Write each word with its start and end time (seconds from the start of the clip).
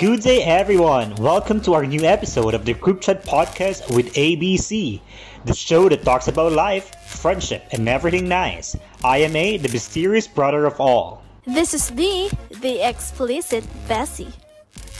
Good 0.00 0.22
day, 0.22 0.42
everyone. 0.44 1.14
Welcome 1.16 1.60
to 1.68 1.74
our 1.74 1.84
new 1.84 2.04
episode 2.08 2.54
of 2.54 2.64
the 2.64 2.72
Group 2.72 3.02
Chat 3.02 3.22
Podcast 3.22 3.94
with 3.94 4.14
ABC, 4.14 4.98
the 5.44 5.52
show 5.52 5.90
that 5.90 6.04
talks 6.04 6.26
about 6.26 6.52
life, 6.52 6.88
friendship, 7.04 7.68
and 7.72 7.86
everything 7.86 8.26
nice. 8.26 8.74
I 9.04 9.18
am 9.18 9.36
A, 9.36 9.58
the 9.58 9.68
mysterious 9.68 10.26
brother 10.26 10.64
of 10.64 10.80
all. 10.80 11.22
This 11.44 11.74
is 11.74 11.90
the 11.90 12.32
the 12.64 12.80
explicit 12.80 13.62
Bessie. 13.88 14.32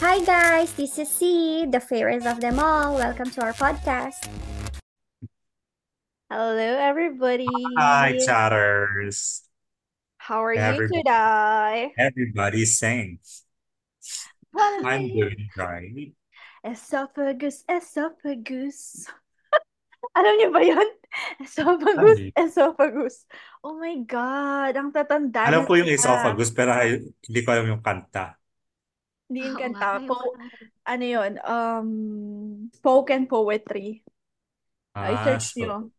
Hi 0.00 0.20
guys, 0.20 0.74
this 0.74 0.98
is 0.98 1.08
C, 1.08 1.64
the 1.64 1.80
fairest 1.80 2.26
of 2.26 2.42
them 2.42 2.58
all. 2.60 2.96
Welcome 2.96 3.30
to 3.30 3.40
our 3.40 3.54
podcast. 3.54 4.28
Hello, 6.28 6.76
everybody. 6.76 7.48
Hi, 7.78 8.20
chatters. 8.20 9.48
How 10.18 10.44
are 10.44 10.52
Everybody. 10.52 10.92
you 10.92 11.02
today? 11.02 11.92
Everybody's 11.96 12.76
saying 12.76 13.20
Well, 14.52 14.84
I'm 14.84 15.08
doing 15.08 15.48
right. 15.56 16.12
Esophagus, 16.64 17.64
esophagus. 17.68 19.06
Alam 20.18 20.34
niyo 20.38 20.48
ba 20.54 20.62
yun? 20.64 20.88
Esophagus, 21.42 22.18
Hindi. 22.18 22.32
esophagus. 22.38 23.26
Oh 23.64 23.76
my 23.78 23.96
God, 24.06 24.74
ang 24.78 24.90
tatanda 24.94 25.48
Alam 25.48 25.62
ko 25.68 25.72
yung 25.80 25.90
esophagus, 25.96 26.48
pero 26.58 26.70
ay- 26.76 27.00
hindi 27.26 27.40
ko 27.44 27.48
alam 27.52 27.66
yung 27.72 27.82
kanta. 27.84 28.24
Hindi 29.28 29.40
yung 29.46 29.58
kanta. 29.58 30.02
Po, 30.06 30.16
ano 30.86 31.04
yun? 31.06 31.32
Um, 31.46 31.88
spoken 32.74 33.26
poetry. 33.30 34.02
I 35.02 35.16
Ah, 35.16 35.24
search 35.24 35.56
so, 35.58 35.66
nyo. 35.66 35.90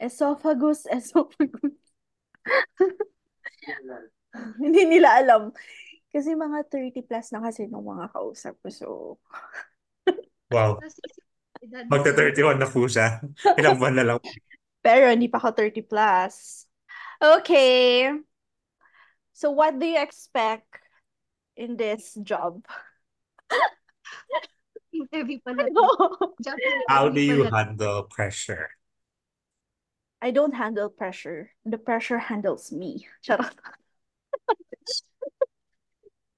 Esophagus, 0.00 0.86
esophagus. 0.96 1.72
Hindi 4.60 4.80
nila 4.88 5.16
alam. 5.20 5.42
Kasi 6.16 6.32
mga 6.32 6.64
30 6.72 7.04
plus 7.04 7.28
na 7.28 7.44
kasi 7.44 7.68
nung 7.68 7.84
mga 7.84 8.08
kausap 8.08 8.56
ko. 8.64 8.68
So, 8.72 8.86
wow. 10.48 10.80
Tapos 10.80 10.96
isip- 10.96 11.24
edad 11.60 11.84
mo. 11.84 11.90
Magta-31 11.92 12.56
na 12.56 12.68
po 12.68 12.88
siya. 12.88 13.20
Ilang 13.60 13.76
buwan 13.76 13.94
na 14.00 14.04
lang. 14.08 14.18
pero 14.80 15.12
hindi 15.12 15.28
pa 15.28 15.36
ako 15.36 15.52
30 15.52 15.84
plus. 15.84 16.64
Okay. 17.20 18.08
So, 19.36 19.52
what 19.52 19.76
do 19.76 19.84
you 19.84 20.00
expect 20.00 20.80
in 21.60 21.76
this 21.76 22.16
job? 22.24 22.64
Interview 24.96 25.36
pala. 25.44 25.68
Job 26.44 26.56
How 26.88 27.12
do 27.12 27.20
you 27.20 27.44
pala. 27.44 27.52
handle 27.52 28.08
pressure? 28.08 28.72
I 30.24 30.32
don't 30.32 30.56
handle 30.56 30.88
pressure. 30.88 31.52
The 31.68 31.76
pressure 31.76 32.16
handles 32.16 32.72
me. 32.72 33.04
Charot. 33.20 33.52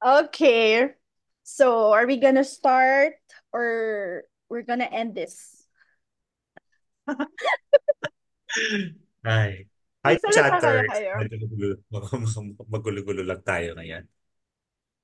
Okay. 0.05 0.95
So, 1.43 1.93
are 1.93 2.07
we 2.07 2.19
gonna 2.19 2.45
start 2.45 3.15
or 3.53 4.25
we're 4.49 4.63
gonna 4.63 4.85
end 4.91 5.15
this? 5.15 5.65
Ay. 9.25 9.67
Hi, 10.05 10.15
chatters. 10.31 10.89
kayo? 10.89 11.15
Magulo- 11.19 11.83
mag- 11.91 12.71
Magulo-gulo 12.71 13.23
lang 13.27 13.43
tayo 13.43 13.75
ngayon. 13.77 14.05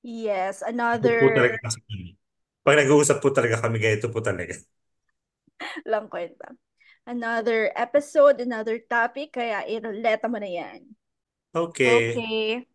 Yes, 0.05 0.61
Ito 0.61 1.07
po 1.19 1.25
another 1.25 1.35
talaga 1.35 1.57
kasi 1.59 1.79
kami. 1.89 2.09
Pag 2.65 2.77
nag-uusap 2.81 3.17
po 3.21 3.29
talaga 3.29 3.61
kami, 3.61 3.77
ganito 3.77 4.07
po 4.09 4.23
talaga. 4.23 4.55
lang 5.89 6.07
kwenta. 6.09 6.51
Another 7.05 7.69
episode, 7.77 8.41
another 8.41 8.81
topic, 8.81 9.37
kaya 9.37 9.61
ileta 9.69 10.25
mo 10.25 10.41
na 10.41 10.49
yan. 10.49 10.81
Okay. 11.53 12.17
Okay. 12.17 12.65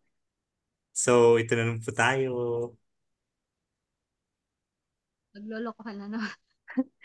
So, 0.92 1.38
ito 1.40 1.52
na 1.56 1.62
naman 1.70 1.82
po 1.82 1.90
tayo. 1.94 2.30
Naglolokohan 5.34 5.96
na 6.00 6.06
naman. 6.10 6.32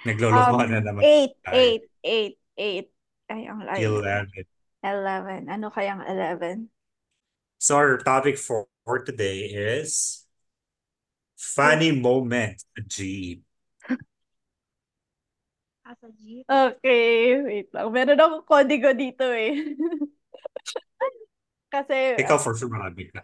Naglolokohan 0.06 0.70
na 0.72 0.80
Um, 0.80 0.86
naman 0.86 1.02
eight, 1.02 1.34
tayo. 1.42 1.58
eight, 1.58 1.84
eight, 2.06 2.36
eight. 2.58 2.88
Ay, 3.26 3.50
ang 3.50 3.62
layo. 3.66 3.98
11. 4.02 4.46
11. 4.86 5.50
Ano 5.50 5.68
kayang 5.74 6.06
11? 6.06 6.70
So, 7.58 7.76
our 7.78 7.98
topic 7.98 8.38
for, 8.38 8.68
for 8.86 9.00
today 9.04 9.40
is 9.50 10.26
funny 11.38 11.92
moment 11.92 12.64
jeep. 12.88 13.44
Asa 15.86 16.10
jeep. 16.18 16.46
Okay, 16.50 17.42
wait 17.46 17.70
lang. 17.74 17.94
Meron 17.94 18.18
akong 18.18 18.46
kodigo 18.50 18.90
dito 18.98 19.26
eh. 19.30 19.54
Kasi, 21.74 22.16
Ikaw 22.22 22.38
for 22.40 22.54
sure 22.58 22.72
marami 22.72 23.12
ka. 23.12 23.22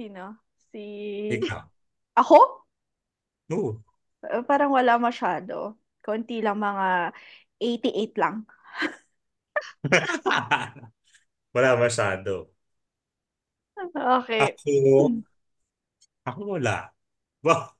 Sino? 0.00 0.40
Si... 0.72 0.84
Ikaw. 1.36 1.60
Ako? 2.16 2.38
Oo. 3.52 3.70
Eh, 4.24 4.40
Parang 4.48 4.72
wala 4.72 4.96
masyado. 4.96 5.76
Konti 6.00 6.40
lang, 6.40 6.56
mga 6.56 7.12
88 7.60 8.16
lang. 8.16 8.48
Wala 11.54 11.76
masyado. 11.76 12.48
Okay. 13.90 14.54
Ako, 14.54 15.20
ako 16.24 16.40
wala. 16.56 16.94
Wow, 17.42 17.74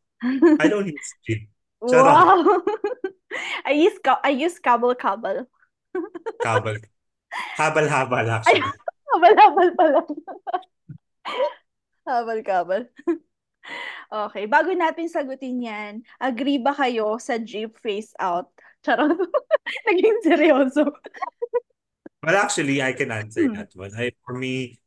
I 0.59 0.67
don't 0.67 0.89
use 0.89 1.13
jeep. 1.25 1.49
Charot. 1.85 2.09
Wow! 2.09 2.41
I 3.69 3.73
use 3.77 3.97
I 4.25 4.33
use 4.35 4.59
kabel-kabel. 4.59 5.47
Kabal. 6.43 6.77
Habal-habal 7.57 8.27
Ay, 8.27 8.35
actually. 8.35 8.65
habal-habal 9.13 9.69
pala. 9.79 10.01
Habal-kabel. 12.07 12.89
Okay, 14.11 14.51
bago 14.51 14.75
natin 14.75 15.07
sagutin 15.07 15.63
yan, 15.63 15.93
agree 16.19 16.59
ba 16.59 16.75
kayo 16.75 17.15
sa 17.23 17.39
jeep 17.39 17.79
face 17.79 18.11
out? 18.19 18.51
Charot. 18.83 19.15
Naging 19.87 20.19
seryoso. 20.27 20.91
Well, 22.23 22.37
actually, 22.37 22.83
I 22.83 22.93
can 22.93 23.11
answer 23.11 23.49
Hmm. 23.49 23.55
that 23.55 23.71
one. 23.75 23.93
I, 23.97 24.13
for 24.27 24.35
me, 24.37 24.81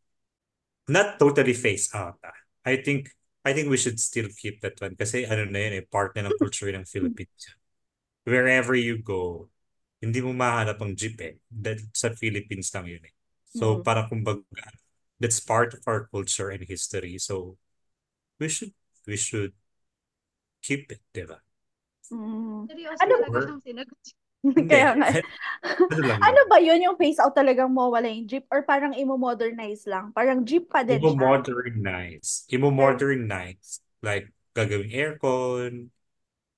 not 0.87 1.19
totally 1.19 1.53
face 1.53 1.93
out. 1.95 2.19
ah. 2.23 2.35
I 2.65 2.77
think 2.77 3.11
I 3.45 3.53
think 3.53 3.69
we 3.69 3.77
should 3.77 3.99
still 3.99 4.29
keep 4.37 4.61
that 4.63 4.79
one 4.79 4.95
kasi 4.95 5.25
ano 5.27 5.45
na 5.45 5.59
yun 5.67 5.73
eh, 5.79 5.85
part 5.87 6.15
na 6.15 6.27
ng 6.31 6.35
culture 6.39 6.71
ng 6.71 6.87
Philippines. 6.87 7.55
Wherever 8.23 8.75
you 8.75 8.99
go, 9.03 9.49
hindi 10.03 10.21
mo 10.23 10.31
mahanap 10.35 10.79
ang 10.83 10.95
jeep 10.95 11.19
eh. 11.21 11.39
That, 11.51 11.79
sa 11.95 12.11
Philippines 12.15 12.71
lang 12.75 12.87
yun 12.87 13.03
eh. 13.03 13.13
So, 13.51 13.79
Mm. 13.79 13.83
parang 13.83 14.07
kumbaga, 14.11 14.43
that's 15.23 15.39
part 15.39 15.71
of 15.73 15.81
our 15.87 16.11
culture 16.11 16.51
and 16.51 16.67
history. 16.67 17.15
So, 17.17 17.55
we 18.39 18.49
should 18.49 18.73
we 19.07 19.17
should 19.17 19.53
keep 20.61 20.91
it, 20.91 21.01
di 21.13 21.23
ba? 21.29 21.37
Mm. 22.11 22.67
Seryoso 22.69 23.03
Ano 23.03 23.15
talaga 23.15 23.37
ba? 23.37 23.43
siyang 23.43 23.61
sinagot. 23.63 23.99
Hindi. 24.57 24.75
Kaya 24.75 24.89
nga. 24.99 25.09
Ano 25.93 26.09
Ano 26.27 26.39
yun? 26.39 26.51
ba 26.51 26.57
yun 26.59 26.83
yung 26.83 26.99
face 26.99 27.19
out 27.19 27.33
talagang 27.35 27.71
mawala 27.71 28.07
yung 28.11 28.27
jeep? 28.27 28.45
Or 28.51 28.61
parang 28.67 28.91
imo-modernize 28.95 29.87
lang? 29.87 30.11
Parang 30.11 30.43
jeep 30.43 30.67
pa 30.67 30.83
din 30.83 31.07
siya. 31.07 31.31
Imo-modernize. 31.39 32.45
Imo-modernize. 32.51 33.79
Like, 34.03 34.29
gagawing 34.55 34.91
aircon 34.91 35.89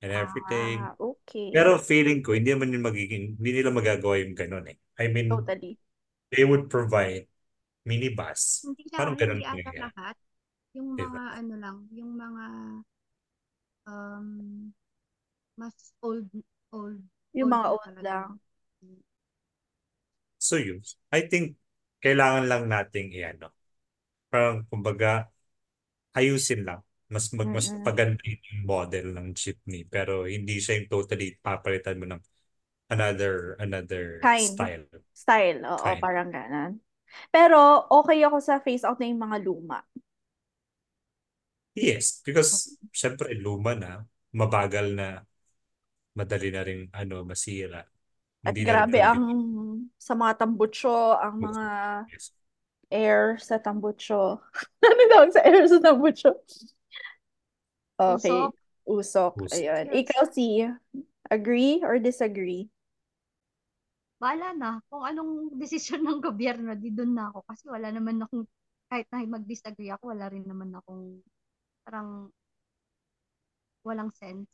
and 0.02 0.12
everything. 0.12 0.90
Ah, 0.90 0.96
okay. 1.00 1.52
Pero 1.54 1.78
feeling 1.80 2.22
ko, 2.26 2.34
hindi 2.36 2.52
naman 2.54 2.74
yung 2.76 2.86
magiging, 2.88 3.26
hindi 3.40 3.52
nila 3.62 3.72
magagawa 3.74 4.20
yung 4.22 4.36
ganun 4.38 4.68
eh. 4.70 4.78
I 5.00 5.08
mean, 5.10 5.30
Totally. 5.30 5.78
they 6.32 6.46
would 6.46 6.70
provide 6.70 7.28
minibus. 7.90 8.44
Hindi 8.64 8.84
siya, 8.90 9.00
Parang 9.00 9.16
ganun 9.20 9.42
hindi 9.42 9.44
ata 9.44 9.72
lahat. 9.76 10.16
Yung 10.78 10.90
Diba? 10.98 11.20
mga 11.20 11.22
ano 11.40 11.54
lang, 11.64 11.78
yung 11.94 12.14
mga 12.16 12.46
um 13.88 14.28
mas 15.60 15.94
old 16.02 16.30
old 16.74 17.02
Yung 17.38 17.50
old 17.50 17.54
mga 17.54 17.68
old 17.78 17.86
talaga. 17.86 18.02
lang. 18.02 18.30
So 20.38 20.56
yun, 20.60 20.82
I 21.16 21.26
think, 21.28 21.58
kailangan 22.04 22.46
lang 22.52 22.64
nating 22.70 23.10
i-ano. 23.16 23.50
Parang, 24.32 24.66
kumbaga, 24.70 25.30
ayusin 26.18 26.66
lang. 26.68 26.82
Mas 27.12 27.30
mag 27.38 27.50
mas 27.54 27.68
Mm-mm. 27.68 27.86
paganda 27.86 28.22
yung 28.26 28.66
model 28.68 29.08
ng 29.16 29.28
jeepney. 29.38 29.86
Pero 29.88 30.26
hindi 30.28 30.58
siya 30.62 30.80
yung 30.82 30.90
totally 30.92 31.38
papalitan 31.44 32.00
mo 32.02 32.06
ng 32.10 32.22
another 32.94 33.58
another 33.62 34.06
Kind. 34.22 34.36
style. 34.36 34.88
Style. 35.14 35.62
Oo, 35.66 35.90
Kind. 35.96 36.04
parang 36.04 36.30
ganon. 36.36 36.85
Pero 37.32 37.88
okay 37.92 38.22
ako 38.24 38.38
sa 38.42 38.60
face 38.60 38.84
out 38.84 39.00
na 39.00 39.08
yung 39.10 39.22
mga 39.22 39.38
luma. 39.44 39.80
Yes, 41.76 42.24
because 42.24 42.80
syempre 42.96 43.36
luma 43.36 43.76
na, 43.76 44.08
mabagal 44.32 44.96
na, 44.96 45.28
madali 46.16 46.48
na 46.48 46.64
rin 46.64 46.88
ano, 46.96 47.28
masira. 47.28 47.84
At 48.46 48.56
Hindi 48.56 48.64
na 48.64 48.72
grabe 48.72 49.00
pwede- 49.04 49.10
ang 49.12 49.24
sa 50.00 50.14
mga 50.16 50.34
tambucho, 50.40 51.20
ang 51.20 51.36
mga 51.44 51.66
Yes. 52.08 52.32
air 52.94 53.36
sa 53.42 53.60
tambucho. 53.60 54.40
ano 54.86 55.02
tawag 55.12 55.32
sa 55.36 55.42
air 55.44 55.66
sa 55.68 55.80
tambucho? 55.84 56.32
Okay. 58.00 58.30
Usok. 58.32 58.52
Usok. 58.86 59.34
Usok. 59.42 59.56
Ayun. 59.60 59.84
Yes. 59.90 59.96
Ikaw 60.00 60.24
si 60.32 60.46
agree 61.32 61.82
or 61.84 61.98
disagree? 62.00 62.70
Bahala 64.22 64.56
na 64.56 64.70
kung 64.88 65.04
anong 65.04 65.56
desisyon 65.60 66.02
ng 66.04 66.20
gobyerno, 66.24 66.72
di 66.76 66.90
doon 66.92 67.12
na 67.16 67.30
ako. 67.32 67.40
Kasi 67.48 67.64
wala 67.68 67.90
naman 67.92 68.24
akong, 68.24 68.48
kahit 68.88 69.08
na 69.12 69.24
mag-disagree 69.28 69.92
ako, 69.92 70.16
wala 70.16 70.26
rin 70.32 70.46
naman 70.48 70.72
akong 70.72 71.20
parang 71.86 72.32
walang 73.86 74.12
sense. 74.16 74.50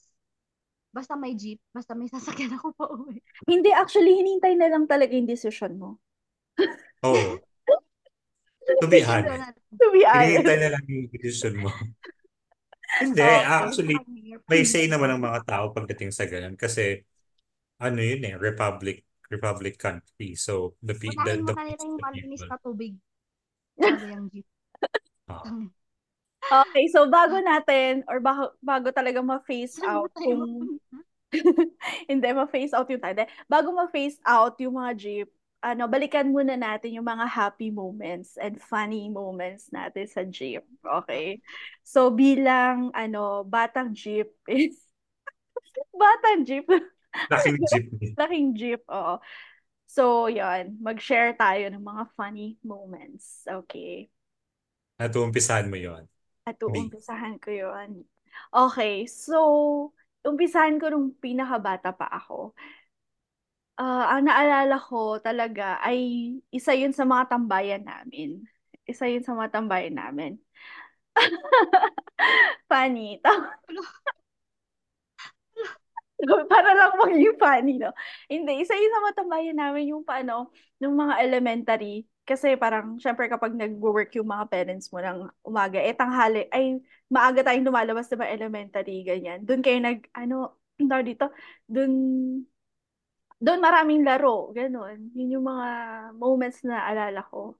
Basta 0.91 1.15
may 1.15 1.35
jeep, 1.35 1.59
basta 1.71 1.95
may 1.95 2.09
sasakyan 2.13 2.57
ako 2.59 2.67
pa 2.75 2.85
uwi. 2.91 3.19
Hindi, 3.47 3.71
actually, 3.71 4.17
hinintay 4.19 4.55
na 4.59 4.67
lang 4.71 4.85
talaga 4.87 5.13
yung 5.15 5.29
decision 5.29 5.77
mo. 5.79 5.99
Oh, 7.03 7.41
to 8.79 8.87
be 8.87 9.03
honest. 9.03 9.45
To 9.81 9.87
be 9.93 10.05
honest. 10.05 10.35
Hinihintay 10.37 10.57
na 10.59 10.69
lang 10.75 10.83
yung 10.89 11.07
decision 11.13 11.55
mo. 11.63 11.69
Hindi, 13.01 13.21
Okay. 13.23 13.45
actually, 13.45 13.97
may 14.51 14.63
say 14.67 14.85
naman 14.85 15.09
ang 15.15 15.21
mga 15.23 15.41
tao 15.47 15.65
pagdating 15.73 16.11
sa 16.13 16.27
ganun 16.29 16.53
kasi 16.59 17.01
ano 17.81 17.99
yun 18.01 18.21
eh, 18.27 18.35
republic 18.37 19.03
republic 19.31 19.79
country. 19.79 20.35
So 20.35 20.75
the 20.83 20.93
pe- 20.93 21.15
the, 21.25 21.39
the, 21.39 21.55
the 21.55 22.45
na 22.51 22.57
tubig. 22.59 22.99
Oh. 25.31 25.71
Okay, 26.51 26.91
so 26.91 27.07
bago 27.07 27.39
natin, 27.39 28.03
or 28.11 28.19
bago, 28.19 28.51
bago 28.59 28.91
talaga 28.91 29.23
ma-face 29.23 29.79
out 29.87 30.11
kung 30.11 30.75
hindi 32.11 32.27
ma-face 32.35 32.75
out 32.75 32.91
yung 32.91 32.99
tayo. 32.99 33.23
Bago 33.47 33.71
ma-face 33.71 34.19
out 34.27 34.59
yung 34.59 34.75
mga 34.75 34.91
jeep, 34.99 35.29
ano, 35.61 35.85
balikan 35.87 36.33
muna 36.33 36.57
natin 36.57 36.97
yung 36.97 37.07
mga 37.07 37.29
happy 37.29 37.69
moments 37.69 38.35
and 38.35 38.57
funny 38.59 39.07
moments 39.07 39.69
natin 39.71 40.09
sa 40.09 40.25
jeep. 40.27 40.65
Okay? 40.83 41.39
So 41.85 42.11
bilang 42.11 42.91
ano, 42.91 43.45
batang 43.47 43.93
jeep, 43.95 44.33
batang 46.01 46.43
jeep, 46.43 46.67
Laking 47.29 47.57
jeepney. 47.71 48.09
laking 48.17 48.47
jeep, 48.55 48.81
oo. 48.87 49.19
So, 49.91 50.31
yon 50.31 50.79
mag-share 50.79 51.35
tayo 51.35 51.67
ng 51.67 51.83
mga 51.83 52.03
funny 52.15 52.55
moments. 52.63 53.43
Okay. 53.43 54.07
At 54.95 55.11
umpisahan 55.17 55.67
mo 55.67 55.75
yon. 55.75 56.07
At 56.47 56.57
uumpisahan 56.63 57.37
ko 57.43 57.49
yun. 57.51 58.07
Okay, 58.55 59.03
so, 59.05 59.37
umpisahan 60.23 60.79
ko 60.79 60.87
nung 60.87 61.11
pinakabata 61.19 61.91
pa 61.91 62.07
ako. 62.07 62.55
Ah, 63.81 64.13
ang 64.15 64.29
naalala 64.29 64.77
ko 64.77 65.17
talaga 65.17 65.81
ay 65.81 65.99
isa 66.53 66.77
yun 66.77 66.93
sa 66.93 67.01
mga 67.01 67.33
tambayan 67.33 67.81
namin. 67.81 68.45
Isa 68.85 69.09
yun 69.09 69.25
sa 69.25 69.33
mga 69.33 69.57
tambayan 69.57 69.97
namin. 69.97 70.37
Funny. 72.69 73.19
Para 76.51 76.69
lang 76.77 76.93
maging 77.01 77.37
funny, 77.37 77.75
no? 77.81 77.91
Hindi, 78.29 78.61
isa 78.61 78.77
yun 78.77 78.93
sa 78.93 79.01
mga 79.01 79.17
tambayan 79.25 79.57
namin 79.57 79.91
yung 79.91 80.05
paano, 80.05 80.53
nung 80.77 80.93
mga 80.93 81.21
elementary. 81.25 82.05
Kasi 82.21 82.53
parang, 82.55 83.01
syempre 83.01 83.25
kapag 83.27 83.57
nag-work 83.57 84.13
yung 84.15 84.29
mga 84.29 84.45
parents 84.47 84.93
mo 84.93 85.01
ng 85.01 85.25
umaga, 85.41 85.81
eh 85.81 85.97
tanghali, 85.97 86.45
ay 86.53 86.77
maaga 87.09 87.41
tayong 87.41 87.65
lumalabas 87.65 88.07
sa 88.07 88.15
mga 88.15 88.33
elementary, 88.37 89.01
ganyan. 89.01 89.41
Doon 89.43 89.65
kayo 89.65 89.81
nag, 89.81 90.05
ano, 90.13 90.61
tawag 90.89 91.07
dito, 91.09 91.33
doon, 91.65 91.91
doon 93.41 93.59
maraming 93.59 94.05
laro, 94.05 94.53
ganun. 94.53 95.09
Yun 95.17 95.41
yung 95.41 95.45
mga 95.49 95.67
moments 96.13 96.61
na 96.61 96.85
alala 96.85 97.25
ko. 97.25 97.57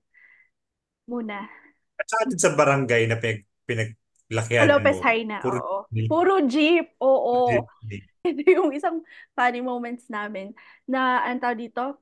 Muna. 1.10 1.50
At 1.98 2.06
saka 2.06 2.24
sa 2.38 2.54
barangay 2.54 3.10
na 3.10 3.18
pinag, 3.18 3.50
pinaglakihan 3.66 4.70
Lopez 4.70 4.98
mo, 5.02 5.04
High 5.04 5.26
na, 5.26 5.38
puro 5.42 5.58
oo. 5.58 5.80
Puro 6.06 6.34
jeep, 6.46 6.94
oo. 7.02 7.50
Jeepney. 7.50 8.11
Ito 8.28 8.42
yung 8.46 8.70
isang 8.74 9.02
funny 9.34 9.66
moments 9.66 10.06
namin 10.06 10.54
na, 10.86 11.26
ang 11.26 11.42
tawag 11.42 11.58
dito, 11.58 11.98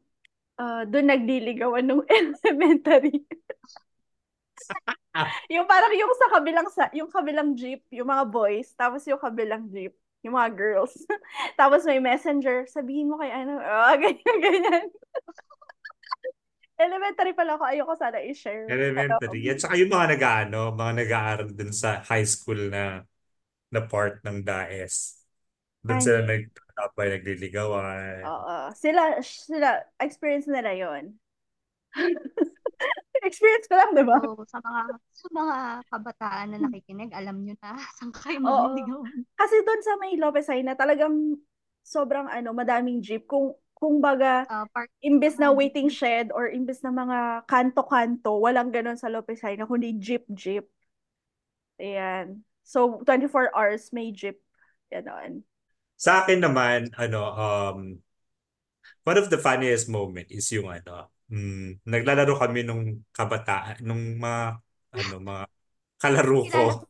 uh, 0.60 0.84
doon 0.84 1.08
nagdiligawan 1.08 1.86
nung 1.88 2.04
elementary. 2.44 3.24
yung 5.54 5.66
parang 5.66 5.96
yung 5.96 6.12
sa 6.20 6.28
kabilang 6.36 6.68
sa 6.70 6.84
yung 6.92 7.10
kabilang 7.10 7.56
jeep, 7.56 7.88
yung 7.90 8.12
mga 8.12 8.28
boys, 8.28 8.76
tapos 8.76 9.08
yung 9.08 9.20
kabilang 9.20 9.72
jeep, 9.72 9.96
yung 10.22 10.36
mga 10.36 10.52
girls. 10.54 10.94
tapos 11.60 11.88
may 11.88 12.04
messenger, 12.04 12.68
sabihin 12.68 13.08
mo 13.08 13.18
kay 13.24 13.32
ano, 13.32 13.56
oh, 13.60 13.96
ganyan, 13.96 14.38
ganyan. 14.44 14.88
Elementary 16.80 17.36
pala 17.36 17.60
ako, 17.60 17.64
ayoko 17.68 17.94
sana 18.00 18.24
i-share. 18.24 18.64
Elementary. 18.72 19.52
At 19.52 19.60
saka 19.60 19.76
yung 19.76 19.92
mga 19.92 20.16
nag-ano, 20.16 20.72
mga 20.72 20.94
nag-aaral 21.04 21.50
dun 21.52 21.76
sa 21.76 22.00
high 22.08 22.24
school 22.24 22.72
na 22.72 23.04
na 23.70 23.84
part 23.84 24.24
ng 24.24 24.42
DAES. 24.42 25.19
Doon 25.86 26.00
sila 26.04 26.20
Funny. 26.22 26.28
nagtatapay, 26.28 27.06
nagliligawan. 27.16 28.20
Oo. 28.28 28.56
Sila, 28.76 29.24
sila, 29.24 29.70
experience 30.00 30.48
nila 30.48 30.76
yon 30.76 31.16
Experience 33.28 33.68
ko 33.68 33.76
lang, 33.76 33.92
di 33.96 34.04
ba? 34.08 34.18
So, 34.24 34.48
sa 34.48 34.58
mga 34.64 34.82
sa 35.12 35.28
mga 35.36 35.56
kabataan 35.92 36.48
na 36.56 36.60
nakikinig, 36.64 37.12
alam 37.12 37.44
nyo 37.44 37.56
na 37.60 37.76
saan 38.00 38.12
kayo 38.16 38.40
Oo. 38.40 38.48
magliligawan. 38.48 39.12
Kasi 39.36 39.56
doon 39.64 39.82
sa 39.84 39.94
may 40.00 40.16
Lopez 40.16 40.48
High 40.48 40.64
na 40.64 40.76
talagang 40.76 41.36
sobrang 41.84 42.28
ano, 42.32 42.56
madaming 42.56 43.04
jeep. 43.04 43.28
Kung, 43.28 43.56
kung 43.76 44.00
baga, 44.00 44.48
Uh, 44.48 44.68
park 44.76 44.92
imbes 45.00 45.40
na 45.40 45.52
mga 45.52 45.56
waiting 45.56 45.88
shed 45.88 46.28
or 46.36 46.52
imbes 46.52 46.84
na 46.84 46.92
mga 46.92 47.48
kanto-kanto, 47.48 48.36
walang 48.40 48.68
ganun 48.72 49.00
sa 49.00 49.08
Lopez 49.08 49.40
na 49.44 49.64
kundi 49.68 49.96
jeep-jeep. 49.96 50.68
Ayan. 51.80 52.44
So, 52.68 53.02
24 53.08 53.56
hours 53.56 53.90
may 53.96 54.12
jeep. 54.12 54.40
Ganon. 54.92 55.44
Sa 56.00 56.24
akin 56.24 56.40
naman, 56.40 56.96
ano, 56.96 57.22
um, 57.36 57.80
one 59.04 59.20
of 59.20 59.28
the 59.28 59.36
funniest 59.36 59.92
moment 59.92 60.32
is 60.32 60.48
yung 60.56 60.72
ano, 60.72 61.12
mm, 61.28 61.84
naglalaro 61.84 62.40
kami 62.40 62.64
nung 62.64 63.04
kabataan, 63.12 63.84
nung 63.84 64.16
mga, 64.16 64.64
ano, 64.96 65.14
mga 65.20 65.44
kalaro 66.00 66.40
ko. 66.48 66.64
Kilala 66.80 66.88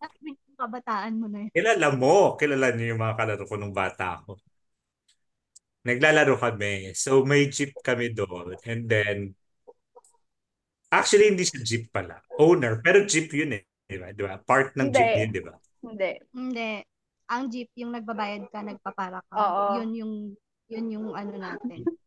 kabataan 0.60 1.14
mo 1.16 1.26
na 1.32 1.48
yun. 1.48 1.52
Kilala 1.56 1.88
mo, 1.96 2.36
kilala 2.36 2.76
niyo 2.76 2.94
yung 2.94 3.02
mga 3.02 3.16
kalaro 3.16 3.44
ko 3.48 3.56
nung 3.56 3.74
bata 3.74 4.20
ako. 4.20 4.38
Naglalaro 5.88 6.36
kami. 6.36 6.92
So 6.94 7.24
may 7.24 7.48
jeep 7.48 7.72
kami 7.80 8.12
doon. 8.12 8.60
And 8.68 8.84
then, 8.86 9.18
actually 10.92 11.32
hindi 11.32 11.48
siya 11.48 11.64
jeep 11.64 11.84
pala. 11.90 12.20
Owner. 12.36 12.84
Pero 12.84 13.08
jeep 13.08 13.32
yun 13.32 13.56
eh. 13.56 13.64
Di 13.88 13.98
ba? 13.98 14.12
Di 14.12 14.22
ba? 14.22 14.36
Part 14.38 14.76
ng 14.76 14.92
Hindi. 14.92 15.00
jeep 15.00 15.12
yun, 15.16 15.30
di 15.32 15.42
ba? 15.42 15.54
Hindi. 15.82 16.12
Hindi. 16.36 16.70
Ang 17.30 17.42
jeep, 17.54 17.70
yung 17.78 17.94
nagbabayad 17.94 18.50
ka, 18.50 18.60
nagpapara 18.66 19.22
ka. 19.30 19.38
Oo. 19.38 19.78
Yun 19.78 19.90
yung, 19.94 20.14
yun 20.66 20.86
yung 20.90 21.08
ano 21.14 21.34
natin. 21.38 21.86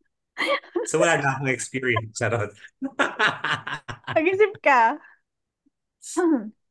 So 0.89 0.99
wala 0.99 1.15
na 1.15 1.39
akong 1.39 1.47
experience. 1.53 2.19
Charot. 2.19 2.51
Pag-isip 4.13 4.59
ka. 4.61 4.99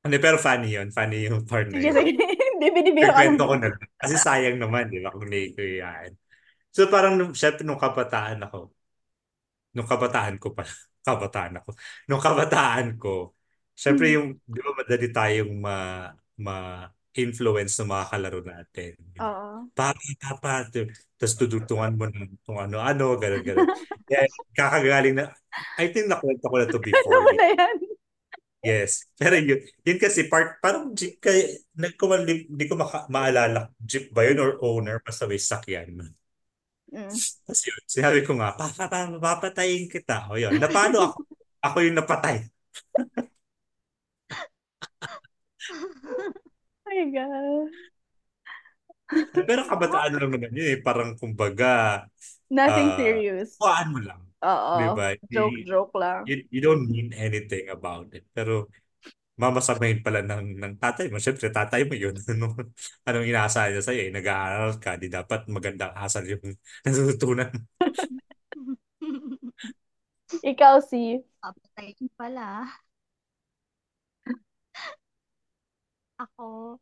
Hindi, 0.00 0.16
pero 0.16 0.40
funny 0.40 0.72
yun. 0.72 0.88
Funny 0.88 1.28
yung 1.28 1.44
part 1.44 1.68
na 1.68 1.76
Sige, 1.76 1.92
yun. 1.92 1.96
sige. 2.00 2.12
Hindi, 2.56 2.66
binibiro 2.72 3.12
ka 3.12 3.20
ko 3.36 3.54
na. 3.60 3.68
Kasi 4.00 4.14
sayang 4.16 4.56
naman, 4.56 4.88
di 4.88 5.04
ba? 5.04 5.12
Kung 5.12 5.28
hindi 5.28 5.52
ko 5.52 5.60
yan. 5.60 6.10
So 6.72 6.88
parang, 6.88 7.20
syempre, 7.36 7.68
nung 7.68 7.76
kabataan 7.80 8.40
ako, 8.48 8.72
nung 9.76 9.88
kabataan 9.88 10.36
ko 10.40 10.50
pa, 10.56 10.64
kabataan 11.04 11.60
ako, 11.62 11.76
nung 12.08 12.22
kabataan 12.22 12.96
ko, 12.96 13.36
syempre 13.76 14.10
Hmm. 14.10 14.14
yung, 14.16 14.28
di 14.48 14.60
ba 14.64 14.70
madali 14.76 15.06
tayong 15.12 15.52
ma, 15.60 15.76
ma-influence 17.14 17.74
ng 17.82 17.90
mga 17.90 18.04
kalaro 18.06 18.40
natin. 18.46 18.92
Oo. 19.18 19.66
Papa, 19.74 19.98
papa, 20.22 20.52
tapos 20.70 21.34
tudutungan 21.36 21.94
mo 21.98 22.06
ng 22.06 22.38
kung 22.46 22.58
ano-ano, 22.62 23.18
gano'n, 23.18 23.42
gano'n. 23.42 23.68
Kaya 24.08 24.24
kakagaling 24.54 25.14
na, 25.18 25.24
I 25.78 25.90
think 25.90 26.06
nakwento 26.06 26.46
ko 26.46 26.56
na 26.58 26.66
to 26.70 26.78
Ano 26.82 26.86
before. 26.86 27.22
mo 27.26 27.32
na 27.34 27.46
yan? 27.50 27.76
Yes. 28.60 29.08
Pero 29.16 29.40
yun, 29.40 29.60
yun 29.88 29.98
kasi 29.98 30.28
part, 30.28 30.60
parang 30.60 30.92
jeep 30.92 31.16
kay, 31.18 31.64
nagkumali, 31.74 32.46
hindi 32.46 32.64
ko 32.68 32.76
maka, 32.76 33.08
maalala, 33.08 33.72
jeep 33.80 34.12
ba 34.12 34.22
yun 34.28 34.38
or 34.38 34.60
owner, 34.60 35.00
basta 35.00 35.24
may 35.24 35.40
sakyan. 35.40 36.12
Mm. 36.92 37.08
Tapos 37.08 37.60
yun, 37.64 37.80
sinabi 37.88 38.20
ko 38.26 38.36
nga, 38.36 38.52
papa, 38.58 39.08
papatayin 39.16 39.88
kita. 39.88 40.28
O 40.30 40.36
yun, 40.36 40.58
napano 40.60 41.10
ako? 41.10 41.18
Ako 41.60 41.76
yung 41.84 41.96
napatay. 42.00 42.48
My 46.90 47.04
God. 47.14 47.68
Pero 49.48 49.62
kabataan 49.66 50.10
lang 50.14 50.22
naman 50.30 50.50
yun 50.54 50.66
eh, 50.74 50.78
parang 50.78 51.18
kumbaga, 51.18 52.04
Nothing 52.50 52.88
ah, 52.94 52.98
serious. 52.98 53.50
kuhaan 53.58 53.88
mo 53.94 53.98
lang. 54.02 54.20
Oo. 54.42 54.74
Di 54.78 54.86
ba? 54.94 55.06
Joke, 55.30 55.54
You, 55.54 55.66
joke 55.66 55.94
lang. 55.98 56.20
you, 56.26 56.36
you 56.50 56.60
don't 56.62 56.86
mean 56.90 57.10
anything 57.14 57.66
about 57.70 58.10
it. 58.14 58.26
Pero, 58.34 58.70
mamasamahin 59.40 60.04
pala 60.04 60.20
ng, 60.20 60.60
ng 60.60 60.74
tatay 60.78 61.08
mo. 61.08 61.16
Siyempre, 61.18 61.48
tatay 61.50 61.88
mo 61.88 61.96
yun. 61.96 62.14
Ano, 62.30 62.54
anong 63.08 63.26
inaasahan 63.26 63.72
niya 63.74 63.82
sa'yo? 63.82 64.00
Eh, 64.08 64.12
nag-aaral 64.12 64.76
ka. 64.78 65.00
Di 65.00 65.08
dapat 65.08 65.48
magandang 65.48 65.94
asal 65.96 66.28
yung 66.28 66.44
natutunan 66.86 67.50
mo. 67.54 67.60
Ikaw 70.44 70.74
si 70.84 71.24
Papatayin 71.40 72.08
pala. 72.14 72.68
Ako, 76.20 76.76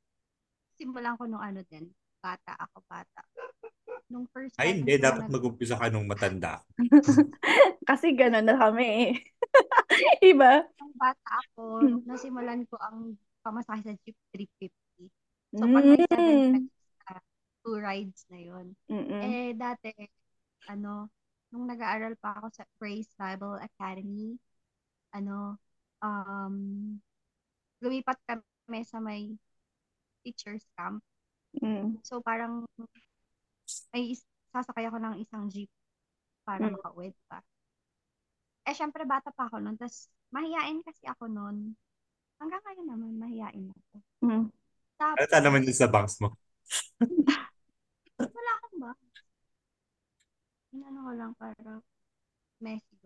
simulan 0.74 1.14
ko 1.14 1.30
nung 1.30 1.42
ano 1.42 1.62
din. 1.70 1.86
Bata 2.18 2.58
ako, 2.58 2.82
bata. 2.90 3.22
Nung 4.10 4.26
first 4.34 4.58
Ay, 4.58 4.74
time 4.74 4.82
hindi. 4.82 4.98
ko 4.98 5.04
Dapat 5.06 5.24
mag-umpisa 5.30 5.76
ka 5.78 5.86
nung 5.92 6.08
matanda. 6.10 6.58
Kasi 7.88 8.18
gano'n 8.18 8.42
na 8.46 8.56
kami 8.58 8.86
eh. 8.86 9.10
Iba? 10.34 10.66
Nung 10.82 10.94
bata 10.98 11.30
ako, 11.46 11.62
Hmm. 11.78 11.98
nasimulan 12.02 12.66
ko 12.66 12.74
ang 12.82 13.14
pamasahe 13.46 13.80
sa 13.86 13.94
jeep 14.02 14.16
350. 14.34 15.06
So, 15.54 15.64
pag 15.64 15.84
may 15.86 16.02
7 16.04 16.18
Mm. 16.18 16.52
pesos 16.52 16.74
ka, 17.06 17.14
two 17.64 17.76
rides 17.78 18.20
na 18.28 18.38
yun. 18.42 18.66
Mm-mm. 18.90 19.20
Eh, 19.22 19.50
dati, 19.56 19.88
ano, 20.68 21.08
nung 21.48 21.64
nag-aaral 21.64 22.18
pa 22.18 22.36
ako 22.36 22.52
sa 22.52 22.64
Praise 22.76 23.08
Bible 23.16 23.56
Academy, 23.62 24.36
ano, 25.14 25.56
um, 26.02 26.54
lumipat 27.80 28.18
kami 28.26 28.44
sa 28.84 29.00
may 29.00 29.32
teacher's 30.22 30.64
camp. 30.76 31.00
Mm. 31.58 32.04
So, 32.04 32.20
parang 32.20 32.68
may 33.92 34.12
is- 34.12 34.28
sasakay 34.52 34.88
ako 34.88 35.00
ng 35.00 35.14
isang 35.24 35.48
jeep 35.48 35.72
para 36.44 36.68
Mm. 36.68 36.76
makauwi, 36.76 37.12
diba? 37.12 37.40
Eh, 38.68 38.76
syempre, 38.76 39.08
bata 39.08 39.32
pa 39.32 39.48
ako 39.48 39.64
noon. 39.64 39.76
Tapos, 39.80 40.12
mahiyain 40.28 40.84
kasi 40.84 41.08
ako 41.08 41.24
noon. 41.28 41.72
Hanggang 42.36 42.60
ngayon 42.64 42.88
naman, 42.88 43.12
mahiyain 43.16 43.66
ako. 43.72 43.94
Mm. 44.24 44.44
Ano 44.98 45.26
ta 45.30 45.38
naman 45.40 45.64
Tapos, 45.64 45.68
yun 45.72 45.78
sa 45.78 45.88
banks 45.88 46.16
mo? 46.20 46.28
wala 48.18 48.50
akong 48.60 48.78
ba? 48.82 48.92
Inano 50.76 50.98
ko 51.08 51.12
lang 51.16 51.32
para 51.38 51.80
messy. 52.60 52.98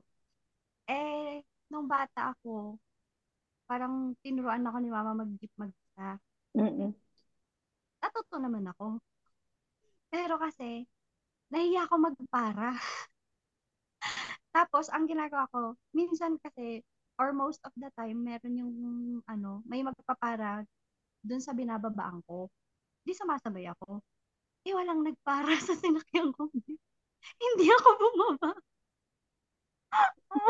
Eh, 0.91 1.47
nung 1.71 1.87
bata 1.87 2.35
ako, 2.35 2.75
parang 3.73 4.13
tinuruan 4.21 4.61
ako 4.69 4.77
ni 4.85 4.93
mama 4.93 5.25
mag-jeep 5.25 5.49
mag-isa. 5.57 6.21
Mm-mm. 6.53 6.93
Natuto 8.05 8.37
naman 8.37 8.69
ako. 8.69 9.01
Pero 10.13 10.37
kasi, 10.37 10.85
nahiya 11.49 11.89
ako 11.89 12.13
magpara. 12.13 12.77
Tapos, 14.57 14.93
ang 14.93 15.09
ginagawa 15.09 15.49
ko, 15.49 15.73
minsan 15.97 16.37
kasi, 16.37 16.85
or 17.17 17.33
most 17.33 17.65
of 17.65 17.73
the 17.81 17.89
time, 17.97 18.21
meron 18.21 18.61
yung, 18.61 18.75
ano, 19.25 19.65
may 19.65 19.81
magpapara 19.81 20.69
dun 21.25 21.41
sa 21.41 21.57
binababaan 21.57 22.21
ko. 22.29 22.53
Di 23.09 23.17
sumasabay 23.17 23.73
ako. 23.73 24.05
Eh, 24.69 24.77
walang 24.77 25.01
nagpara 25.01 25.57
sa 25.65 25.73
sinakyan 25.73 26.29
ko. 26.37 26.53
Hindi 27.41 27.67
ako 27.73 27.89
bumaba. 27.97 28.53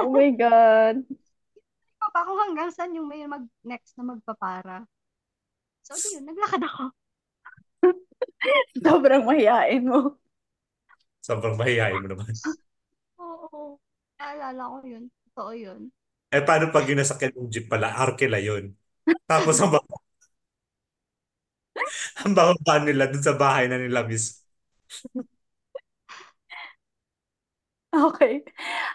Oh 0.03 0.11
my 0.11 0.35
God. 0.35 1.07
Pa 2.13 2.29
ako 2.29 2.33
hanggang 2.45 2.69
saan 2.69 2.93
yung 2.93 3.09
may 3.09 3.25
mag 3.25 3.49
next 3.65 3.97
na 3.97 4.05
magpapara. 4.05 4.85
So, 5.83 5.97
yun, 6.13 6.29
naglakad 6.29 6.63
ako. 6.63 6.85
Sobrang 8.85 9.25
mahihain 9.25 9.83
mo. 9.83 10.21
Sobrang 11.25 11.57
mahihain 11.57 11.99
mo 12.05 12.09
naman. 12.13 12.33
Oo. 13.19 13.81
Naalala 14.21 14.63
ko 14.63 14.77
yun. 14.85 15.05
Totoo 15.33 15.53
yun. 15.57 15.81
Eh, 16.33 16.45
paano 16.45 16.69
pag 16.69 16.85
yung 16.89 17.01
nasakyan 17.01 17.33
ng 17.33 17.49
jeep 17.53 17.67
pala? 17.73 17.93
Arkela 17.97 18.39
yun. 18.41 18.73
Tapos 19.25 19.57
ang 19.61 19.73
baba, 19.73 19.97
ang 22.25 22.33
bababa 22.37 22.75
nila 22.85 23.09
dun 23.09 23.25
sa 23.25 23.37
bahay 23.37 23.67
na 23.69 23.81
nila 23.81 24.05
mismo. 24.05 24.41
Okay. 27.93 28.41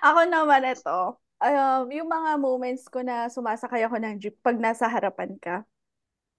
Ako 0.01 0.25
naman 0.25 0.65
ito. 0.65 1.21
Um, 1.37 1.85
yung 1.93 2.09
mga 2.09 2.29
moments 2.41 2.89
ko 2.89 3.05
na 3.05 3.29
sumasakay 3.29 3.85
ako 3.85 4.01
ng 4.01 4.17
jeep 4.17 4.35
pag 4.41 4.57
nasa 4.57 4.89
harapan 4.89 5.37
ka. 5.37 5.61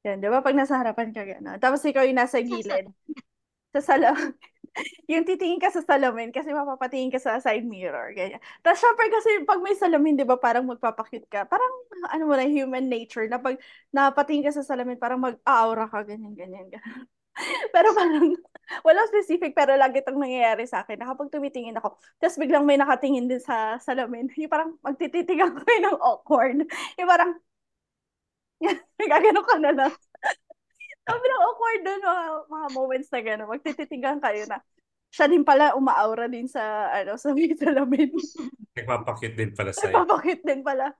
Yan, 0.07 0.19
di 0.23 0.27
ba? 0.31 0.43
Pag 0.43 0.59
nasa 0.59 0.79
harapan 0.79 1.11
ka, 1.15 1.23
gano'n. 1.27 1.59
Tapos 1.59 1.83
ikaw 1.87 2.07
yung 2.07 2.19
nasa 2.19 2.39
gilid. 2.43 2.91
Sa 3.75 3.83
salamin. 3.85 4.33
yung 5.13 5.25
titingin 5.27 5.61
ka 5.61 5.69
sa 5.75 5.83
salamin 5.85 6.31
kasi 6.31 6.55
mapapatingin 6.55 7.13
ka 7.13 7.21
sa 7.21 7.37
side 7.43 7.67
mirror. 7.67 8.15
Ganyan. 8.15 8.41
Tapos 8.63 8.81
syempre 8.81 9.11
kasi 9.11 9.43
pag 9.45 9.61
may 9.61 9.75
salamin, 9.77 10.17
di 10.17 10.25
ba, 10.25 10.39
parang 10.41 10.65
magpapakit 10.65 11.27
ka. 11.29 11.45
Parang, 11.45 11.69
ano 12.09 12.25
mo 12.25 12.35
na, 12.39 12.47
human 12.47 12.87
nature 12.87 13.27
na 13.29 13.37
pag 13.43 13.59
napatingin 13.93 14.47
ka 14.49 14.53
sa 14.55 14.65
salamin, 14.65 14.97
parang 14.97 15.21
mag-aura 15.21 15.87
ka, 15.91 16.07
ganyan, 16.07 16.33
ganyan, 16.33 16.67
ganyan. 16.71 17.05
Pero 17.75 17.93
parang, 17.95 18.35
walang 18.85 19.09
specific, 19.09 19.57
pero 19.57 19.75
lagi 19.75 20.01
itong 20.01 20.21
nangyayari 20.21 20.65
sa 20.69 20.85
akin. 20.85 21.01
Na 21.01 21.11
kapag 21.13 21.33
tumitingin 21.33 21.77
ako, 21.81 21.97
tapos 22.21 22.37
biglang 22.37 22.65
may 22.69 22.77
nakatingin 22.77 23.27
din 23.27 23.41
sa 23.41 23.81
salamin, 23.81 24.29
yung 24.41 24.53
parang 24.53 24.77
magtititigan 24.85 25.57
ko 25.57 25.63
ng 25.65 25.99
awkward. 26.01 26.65
Yung 27.01 27.09
parang, 27.09 27.33
gagano 29.13 29.41
ka 29.47 29.57
na 29.63 29.73
lang. 29.73 29.93
Sobrang 31.09 31.41
awkward 31.41 31.81
dun, 31.89 32.01
mga, 32.05 32.25
mga 32.53 32.69
moments 32.77 33.09
na 33.09 33.21
gano'n. 33.25 33.49
Magtititigan 33.49 34.19
kayo 34.21 34.45
na. 34.45 34.61
Siya 35.09 35.25
din 35.25 35.41
pala 35.41 35.73
umaawra 35.73 36.29
din 36.29 36.45
sa, 36.45 36.93
ano, 36.93 37.17
sa 37.17 37.33
may 37.33 37.57
salamin. 37.57 38.13
Nagpapakit 38.77 39.33
din 39.33 39.57
pala 39.57 39.73
sa'yo. 39.73 39.97
Nagpapakit 39.97 40.45
din 40.45 40.61
pala. 40.61 40.93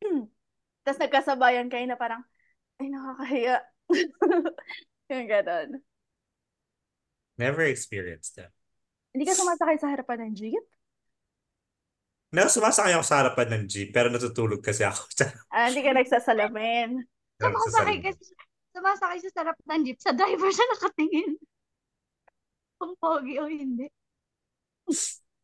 Tapos 0.88 1.00
nagkasabayan 1.04 1.68
kayo 1.68 1.84
na 1.84 2.00
parang, 2.00 2.24
ay, 2.80 2.88
nakakahiya. 2.88 3.60
Yung 5.12 5.28
gano'n. 5.28 5.68
Never 7.36 7.68
experienced 7.68 8.40
that. 8.40 8.52
Hindi 9.12 9.28
ka 9.28 9.36
sumasakay 9.36 9.76
sa 9.76 9.92
harapan 9.92 10.28
ng 10.28 10.32
jeep? 10.36 10.64
Na 12.32 12.48
sumasakay 12.48 12.92
ako 12.96 13.04
sa 13.04 13.16
harapan 13.24 13.48
ng 13.52 13.64
jeep, 13.68 13.92
pero 13.92 14.12
natutulog 14.12 14.60
kasi 14.60 14.84
ako. 14.84 15.08
Ah, 15.52 15.72
hindi 15.72 15.80
ka 15.84 15.96
nagsasalamin. 15.96 17.00
Sumasakay 17.40 17.96
kasi, 18.04 18.32
sumasakay 18.76 19.18
sa 19.24 19.30
sarap 19.40 19.56
ng 19.64 19.80
jeep. 19.84 19.98
Sa 20.00 20.12
driver 20.12 20.48
siya 20.52 20.66
nakatingin. 20.76 21.30
Kung 22.80 22.92
pogi 23.00 23.40
o 23.40 23.48
hindi. 23.48 23.88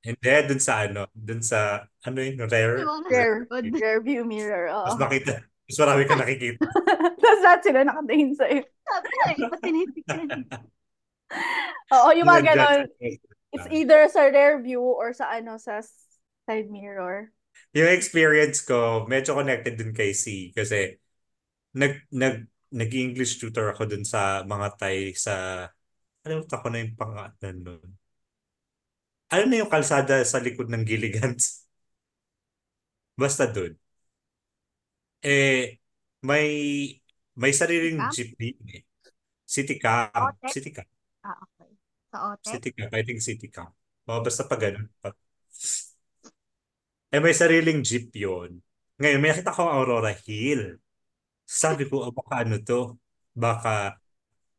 Hindi, 0.03 0.35
dun 0.51 0.61
sa 0.61 0.83
ano, 0.83 1.07
dun 1.15 1.41
sa, 1.41 1.87
ano 2.03 2.19
yun, 2.19 2.45
rare. 2.51 2.83
Likod. 2.83 3.65
rear 3.71 4.03
view 4.03 4.27
mirror. 4.27 4.69
Mas 4.69 4.99
Oo. 4.99 5.01
makita, 5.01 5.47
mas 5.47 5.77
marami 5.79 6.03
ka 6.05 6.15
nakikita. 6.19 6.67
Tapos 7.23 7.41
lahat 7.41 7.61
sila 7.63 7.81
nakatingin 7.87 8.33
sa'yo. 8.35 8.61
Sabi 8.67 9.07
na 9.09 9.25
eh, 9.31 9.37
ba't 9.47 9.61
tinitignan? 9.63 10.29
Oo, 11.97 12.09
yung 12.17 12.29
mga 12.29 12.55
ganon. 12.55 12.81
It's 13.53 13.69
either 13.69 14.09
sa 14.09 14.33
rear 14.33 14.61
view 14.65 14.81
or 14.81 15.13
sa 15.13 15.29
ano, 15.29 15.61
sa 15.61 15.85
side 16.49 16.73
mirror. 16.73 17.29
Yung 17.77 17.89
experience 17.89 18.65
ko, 18.65 19.05
medyo 19.05 19.37
connected 19.37 19.77
din 19.77 19.93
kay 19.93 20.17
C 20.17 20.53
kasi 20.57 20.97
nag 21.77 22.05
nag 22.13 22.49
nag-English 22.73 23.37
tutor 23.37 23.73
ako 23.77 23.85
dun 23.85 24.05
sa 24.05 24.41
mga 24.49 24.67
Thai 24.81 25.13
sa 25.13 25.69
ano 26.25 26.45
ko 26.49 26.69
na 26.73 26.81
yung 26.81 26.97
pangalan 26.97 27.57
nun. 27.61 27.89
Ano 29.33 29.45
na 29.49 29.61
yung 29.65 29.73
kalsada 29.73 30.21
sa 30.25 30.41
likod 30.41 30.69
ng 30.73 30.85
Gilligans? 30.85 31.65
Basta 33.21 33.49
dun. 33.49 33.77
Eh, 35.23 35.79
may 36.21 36.49
may 37.37 37.53
sariling 37.53 37.99
jeepney. 38.13 38.57
City 39.47 39.77
Camp. 39.79 40.13
Ote? 40.17 40.53
City 40.53 40.71
Camp. 40.73 40.92
Sa 42.13 42.37
Ote? 42.37 42.45
City 42.45 42.71
Camp. 42.77 42.93
I 42.93 43.03
think 43.03 43.25
City 43.25 43.49
Camp. 43.49 43.73
O, 44.05 44.21
basta 44.21 44.45
pa 44.45 44.61
ganun. 44.61 44.85
Eh, 47.13 47.21
may 47.21 47.33
sariling 47.33 47.81
jeep 47.81 48.13
yun. 48.13 48.61
Ngayon, 49.01 49.21
may 49.21 49.33
nakita 49.33 49.57
ko 49.57 49.65
Aurora 49.65 50.13
Hill. 50.13 50.77
Sabi 51.49 51.89
ko, 51.89 52.09
oh, 52.09 52.13
baka 52.13 52.45
ano 52.45 52.61
to? 52.61 53.01
Baka, 53.33 53.97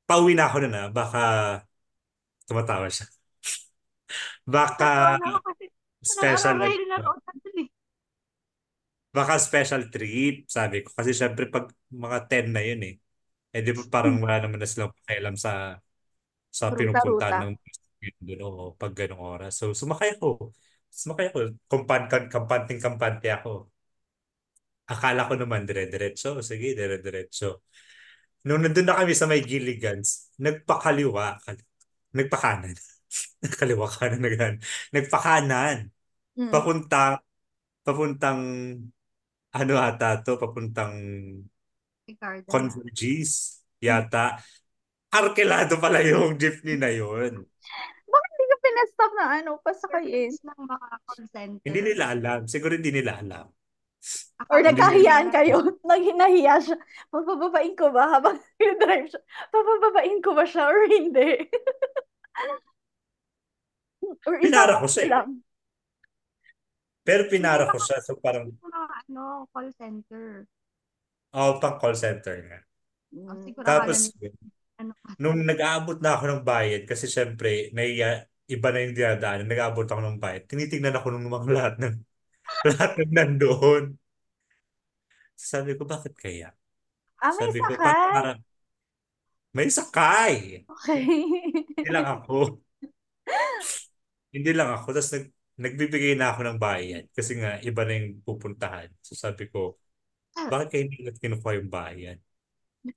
pauwi 0.10 0.34
na 0.34 0.50
ako 0.50 0.58
na 0.66 0.70
na. 0.70 0.84
Baka, 0.90 1.22
tumatawa 2.50 2.90
siya. 2.90 3.06
Baka, 4.54 5.18
na 5.18 5.42
kasi 5.42 5.66
special, 6.04 6.58
nangarahil 6.62 6.86
na 6.90 6.98
ako 7.02 7.12
dun 7.42 7.58
eh. 7.64 7.70
baka 9.14 9.34
special 9.40 9.84
trip, 9.90 10.46
sabi 10.46 10.84
ko. 10.84 10.90
Kasi 10.94 11.12
syempre, 11.16 11.48
pag 11.50 11.72
mga 11.90 12.18
10 12.30 12.54
na 12.54 12.62
yun 12.62 12.82
eh. 12.84 12.96
Eh, 13.54 13.62
di 13.62 13.72
ba 13.74 13.86
parang 13.90 14.18
wala 14.22 14.42
naman 14.42 14.58
na 14.58 14.70
silang 14.70 14.94
pakialam 14.94 15.38
sa 15.38 15.78
sa 16.54 16.70
pinupuntahan 16.70 17.50
Ruta-ruta. 17.50 17.50
ng 17.50 17.56
doon 18.22 18.42
o 18.46 18.50
pag 18.78 18.94
ganong 18.94 19.24
oras. 19.24 19.58
So, 19.58 19.74
sumakay 19.74 20.20
ako. 20.20 20.54
Sumakay 20.92 21.32
ako. 21.34 21.40
Kumpan, 21.66 22.06
kan- 22.12 22.30
kampanting-kampante 22.30 23.32
ako. 23.34 23.74
Akala 24.86 25.26
ko 25.26 25.34
naman 25.40 25.64
dire-diretso. 25.66 26.44
Sige, 26.44 26.76
dire-diretso. 26.78 27.64
Nung 28.44 28.60
nandun 28.62 28.84
na 28.86 29.00
kami 29.00 29.16
sa 29.16 29.26
may 29.26 29.40
Gilligans, 29.42 30.30
nagpakaliwa. 30.38 31.40
kal- 31.42 31.66
Nagpakanan. 32.14 32.76
Kaliwa 33.60 33.88
kanan 33.90 34.22
na 34.22 34.30
ganun. 34.30 34.58
Nagpakanan. 34.94 35.90
Mm. 36.38 36.52
Papunta, 36.54 37.18
papuntang, 37.86 38.42
ano 39.54 39.74
ata 39.78 40.22
to, 40.26 40.38
papuntang 40.38 40.94
Ricardo. 42.08 42.44
Converges. 42.52 43.64
Yata. 43.80 44.40
Arkelado 45.13 45.77
pala 45.77 46.01
yung 46.01 46.34
jeepney 46.36 46.74
na 46.74 46.89
yun. 46.89 47.46
Bakit 48.10 48.29
hindi 48.34 48.46
ka 48.50 48.58
pinastop 48.62 49.12
na 49.13 49.25
ano, 49.38 49.51
pasakayin? 49.62 50.32
Ng 50.34 50.60
mga 50.65 50.88
center. 51.29 51.62
Hindi 51.62 51.82
nila 51.86 52.03
alam. 52.13 52.39
Siguro 52.50 52.74
hindi 52.74 52.89
nila 52.89 53.22
alam. 53.22 53.46
Or 54.51 54.60
nagkahiyaan 54.60 55.32
kayo? 55.32 55.63
Nagnahiya 55.88 56.60
siya. 56.60 56.77
Papababain 57.08 57.77
ko 57.77 57.93
ba 57.93 58.10
habang 58.12 58.36
drive 58.84 59.08
siya? 59.08 59.22
Papababain 59.48 60.20
ko 60.20 60.34
ba 60.36 60.43
siya 60.43 60.63
or 60.67 60.82
hindi? 60.89 61.29
or 64.27 64.36
Pinara 64.41 64.82
ko 64.82 64.88
siya 64.89 65.03
eh. 65.08 65.12
lang. 65.13 65.29
Pero 67.03 67.27
pinara 67.27 67.67
ko 67.67 67.77
siya. 67.79 68.00
So 68.03 68.15
parang, 68.20 68.51
ano, 68.63 69.48
call 69.51 69.72
center. 69.75 70.48
oh, 71.36 71.60
pang 71.60 71.75
call 71.79 71.96
center 71.96 72.36
nga. 72.50 72.60
Oh, 72.60 72.72
Mm. 73.13 73.53
Tapos, 73.62 74.10
Ano 74.80 74.92
nung 75.22 75.46
nag-aabot 75.46 76.01
na 76.01 76.18
ako 76.18 76.24
ng 76.30 76.42
bayad, 76.42 76.84
kasi 76.89 77.06
syempre, 77.06 77.70
naiya, 77.75 78.25
iba 78.50 78.68
na 78.74 78.80
yung 78.84 78.96
dinadaan, 78.98 79.46
nag-aabot 79.46 79.86
ako 79.86 80.01
ng 80.01 80.18
bayad, 80.20 80.44
tinitingnan 80.50 80.98
ako 80.98 81.08
ng 81.13 81.25
mga 81.30 81.48
lahat 81.58 81.75
ng, 81.80 81.96
lahat 82.65 82.92
ng 83.00 83.12
nandoon. 83.13 83.84
Sabi 85.38 85.77
ko, 85.77 85.86
bakit 85.86 86.13
kaya? 86.18 86.53
Ah, 87.22 87.32
may 87.38 87.51
Sabi 87.51 87.60
ko, 87.62 87.72
sakay. 87.72 87.77
para, 87.77 88.12
para, 88.12 88.32
may 89.53 89.70
sakay. 89.70 90.65
Okay. 90.65 91.01
Hindi 91.77 91.89
lang 91.94 92.08
ako. 92.10 92.58
Hindi 94.34 94.51
lang 94.51 94.70
ako. 94.74 94.88
Tapos 94.98 95.12
nag, 95.13 95.25
nagbibigay 95.62 96.18
na 96.18 96.34
ako 96.34 96.39
ng 96.42 96.58
bayad 96.58 97.06
kasi 97.13 97.38
nga 97.38 97.62
iba 97.62 97.86
na 97.86 97.94
yung 97.94 98.25
pupuntahan. 98.25 98.89
So 99.06 99.13
sabi 99.13 99.53
ko, 99.53 99.77
bakit 100.34 100.68
kayo 100.74 100.82
hindi 100.89 101.06
natin 101.06 101.22
kinukuha 101.22 101.62
yung 101.62 101.70
bayad? 101.70 102.18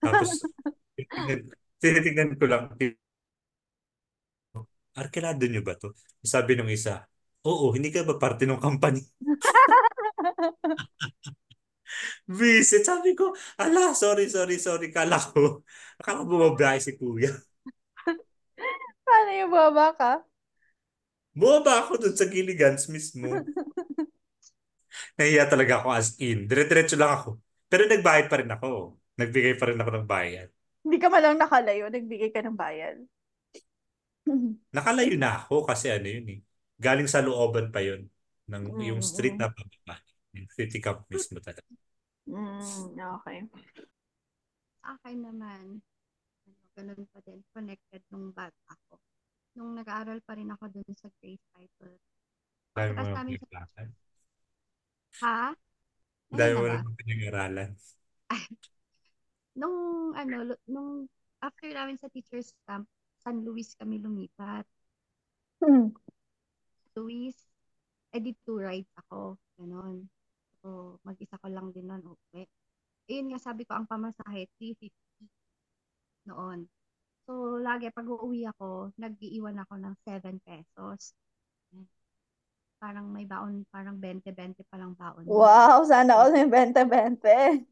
Tapos, 0.01 0.41
tinitingnan, 1.81 2.37
ko 2.41 2.45
lang, 2.49 2.65
arkilado 4.97 5.45
nyo 5.45 5.63
ba 5.63 5.77
to? 5.77 5.93
Sabi 6.25 6.57
nung 6.57 6.73
isa, 6.73 7.05
oo, 7.45 7.71
hindi 7.77 7.93
ka 7.93 8.03
ba 8.09 8.17
parte 8.17 8.49
ng 8.49 8.59
company? 8.59 9.05
Visit. 12.27 12.83
Sabi 12.83 13.15
ko, 13.15 13.37
ala, 13.61 13.95
sorry, 13.95 14.27
sorry, 14.27 14.59
sorry. 14.59 14.91
Kala 14.91 15.21
ko, 15.21 15.63
akala 16.01 16.23
ko 16.23 16.25
bumabiyahe 16.27 16.81
si 16.83 16.99
kuya. 16.99 17.31
Paano 19.07 19.31
yung 19.31 19.53
baba 19.55 19.95
ka? 19.95 20.13
Bumaba 21.37 21.85
ako 21.85 22.01
dun 22.01 22.17
sa 22.17 22.27
Gilligans 22.27 22.89
mismo. 22.89 23.29
Nahiya 25.21 25.45
talaga 25.47 25.85
ako 25.85 25.89
as 25.93 26.17
in. 26.19 26.49
Dire-diretso 26.49 26.97
lang 26.97 27.13
ako. 27.21 27.37
Pero 27.69 27.85
nagbayad 27.85 28.27
pa 28.33 28.41
rin 28.41 28.51
ako. 28.51 28.97
Nagbigay 29.21 29.55
pa 29.61 29.69
rin 29.69 29.79
ako 29.79 29.91
ng 29.93 30.09
bayad. 30.09 30.49
Hindi 30.87 30.97
ka 31.03 31.11
man 31.11 31.23
lang 31.25 31.37
nakalayo, 31.43 31.91
nagbigay 31.91 32.31
ka 32.31 32.41
ng 32.47 32.55
bayad. 32.55 32.97
Nakalayo 34.75 35.15
na 35.19 35.31
ako 35.43 35.65
kasi 35.69 35.87
ano 35.91 36.07
yun 36.07 36.27
eh. 36.37 36.39
Galing 36.77 37.09
sa 37.11 37.25
looban 37.25 37.73
pa 37.75 37.81
yun. 37.83 38.07
Ng, 38.51 38.65
yung 38.79 39.01
Mm, 39.01 39.03
street 39.03 39.35
mm. 39.35 39.41
na 39.41 39.51
pababa. 39.51 39.97
Yung 40.37 40.47
city 40.53 40.79
camp 40.85 41.03
mismo 41.11 41.41
talaga. 41.43 41.67
Mm, 42.29 42.99
okay. 43.19 43.39
Akin 44.87 45.19
naman, 45.27 45.83
ano, 46.47 46.61
ganun 46.77 47.03
pa 47.13 47.19
din, 47.27 47.41
connected 47.55 48.03
nung 48.11 48.31
bata 48.33 48.63
ako. 48.71 48.99
Nung 49.57 49.73
nag-aaral 49.79 50.21
pa 50.27 50.35
rin 50.39 50.51
ako 50.53 50.65
dun 50.75 50.93
sa 50.97 51.09
Grace 51.21 51.47
Title. 51.55 51.97
Dami 52.77 52.93
mo 52.95 53.05
namin 53.11 53.15
sa, 53.15 53.23
pinag-aralan. 53.27 53.89
ha? 55.21 55.55
Dami 56.39 56.55
Ayun 56.55 56.61
mo 56.61 56.67
na 56.71 56.79
ba? 56.79 56.81
ng 56.83 56.97
pinag-aralan. 57.01 57.71
Nung, 59.57 60.13
ano, 60.13 60.53
nung, 60.69 61.09
after 61.41 61.73
namin 61.73 61.97
sa 61.97 62.13
teacher's 62.13 62.53
camp, 62.69 62.85
San 63.25 63.43
Luis 63.43 63.73
kami 63.75 63.99
lumipat. 63.99 64.69
Hmm. 65.65 65.97
Luis, 66.93 67.35
edi 68.13 68.37
two 68.45 68.61
rides 68.61 68.93
ako. 69.01 69.41
Ganon. 69.57 70.07
So, 70.61 71.01
mag-isa 71.03 71.41
ko 71.41 71.49
lang 71.49 71.73
din 71.73 71.89
nun, 71.89 72.05
okay. 72.05 72.45
Ayun 73.09 73.33
nga, 73.33 73.41
sabi 73.41 73.65
ko, 73.65 73.79
ang 73.79 73.89
pamasahe, 73.89 74.51
350 74.61 74.93
noon. 76.27 76.67
So, 77.27 77.59
lagi, 77.59 77.91
pag 77.91 78.07
uuwi 78.07 78.47
ako, 78.51 78.95
nag-iiwan 78.99 79.59
ako 79.63 79.75
ng 79.79 79.95
7 80.07 80.39
pesos. 80.43 81.15
Parang 82.77 83.09
may 83.09 83.25
baon, 83.25 83.65
parang 83.73 83.97
20-20 83.99 84.63
pa 84.69 84.77
lang 84.77 84.93
baon. 84.95 85.25
Wow, 85.25 85.87
sana 85.89 86.19
all 86.19 86.35
yung 86.35 86.53
20-20. 86.53 87.65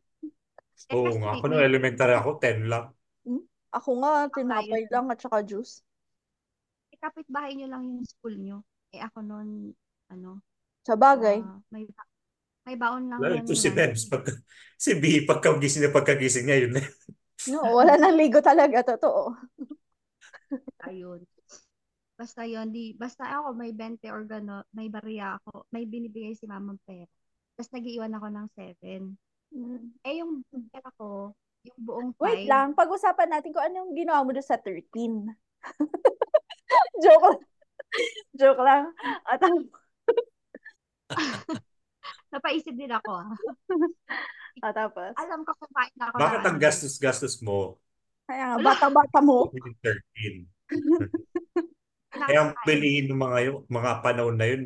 Eh, 0.91 0.95
Oo 0.95 1.15
nga. 1.23 1.39
Ako 1.39 1.45
nung 1.49 1.65
elementary 1.65 2.15
ako, 2.15 2.31
10 2.43 2.67
lang. 2.67 2.91
Ako 3.75 3.91
nga, 3.99 4.31
tinapay 4.31 4.87
lang 4.87 5.11
at 5.11 5.19
saka 5.19 5.43
juice. 5.43 5.83
eh, 6.95 6.99
kapitbahay 7.03 7.59
nyo 7.59 7.67
lang 7.67 7.83
yung 7.83 8.07
school 8.07 8.35
nyo. 8.39 8.59
Eh, 8.95 9.03
ako 9.03 9.19
noon, 9.27 9.75
ano, 10.15 10.39
Sa 10.87 10.95
bagay. 10.95 11.43
ah, 11.43 11.59
may, 11.75 11.83
ba- 11.91 12.11
may 12.71 12.77
baon 12.79 13.11
lang 13.11 13.19
Lalo 13.19 13.35
ito 13.43 13.55
si 13.59 13.75
Bems. 13.75 14.07
Pag, 14.07 14.31
si 14.79 14.95
B, 14.95 15.27
pagkagising 15.27 15.83
na 15.83 15.91
pagkagising 15.91 16.47
niya, 16.47 16.59
yun 16.67 16.73
na. 16.79 16.83
No, 17.51 17.61
wala 17.75 17.99
nang 17.99 18.15
ligo 18.15 18.39
talaga, 18.39 18.95
totoo. 18.95 19.35
Ayun. 20.87 21.27
Basta 22.15 22.47
yun, 22.47 22.71
di, 22.71 22.95
basta 22.95 23.27
ako 23.27 23.59
may 23.59 23.75
20 23.75 24.07
or 24.07 24.23
gano, 24.23 24.63
may 24.71 24.87
barya 24.87 25.35
ako, 25.43 25.67
may 25.75 25.83
binibigay 25.83 26.39
si 26.39 26.47
mamang 26.47 26.79
pera. 26.87 27.11
Tapos 27.59 27.75
nag-iwan 27.75 28.15
ako 28.15 28.27
ng 28.31 28.47
7. 28.55 29.19
Mm. 29.53 29.93
Eh, 30.03 30.15
yung 30.23 30.41
pera 30.51 30.89
ko, 30.97 31.35
yung 31.65 31.81
buong 31.81 32.11
Wait 32.21 32.47
5, 32.47 32.53
lang, 32.53 32.69
pag-usapan 32.73 33.29
natin 33.29 33.53
kung 33.53 33.65
ano 33.65 33.75
yung 33.85 33.93
ginawa 33.97 34.25
mo 34.25 34.31
doon 34.33 34.45
sa 34.45 34.61
13. 34.61 35.29
Joke 37.03 37.25
lang. 37.25 37.41
Joke 38.35 38.63
lang. 38.63 38.85
At 39.25 39.41
ang, 39.45 39.57
napaisip 42.35 42.75
din 42.75 42.91
ako. 42.91 43.13
ah. 43.25 43.35
at 44.65 44.75
tapos, 44.75 45.13
Alam 45.19 45.43
ko 45.47 45.53
kumain 45.59 45.99
ako 45.99 46.17
Bakit 46.19 46.41
ng 46.43 46.47
ang 46.47 46.59
gastos-gastos 46.59 47.43
mo? 47.45 47.79
kaya 48.25 48.57
nga, 48.57 48.59
bata-bata 48.61 49.21
mo. 49.21 49.53
With 49.53 49.77
13. 49.85 50.49
kinakain. 52.15 52.31
Kaya 52.31 52.39
ang 52.47 52.53
bilihin 52.65 53.07
ng 53.11 53.21
mga, 53.21 53.39
yun, 53.51 53.57
mga 53.69 53.91
panahon 54.01 54.37
na 54.39 54.47
yun, 54.49 54.63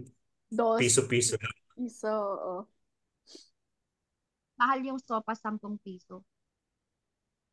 Dos. 0.52 0.78
piso-piso 0.80 1.36
na. 1.40 1.48
Piso, 1.74 2.08
oo. 2.12 2.56
Mahal 4.58 4.78
yung 4.82 4.98
sopa, 4.98 5.32
10 5.32 5.56
piso. 5.78 6.26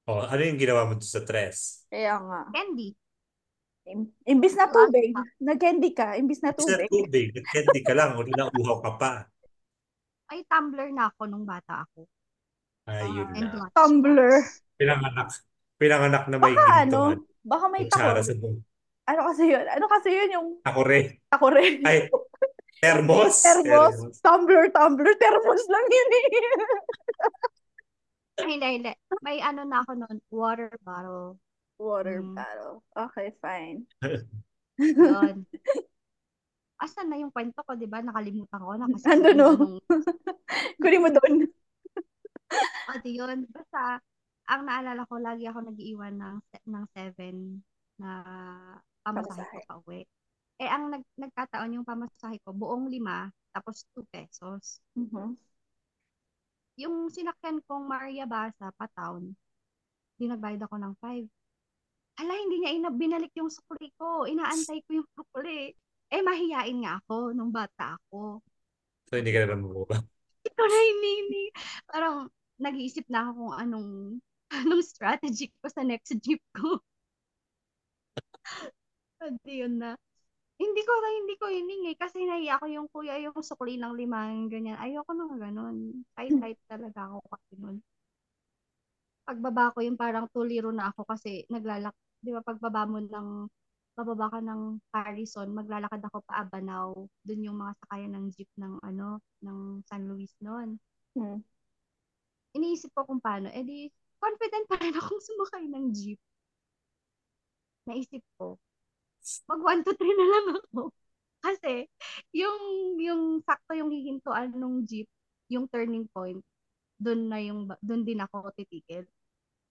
Oh, 0.06 0.22
ano 0.22 0.42
yung 0.42 0.58
ginawa 0.58 0.86
mo 0.86 0.98
doon 0.98 1.06
sa 1.06 1.22
tres? 1.22 1.86
Kaya 1.90 2.18
nga. 2.18 2.42
Candy. 2.54 2.94
Im- 3.86 4.14
imbis 4.26 4.58
na 4.58 4.66
tubig, 4.66 5.14
nag-candy 5.38 5.94
ka, 5.94 6.18
imbis 6.18 6.42
na 6.42 6.54
Sa 6.54 6.58
tubig. 6.58 6.90
tubig, 6.90 7.28
nag-candy 7.34 7.82
ka 7.86 7.94
lang, 7.94 8.18
o 8.18 8.26
uhaw 8.26 8.82
ka 8.82 8.92
pa. 8.98 9.12
Ay, 10.26 10.42
tumbler 10.50 10.90
na 10.90 11.14
ako 11.14 11.30
nung 11.30 11.46
bata 11.46 11.86
ako. 11.86 12.10
Ayun 12.90 13.30
And 13.34 13.54
na. 13.54 13.70
Tumbler. 13.74 14.42
Pinanganak. 14.78 15.30
Pinanganak 15.78 16.24
na 16.30 16.38
may 16.42 16.54
Baka 16.54 16.66
ano, 16.86 17.02
gintungan. 17.14 17.20
baka 17.46 17.66
may 17.70 17.84
takor. 17.86 18.18
sa 18.22 18.34
buong. 18.38 18.58
Ano 19.06 19.22
kasi 19.30 19.44
yun? 19.54 19.66
Ano 19.70 19.86
kasi 19.86 20.10
yun 20.10 20.30
yung 20.34 20.48
Ako 20.66 20.80
rin. 20.82 21.06
takor 21.30 21.54
rin? 22.76 22.84
Ay, 22.84 22.92
thermos. 22.92 23.36
Thermos. 23.42 23.96
Tumbler, 24.20 24.66
tumbler, 24.70 25.14
thermos 25.16 25.64
lang 25.68 25.86
yun 25.88 26.10
eh. 26.12 26.26
Ay, 28.36 28.48
hindi, 28.60 28.68
hindi. 28.82 28.92
May 29.24 29.40
ano 29.40 29.64
na 29.64 29.80
ako 29.82 29.92
noon, 29.96 30.18
water 30.28 30.72
bottle. 30.84 31.40
Water 31.76 32.20
Mm. 32.24 32.36
bottle. 32.36 32.84
Okay, 32.96 33.32
fine. 33.40 33.84
Yun. 34.80 35.48
Asan 36.84 37.08
na 37.08 37.16
yung 37.16 37.32
kwento 37.32 37.64
ko, 37.64 37.80
di 37.80 37.88
ba? 37.88 38.04
Nakalimutan 38.04 38.60
ko 38.60 38.76
na 38.76 38.92
kasi 38.92 39.08
Ando, 39.08 39.32
no? 39.32 39.50
Kunin 40.80 41.00
mo 41.04 41.10
doon. 41.12 41.48
O, 42.92 43.00
di 43.00 43.16
yun. 43.16 43.48
Basta, 43.48 44.04
ang 44.52 44.62
naalala 44.68 45.08
ko, 45.08 45.16
lagi 45.16 45.48
ako 45.48 45.72
nag-iwan 45.72 46.20
ng, 46.20 46.36
ng 46.68 46.86
seven 46.92 47.64
na 47.96 48.12
pamasahe 49.08 49.48
ko 49.48 49.60
pa 49.64 49.76
uwi. 49.88 50.04
Eh, 50.56 50.70
ang 50.72 50.88
nag, 50.88 51.04
nagkataon 51.20 51.76
yung 51.76 51.88
pamasahe 51.88 52.40
ko, 52.44 52.56
buong 52.56 52.88
lima, 52.88 53.28
tapos 53.52 53.84
2 53.92 54.08
pesos. 54.08 54.80
Mhm. 54.96 55.36
Yung 56.80 57.08
sinakyan 57.12 57.60
kong 57.68 57.88
Maria 57.88 58.28
Basa, 58.28 58.72
pa-town, 58.76 59.36
di 60.16 60.28
nagbayad 60.28 60.64
ako 60.64 60.76
ng 60.80 60.94
5. 61.00 61.28
Hala, 62.16 62.34
hindi 62.40 62.64
niya 62.64 62.72
ina 62.72 62.90
binalik 62.92 63.36
yung 63.36 63.52
sukli 63.52 63.92
ko. 64.00 64.24
Inaantay 64.24 64.80
ko 64.88 65.04
yung 65.04 65.10
sukli. 65.12 65.76
Eh, 66.08 66.24
mahiyain 66.24 66.80
nga 66.84 67.04
ako 67.04 67.36
nung 67.36 67.52
bata 67.52 68.00
ako. 68.00 68.40
So, 69.12 69.20
hindi 69.20 69.36
ka 69.36 69.44
na 69.44 69.60
namumula. 69.60 70.00
Ito 70.48 70.64
na 70.64 70.80
hindi. 70.80 71.44
Parang 71.84 72.32
nag-iisip 72.56 73.04
na 73.12 73.28
ako 73.28 73.32
kung 73.36 73.56
anong 73.60 73.90
anong 74.64 74.84
strategy 74.86 75.52
ko 75.60 75.68
sa 75.68 75.84
next 75.84 76.16
jeep 76.24 76.40
ko. 76.56 76.80
Hindi 79.26 79.66
yun 79.66 79.82
na. 79.82 79.98
Hindi 80.56 80.82
ko 80.88 80.94
hindi 81.04 81.36
ko 81.36 81.46
hiningi 81.52 81.94
kasi 82.00 82.24
nahiya 82.24 82.56
ko 82.62 82.66
yung 82.72 82.88
kuya 82.88 83.20
yung 83.20 83.36
sukli 83.44 83.76
ng 83.76 83.92
limang 84.00 84.48
ganyan. 84.48 84.80
Ayoko 84.80 85.12
nang 85.12 85.36
ganun. 85.36 85.78
Kahit 86.16 86.32
type 86.40 86.62
talaga 86.72 87.12
ako 87.12 87.20
kasi 87.28 87.52
nun. 87.60 87.78
Pagbaba 89.26 89.74
ko 89.74 89.80
yung 89.84 90.00
parang 90.00 90.30
tuliro 90.32 90.70
na 90.72 90.94
ako 90.94 91.02
kasi 91.10 91.44
naglalak, 91.52 91.92
di 92.24 92.32
ba 92.32 92.46
pagbaba 92.46 92.86
mo 92.88 93.02
ng 93.02 93.50
bababa 93.96 94.28
ka 94.28 94.40
ng 94.44 94.62
Harrison, 94.92 95.50
maglalakad 95.56 96.04
ako 96.04 96.20
pa 96.28 96.44
Abanaw. 96.44 96.92
Doon 97.24 97.46
yung 97.48 97.58
mga 97.58 97.74
sakayan 97.80 98.12
ng 98.16 98.26
jeep 98.36 98.52
ng 98.60 98.76
ano, 98.84 99.24
ng 99.44 99.82
San 99.88 100.04
Luis 100.08 100.36
noon. 100.44 100.76
Hmm. 101.16 101.40
Iniisip 102.56 102.92
ko 102.96 103.08
kung 103.08 103.24
paano. 103.24 103.48
Eh 103.52 103.64
di, 103.64 103.88
confident 104.20 104.66
pa 104.68 104.76
rin 104.84 104.96
akong 105.00 105.22
sumakay 105.24 105.64
ng 105.72 105.86
jeep. 105.96 106.20
Naisip 107.88 108.24
ko, 108.38 108.58
mag 109.50 109.62
1, 109.64 109.82
2, 109.86 109.96
3 109.98 110.16
na 110.18 110.28
lang 110.28 110.46
ako. 110.60 110.82
Kasi, 111.46 111.74
yung, 112.34 112.62
yung 113.02 113.24
sakto 113.46 113.78
yung 113.78 113.92
hihintuan 113.94 114.54
ng 114.56 114.86
jeep, 114.90 115.08
yung 115.52 115.70
turning 115.70 116.10
point, 116.10 116.42
doon 117.02 117.30
na 117.30 117.40
yung, 117.44 117.70
doon 117.86 118.04
din 118.08 118.22
ako 118.24 118.50
titigil. 118.58 119.06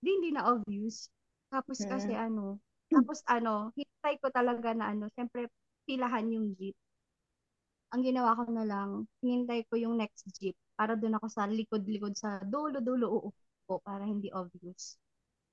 Di, 0.03 0.09
hindi 0.11 0.31
na 0.35 0.47
obvious. 0.53 1.09
Tapos 1.51 1.83
kasi 1.87 2.15
Mm. 2.15 2.27
ano, 2.33 2.45
tapos 2.91 3.21
ano, 3.27 3.73
hintay 3.75 4.19
ko 4.23 4.29
talaga 4.31 4.73
na 4.77 4.93
ano, 4.95 5.09
syempre 5.15 5.49
pilahan 5.89 6.29
yung 6.31 6.55
jeep. 6.59 6.75
Ang 7.93 8.03
ginawa 8.07 8.33
ko 8.39 8.49
na 8.49 8.65
lang, 8.65 9.05
hinintay 9.21 9.69
ko 9.69 9.77
yung 9.77 10.01
next 10.01 10.25
jeep 10.39 10.57
para 10.79 10.97
doon 10.97 11.21
ako 11.21 11.27
sa 11.29 11.45
likod-likod 11.45 12.17
sa 12.17 12.41
dulo-dulo 12.47 13.07
uupo 13.21 13.75
para 13.85 14.07
hindi 14.09 14.33
obvious. 14.33 14.97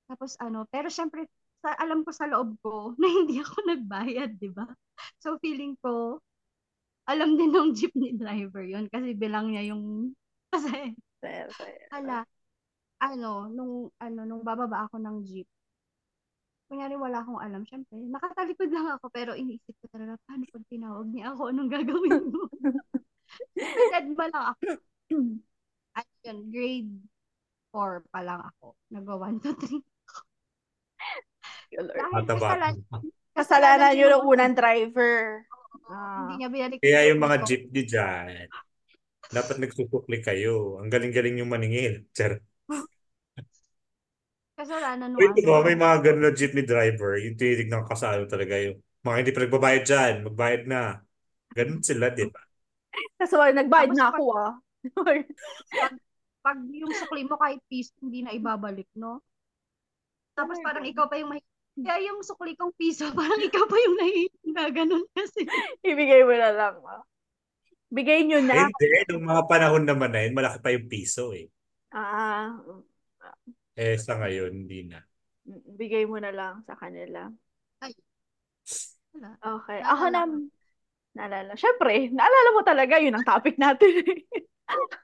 Tapos 0.08 0.36
ano, 0.40 0.66
pero 0.70 0.88
syempre 0.92 1.28
sa, 1.62 1.74
alam 1.78 2.02
ko 2.02 2.10
sa 2.10 2.26
loob 2.28 2.58
ko 2.60 2.92
na 3.00 3.06
hindi 3.08 3.38
ako 3.40 3.56
nagbayad, 3.70 4.30
di 4.36 4.50
ba? 4.50 4.66
So 5.22 5.38
feeling 5.38 5.78
ko, 5.80 6.20
alam 7.08 7.34
din 7.38 7.50
ng 7.54 7.74
jeepney 7.74 8.14
driver 8.14 8.62
yun 8.62 8.86
kasi 8.90 9.14
bilang 9.16 9.50
niya 9.54 9.74
yung 9.74 10.14
kasi. 10.52 10.94
Hala, 11.94 12.26
ano, 13.02 13.50
nung, 13.50 13.74
ano, 13.98 14.20
nung 14.26 14.42
bababa 14.46 14.86
ako 14.86 14.98
ng 15.02 15.16
jeep, 15.26 15.48
kunyari 16.72 16.96
wala 16.96 17.20
akong 17.20 17.36
alam, 17.36 17.62
syempre, 17.68 18.00
nakatalikod 18.00 18.72
lang 18.72 18.88
ako, 18.96 19.12
pero 19.12 19.36
iniisip 19.36 19.76
ko 19.76 19.86
talaga, 19.92 20.16
paano 20.24 20.48
pag 20.48 20.64
tinawag 20.72 21.08
niya 21.12 21.36
ako, 21.36 21.42
anong 21.52 21.70
gagawin 21.70 22.24
mo? 22.32 22.42
Dead 23.92 24.08
ba 24.16 24.26
lang 24.32 24.44
ako? 24.56 24.66
At 26.00 26.08
yun, 26.24 26.38
grade 26.48 26.92
4 27.72 28.00
pa 28.08 28.20
lang 28.24 28.40
ako. 28.40 28.76
Nag-1 28.92 29.34
to 29.44 29.52
3. 29.56 29.91
Mataba. 32.12 32.38
kasalan, 32.38 32.74
Kasalanan 33.32 33.92
yun 33.96 34.12
ng 34.12 34.16
ng- 34.18 34.28
unang 34.28 34.54
driver. 34.54 35.44
Hindi 35.88 35.92
Ah. 35.92 36.36
niya 36.38 36.48
binalik. 36.48 36.78
Kaya 36.80 37.00
yung 37.08 37.20
mga 37.20 37.36
ko. 37.38 37.44
jeepney 37.44 37.84
dyan, 37.84 38.48
dapat 39.28 39.56
nagsusukli 39.58 40.18
kayo. 40.20 40.76
Ang 40.78 40.88
galing-galing 40.88 41.40
yung 41.40 41.48
maningil. 41.48 42.04
Char. 42.12 42.40
Kasalanan 44.52 45.16
nung 45.16 45.18
Wait, 45.18 45.32
di 45.32 45.42
ba? 45.42 45.58
ano. 45.58 45.66
May 45.66 45.76
mga 45.76 45.96
ganun 46.02 46.24
na 46.28 46.32
jeepney 46.32 46.64
driver, 46.64 47.16
yung 47.18 47.36
tinitignan 47.36 47.88
ka 47.88 47.96
sa 47.96 48.14
ano 48.14 48.28
talaga 48.28 48.54
yung 48.60 48.78
mga 49.02 49.16
hindi 49.18 49.32
pa 49.32 49.40
nagbabayad 49.42 49.82
dyan, 49.82 50.14
magbayad 50.28 50.62
na. 50.68 50.80
Ganun 51.52 51.82
sila, 51.82 52.12
di 52.12 52.28
ba? 52.28 52.40
Kasi 53.16 53.32
wala, 53.34 53.52
nagbayad 53.56 53.90
Tapos 53.90 53.98
na 53.98 54.04
pag- 54.04 54.14
ako 54.14 54.24
ah. 54.36 54.52
Pag 56.42 56.58
yung 56.68 56.90
sukli 56.90 57.22
mo 57.22 57.38
kahit 57.38 57.62
piso, 57.66 57.94
hindi 58.02 58.20
na 58.20 58.34
ibabalik, 58.34 58.90
no? 58.94 59.22
Tapos 60.34 60.58
my 60.58 60.64
parang 60.64 60.84
God. 60.84 60.90
ikaw 60.90 61.06
pa 61.06 61.16
yung 61.16 61.30
may... 61.30 61.40
Kaya 61.72 62.12
yung 62.12 62.20
sukli 62.20 62.52
kong 62.52 62.76
piso, 62.76 63.08
parang 63.16 63.40
ikaw 63.40 63.64
pa 63.64 63.76
yung 63.80 63.96
nahihinga, 63.96 64.64
ganun 64.76 65.06
kasi. 65.16 65.40
Ibigay 65.88 66.22
mo 66.28 66.34
na 66.36 66.50
lang. 66.52 66.74
ah. 66.84 67.02
Bigay 67.92 68.24
nyo 68.24 68.40
Eh, 68.40 68.46
na. 68.48 68.68
hindi, 68.68 68.86
nung 69.12 69.24
mga 69.28 69.44
panahon 69.48 69.84
naman 69.84 70.12
na 70.12 70.20
yun, 70.24 70.32
malaki 70.36 70.58
pa 70.60 70.72
yung 70.72 70.88
piso 70.88 71.32
eh. 71.32 71.48
Ah, 71.92 72.56
Eh, 73.76 73.96
sa 73.96 74.16
ngayon, 74.20 74.52
hindi 74.64 74.88
na. 74.88 75.00
bigay 75.76 76.04
mo 76.08 76.16
na 76.20 76.32
lang 76.32 76.60
sa 76.64 76.76
kanila. 76.76 77.28
Wala. 79.12 79.36
Okay. 79.40 79.80
Naalala 79.84 79.92
Ako 79.92 80.04
na, 80.08 80.20
naalala. 81.12 81.52
Siyempre, 81.56 82.08
naalala 82.12 82.48
mo 82.56 82.60
talaga, 82.64 82.94
yun 82.96 83.12
ang 83.16 83.26
topic 83.28 83.60
natin. 83.60 83.92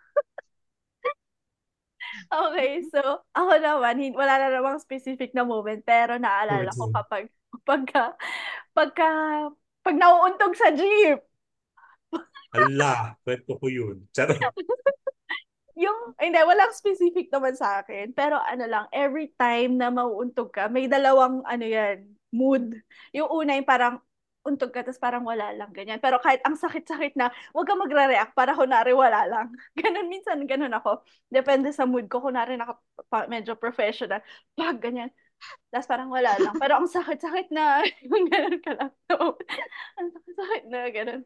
okay, 2.33 2.85
so, 2.89 3.01
ako 3.33 3.53
naman, 3.61 4.01
wala 4.15 4.35
na 4.39 4.49
namang 4.53 4.81
specific 4.81 5.33
na 5.33 5.45
moment, 5.45 5.83
pero 5.85 6.17
naalala 6.17 6.71
ko 6.73 6.89
kapag, 6.93 7.29
pagka, 7.69 8.15
pagka, 8.77 9.09
pag 9.85 9.97
nauuntog 9.97 10.55
sa 10.57 10.73
jeep, 10.73 11.25
Ala, 12.57 13.13
kwento 13.21 13.61
ko 13.61 13.67
yun. 13.69 14.09
Charot. 14.17 14.41
yung, 15.85 16.17
hindi, 16.17 16.41
walang 16.41 16.73
specific 16.73 17.29
naman 17.29 17.55
sa 17.55 17.85
akin, 17.85 18.17
pero 18.17 18.41
ano 18.41 18.65
lang, 18.65 18.85
every 18.91 19.31
time 19.37 19.77
na 19.77 19.93
mauuntog 19.93 20.51
ka, 20.51 20.67
may 20.73 20.89
dalawang, 20.89 21.45
ano 21.45 21.65
yan, 21.65 22.09
mood. 22.33 22.73
Yung 23.13 23.29
una 23.29 23.53
yung 23.57 23.69
parang, 23.69 24.01
untog 24.49 24.73
ka, 24.73 24.81
tapos 24.81 24.99
parang 24.99 25.23
wala 25.29 25.53
lang, 25.53 25.71
ganyan. 25.77 26.01
Pero 26.01 26.17
kahit 26.19 26.41
ang 26.49 26.57
sakit-sakit 26.57 27.15
na, 27.15 27.29
huwag 27.53 27.69
ka 27.69 27.77
magre-react, 27.77 28.33
para 28.33 28.57
kunwari 28.57 28.97
wala 28.97 29.29
lang. 29.29 29.53
Ganun, 29.79 30.09
minsan, 30.09 30.41
ganun 30.49 30.73
ako. 30.73 31.05
Depende 31.29 31.71
sa 31.77 31.85
mood 31.85 32.09
ko, 32.09 32.25
kunwari 32.25 32.57
naka, 32.57 32.81
pa- 33.13 33.29
medyo 33.29 33.55
professional, 33.61 34.25
pag 34.57 34.81
ganyan. 34.81 35.13
Tapos 35.71 35.87
parang 35.87 36.11
wala 36.11 36.35
lang. 36.41 36.57
Pero 36.57 36.81
ang 36.81 36.89
sakit-sakit 36.91 37.53
na, 37.55 37.85
yung 38.09 38.27
ganun 38.27 38.59
ka 38.65 38.73
lang. 38.75 38.91
So, 39.07 39.37
ang 40.01 40.09
sakit-sakit 40.17 40.65
na, 40.73 40.81
ganun. 40.91 41.23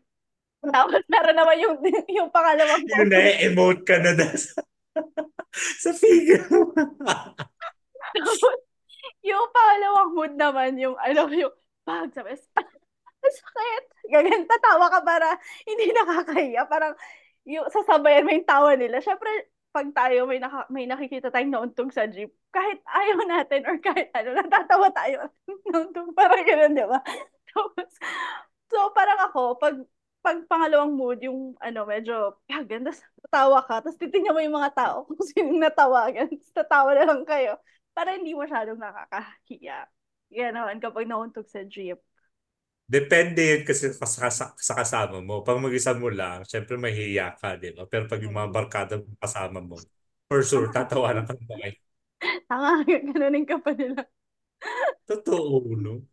Tapos 0.63 1.03
meron 1.11 1.37
naman 1.39 1.57
yung, 1.59 1.77
yung 2.07 2.31
pangalawang 2.31 2.87
Yun 2.87 3.09
na, 3.11 3.19
emote 3.43 3.83
ka 3.83 3.99
na 3.99 4.15
dahil 4.15 4.39
sa, 5.83 5.91
figure 5.95 6.47
mo. 6.51 6.71
Tapos, 8.13 8.41
yung 9.23 9.47
pangalawang 9.51 10.11
mood 10.15 10.35
naman, 10.39 10.79
yung 10.79 10.95
ano, 10.99 11.27
yung 11.31 11.55
pag 11.83 12.11
ang 12.15 12.82
sakit. 13.31 13.83
Ganyan, 14.11 14.43
tatawa 14.51 14.91
ka 14.91 15.01
para 15.07 15.39
hindi 15.69 15.93
nakakahiya. 15.95 16.67
Parang, 16.67 16.95
yung 17.47 17.67
sasabayan 17.71 18.27
mo 18.27 18.31
yung 18.35 18.49
tawa 18.49 18.75
nila. 18.75 18.99
Syempre, 19.03 19.31
pag 19.73 19.89
tayo 19.97 20.29
may, 20.29 20.39
naka, 20.39 20.69
may 20.69 20.85
nakikita 20.85 21.33
tayong 21.33 21.53
nauntog 21.55 21.91
sa 21.97 22.05
jeep, 22.05 22.29
kahit 22.53 22.79
ayaw 22.85 23.19
natin 23.25 23.65
or 23.65 23.81
kahit 23.81 24.13
ano, 24.13 24.37
natatawa 24.37 24.89
tayo. 24.93 25.33
nauntog, 25.73 26.13
parang 26.13 26.45
gano'n, 26.45 26.77
di 26.77 26.85
ba? 26.85 27.01
Tapos, 27.53 27.89
so 28.73 28.79
parang 28.97 29.21
ako, 29.29 29.57
pag 29.61 29.77
pag 30.23 30.39
pangalawang 30.47 30.95
mood, 30.95 31.19
yung 31.19 31.59
ano, 31.59 31.83
medyo, 31.83 32.39
ah, 32.47 32.63
ganda, 32.63 32.95
tatawa 33.27 33.59
ka, 33.67 33.83
tapos 33.83 33.99
titignan 33.99 34.31
mo 34.31 34.39
yung 34.39 34.55
mga 34.55 34.71
tao 34.71 34.97
kung 35.11 35.19
sinong 35.19 35.59
natawagan, 35.59 36.31
tapos 36.31 36.53
tatawa 36.55 36.95
na 36.95 37.05
lang 37.11 37.27
kayo 37.27 37.59
para 37.91 38.15
hindi 38.15 38.31
masyadong 38.31 38.79
nakakahiya. 38.79 39.91
Yan 40.33 40.55
naman 40.55 40.79
kapag 40.79 41.11
nauntog 41.11 41.51
sa 41.51 41.67
jeep. 41.67 41.99
Depende 42.93 43.41
yun 43.41 43.63
kasi 43.65 43.89
sa, 43.97 44.05
sa, 44.29 44.47
sa 44.53 44.75
kasama 44.77 45.25
mo. 45.25 45.41
Pag 45.47 45.57
mag-isa 45.65 45.97
mo 45.97 46.13
lang, 46.13 46.45
syempre 46.45 46.77
mahihiya 46.77 47.41
ka, 47.41 47.57
di 47.57 47.73
ba? 47.73 47.89
Pero 47.89 48.05
pag 48.11 48.21
yung 48.21 48.37
mga 48.37 48.51
barkada 48.53 48.95
mo 49.01 49.09
kasama 49.17 49.59
mo, 49.65 49.77
for 50.29 50.41
sure, 50.45 50.69
tatawanan 50.77 51.25
ka 51.25 51.33
na 51.49 51.57
kayo. 51.57 51.77
Tanga, 52.49 52.85
ganunin 52.87 53.45
ka 53.49 53.57
pa 53.65 53.71
nila. 53.75 54.03
Totoo, 55.07 55.67
no? 55.77 56.07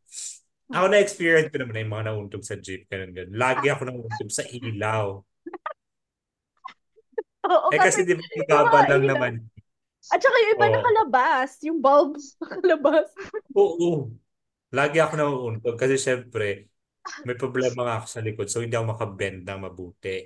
Ako 0.70 0.86
na-experience 0.94 1.50
ko 1.50 1.58
naman 1.62 1.74
na 1.78 1.82
yung 1.86 1.94
mga 1.94 2.06
nauntog 2.14 2.44
sa 2.46 2.56
jeep, 2.58 2.86
ganun, 2.90 3.12
ganun. 3.14 3.34
Lagi 3.38 3.68
ako 3.74 3.82
nauntog 3.90 4.30
sa 4.30 4.46
ilaw. 4.46 5.22
Oo, 7.50 7.70
Eh 7.74 7.80
kasi 7.82 8.06
di 8.06 8.14
ba, 8.18 8.24
ibaba 8.36 8.80
lang 8.90 9.04
ilaw. 9.04 9.10
naman. 9.10 9.34
At 10.14 10.20
saka 10.22 10.38
yung 10.42 10.54
iba 10.58 10.68
Oo. 10.68 10.74
nakalabas, 10.74 11.50
yung 11.66 11.80
bulbs 11.82 12.36
nakalabas. 12.42 13.10
Oo. 13.54 14.10
Lagi 14.70 14.98
ako 15.02 15.14
nauuntog 15.18 15.76
kasi 15.82 15.98
syempre, 15.98 16.70
may 17.26 17.36
problema 17.38 17.80
nga 17.86 17.96
ako 18.02 18.08
sa 18.10 18.22
likod 18.26 18.48
so 18.50 18.62
hindi 18.62 18.78
ako 18.78 18.88
makabend 18.94 19.40
ng 19.46 19.60
mabuti. 19.66 20.18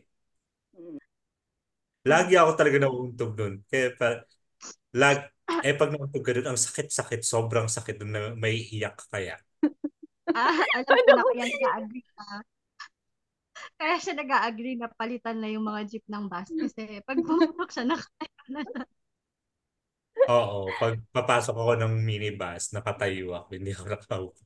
Lagi 2.04 2.36
ako 2.36 2.52
talaga 2.60 2.78
nauuntog 2.84 3.32
nun. 3.40 3.54
Kaya 3.72 3.96
pa, 3.96 4.08
lag, 4.96 5.20
eh 5.64 5.76
pag 5.76 5.90
nauuntog 5.92 6.24
ka 6.26 6.32
dun, 6.36 6.48
ang 6.52 6.60
sakit-sakit, 6.60 7.22
sobrang 7.24 7.68
sakit 7.72 7.96
dun 8.04 8.12
na 8.12 8.22
may 8.36 8.60
iyak 8.60 9.00
ka 9.00 9.06
kaya. 9.20 9.36
Ah, 10.34 10.50
alam 10.74 10.98
ko 11.06 11.14
na 11.14 11.24
kaya 11.30 11.46
nag-agree 11.46 12.06
na. 12.18 12.42
Kaya 13.78 13.96
siya 14.02 14.14
nag-agree 14.18 14.76
na 14.82 14.90
palitan 14.90 15.38
na 15.38 15.50
yung 15.54 15.66
mga 15.70 15.82
jeep 15.90 16.06
ng 16.10 16.26
bus 16.26 16.50
kasi 16.50 16.82
pag 17.06 17.20
pumunok 17.22 17.70
siya, 17.70 17.86
nakaya 17.86 18.42
na 18.50 18.62
siya. 18.66 18.84
Oo, 20.32 20.72
pag 20.80 20.96
papasok 21.12 21.56
ako 21.56 21.74
ng 21.84 21.94
minibus, 22.00 22.72
nakatayo 22.72 23.36
ako, 23.36 23.48
hindi 23.60 23.72
ako 23.76 23.86
nakaupo. 23.92 24.42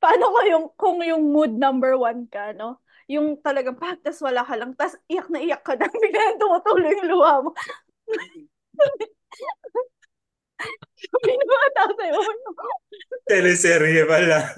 Paano 0.00 0.24
ko 0.32 0.38
yung, 0.48 0.64
kung 0.74 0.98
yung 1.04 1.24
mood 1.30 1.52
number 1.54 1.94
one 1.94 2.26
ka, 2.26 2.50
no? 2.56 2.82
Yung 3.06 3.38
talagang 3.38 3.76
pag, 3.76 4.00
tas 4.02 4.18
wala 4.24 4.42
ka 4.42 4.56
lang, 4.56 4.72
tas 4.74 4.96
iyak 5.06 5.28
na 5.28 5.38
iyak 5.38 5.62
ka 5.62 5.76
na, 5.76 5.86
bigla 6.02 6.40
tumutuloy 6.40 6.94
yung 6.98 7.10
luha 7.10 7.34
mo. 7.46 7.50
Mga 11.10 11.68
tao 11.76 11.90
sa'yo, 11.96 12.20
Teleserye 13.28 14.02
pala. 14.04 14.52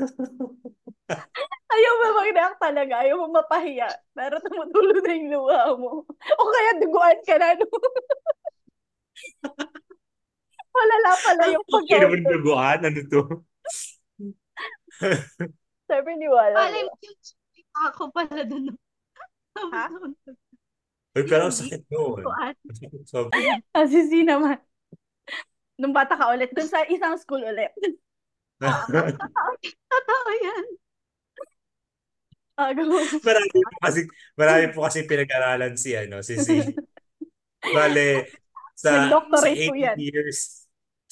ayaw 1.72 1.92
mo 2.00 2.06
mag-react 2.20 2.58
talaga, 2.60 2.94
ayaw 3.04 3.16
mo 3.20 3.26
mapahiya, 3.40 3.88
pero 4.16 4.40
tumutulo 4.40 4.96
na 5.00 5.12
yung 5.16 5.30
luha 5.32 5.62
mo. 5.76 6.04
O 6.40 6.50
kaya 6.52 6.72
duguan 6.80 7.18
ka 7.24 7.36
na, 7.36 7.56
no? 7.56 7.68
Malala 10.72 11.10
pala 11.20 11.44
yung 11.52 11.64
Okay 11.68 11.96
naman 12.00 12.20
pagkautog. 12.24 12.32
duguan, 12.40 12.78
ano 12.80 13.00
to? 13.06 13.22
Sabi 15.86 16.10
ni 16.16 16.26
Wala. 16.28 16.56
Malay 16.56 16.82
mo 16.88 16.94
yung 17.00 17.18
ako 17.88 18.02
pala 18.12 18.42
dun. 18.44 18.72
Ha? 19.52 19.84
Uy, 21.12 21.24
pero 21.28 21.48
ang 21.48 21.52
sakit 21.52 21.84
nun. 21.92 22.24
Kuan. 22.24 22.56
Ang 22.56 22.76
sakit 22.76 23.02
sobrang. 23.04 23.60
Ah, 23.76 23.84
si 23.84 24.00
Z 24.08 24.12
naman. 24.24 24.56
Nung 25.76 25.92
bata 25.92 26.16
ka 26.16 26.32
ulit, 26.32 26.48
dun 26.56 26.68
sa 26.68 26.84
isang 26.88 27.16
school 27.20 27.44
ulit. 27.44 27.72
Totoo 29.92 30.28
yan. 30.40 30.64
Ah, 32.52 32.68
marami 32.72 33.48
po 33.48 33.60
kasi 33.80 34.00
marami 34.36 34.64
po 34.70 34.84
kasi 34.84 35.08
pinag-aralan 35.08 35.72
si 35.74 35.96
ano 35.96 36.20
si 36.20 36.36
si 36.36 36.60
Bale 37.64 38.28
sa 38.76 39.08
sa 39.08 39.08
Nag-doctorate 39.08 39.66
po 39.66 39.74
80 39.74 39.82
yan. 39.82 39.96
years 39.96 40.61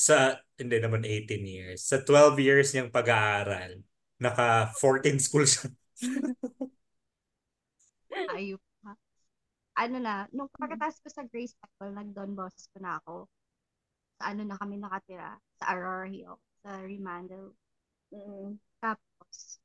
sa, 0.00 0.40
hindi 0.56 0.80
naman 0.80 1.04
18 1.04 1.44
years, 1.44 1.84
sa 1.84 2.00
12 2.00 2.40
years 2.40 2.72
niyang 2.72 2.88
pag-aaral, 2.88 3.84
naka 4.16 4.72
14 4.80 5.20
school 5.20 5.44
siya. 5.44 5.68
Ayup 8.36 8.64
ha. 8.88 8.96
Ano 9.76 9.96
na, 10.00 10.24
nung 10.32 10.48
pagkatapos 10.56 11.04
ko 11.04 11.08
sa 11.12 11.28
Grace 11.28 11.52
Chapel, 11.52 11.92
nag-Don 11.92 12.32
Bosco 12.32 12.80
na 12.80 12.96
ako. 13.04 13.28
Sa 14.16 14.32
ano 14.32 14.42
na 14.48 14.56
kami 14.56 14.80
nakatira? 14.80 15.36
Sa 15.60 15.64
Aurora 15.76 16.08
Hill, 16.08 16.36
sa 16.64 16.80
Remandel. 16.80 17.52
Mm. 18.08 18.56
Tapos, 18.80 19.60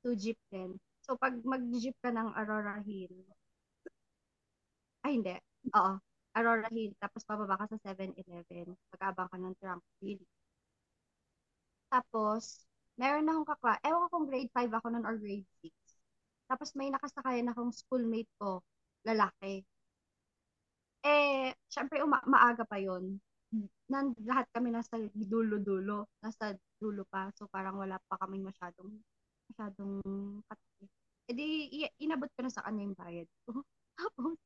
two 0.00 0.16
jeep 0.16 0.40
din. 0.48 0.80
So, 1.04 1.20
pag 1.20 1.36
mag-jeep 1.44 1.96
ka 2.00 2.08
ng 2.08 2.32
Aurora 2.32 2.80
Hill, 2.80 3.12
ay 5.04 5.20
hindi, 5.20 5.36
oo, 5.76 5.92
Aurora 6.38 6.68
Hill, 6.76 6.92
tapos 7.02 7.22
pababa 7.28 7.58
ka 7.60 7.66
sa 7.72 7.78
7-Eleven, 7.84 8.68
pag-abang 8.94 9.28
ka 9.32 9.36
ng 9.38 9.56
Tranquil. 9.60 10.20
Tapos, 11.92 12.64
meron 13.00 13.24
na 13.24 13.32
akong 13.36 13.48
kakla, 13.52 13.74
ewan 13.84 14.00
ko 14.04 14.08
kung 14.12 14.26
grade 14.28 14.52
5 14.56 14.72
ako 14.72 14.86
nun 14.92 15.04
or 15.08 15.16
grade 15.20 15.48
6. 15.64 15.74
Tapos 16.48 16.72
may 16.76 16.88
nakasakayan 16.92 17.50
akong 17.52 17.72
schoolmate 17.76 18.30
ko, 18.40 18.64
lalaki. 19.04 19.64
Eh, 21.04 21.54
syempre 21.70 22.02
uma- 22.02 22.24
maaga 22.26 22.64
pa 22.66 22.76
yon 22.78 23.18
nan 23.88 24.12
lahat 24.28 24.46
kami 24.52 24.68
nasa 24.72 24.96
dulo-dulo, 25.16 26.08
nasa 26.20 26.52
dulo 26.80 27.02
pa. 27.08 27.32
So 27.36 27.48
parang 27.48 27.80
wala 27.80 27.96
pa 28.08 28.20
kaming 28.20 28.44
masyadong 28.44 28.92
masyadong 29.48 29.92
katabi. 30.48 30.84
E 31.28 31.32
di 31.32 31.46
i- 31.84 31.94
inabot 32.04 32.28
ko 32.36 32.40
na 32.44 32.52
sa 32.52 32.64
kanya 32.66 32.84
yung 32.84 32.98
bayad 32.98 33.28
ko. 33.48 33.64
Tapos 33.98 34.36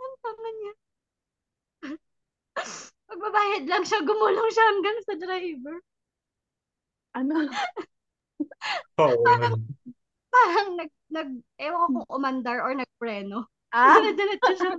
ang 0.00 0.14
tanga 0.22 0.50
niya. 0.58 0.72
Magbabayad 3.18 3.66
lang 3.66 3.82
siya, 3.82 4.06
gumulong 4.06 4.46
siya 4.54 4.64
hanggang 4.70 4.98
sa 5.02 5.14
driver. 5.18 5.76
Ano? 7.18 7.34
Oo. 9.02 9.26
Parang 10.30 10.68
nag, 10.78 10.90
nag 11.10 11.30
ewan 11.58 11.80
ko 11.82 11.86
kung 11.98 12.08
umandar 12.14 12.62
or 12.62 12.78
nagpreno. 12.78 13.50
Ah, 13.74 13.98
Diretso 14.14 14.54
siya. 14.54 14.78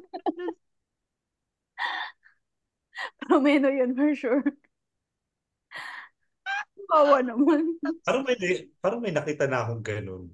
promeno 3.27 3.67
yun 3.67 3.91
for 3.91 4.15
sure. 4.15 4.43
Kawa 6.87 7.19
naman. 7.19 7.75
Parang 8.07 8.23
may, 8.23 8.39
parang 8.79 9.03
may 9.03 9.11
nakita 9.11 9.51
na 9.51 9.67
akong 9.67 9.83
ganun. 9.83 10.31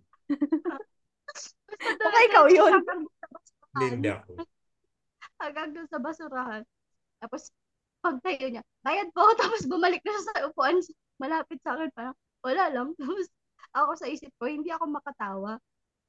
Baka 1.81 2.17
ikaw 2.29 2.45
yun. 2.53 2.79
basurahan. 2.85 3.91
Hindi 3.97 4.09
ako. 4.13 4.31
hanggang 5.41 5.69
doon 5.73 5.89
sa 5.89 5.99
basurahan. 5.99 6.63
Tapos, 7.19 7.51
pagtayo 8.05 8.45
niya, 8.53 8.63
bayad 8.85 9.09
po. 9.09 9.25
Tapos 9.41 9.65
bumalik 9.65 10.05
na 10.05 10.13
siya 10.13 10.23
sa 10.29 10.45
upuan. 10.45 10.77
Malapit 11.17 11.57
sa 11.65 11.73
akin, 11.73 11.89
parang, 11.97 12.15
wala 12.45 12.63
lang. 12.69 12.87
Tapos, 13.01 13.25
ako 13.73 13.91
sa 13.97 14.07
isip 14.07 14.29
ko, 14.37 14.45
hindi 14.45 14.69
ako 14.69 14.85
makatawa. 14.93 15.57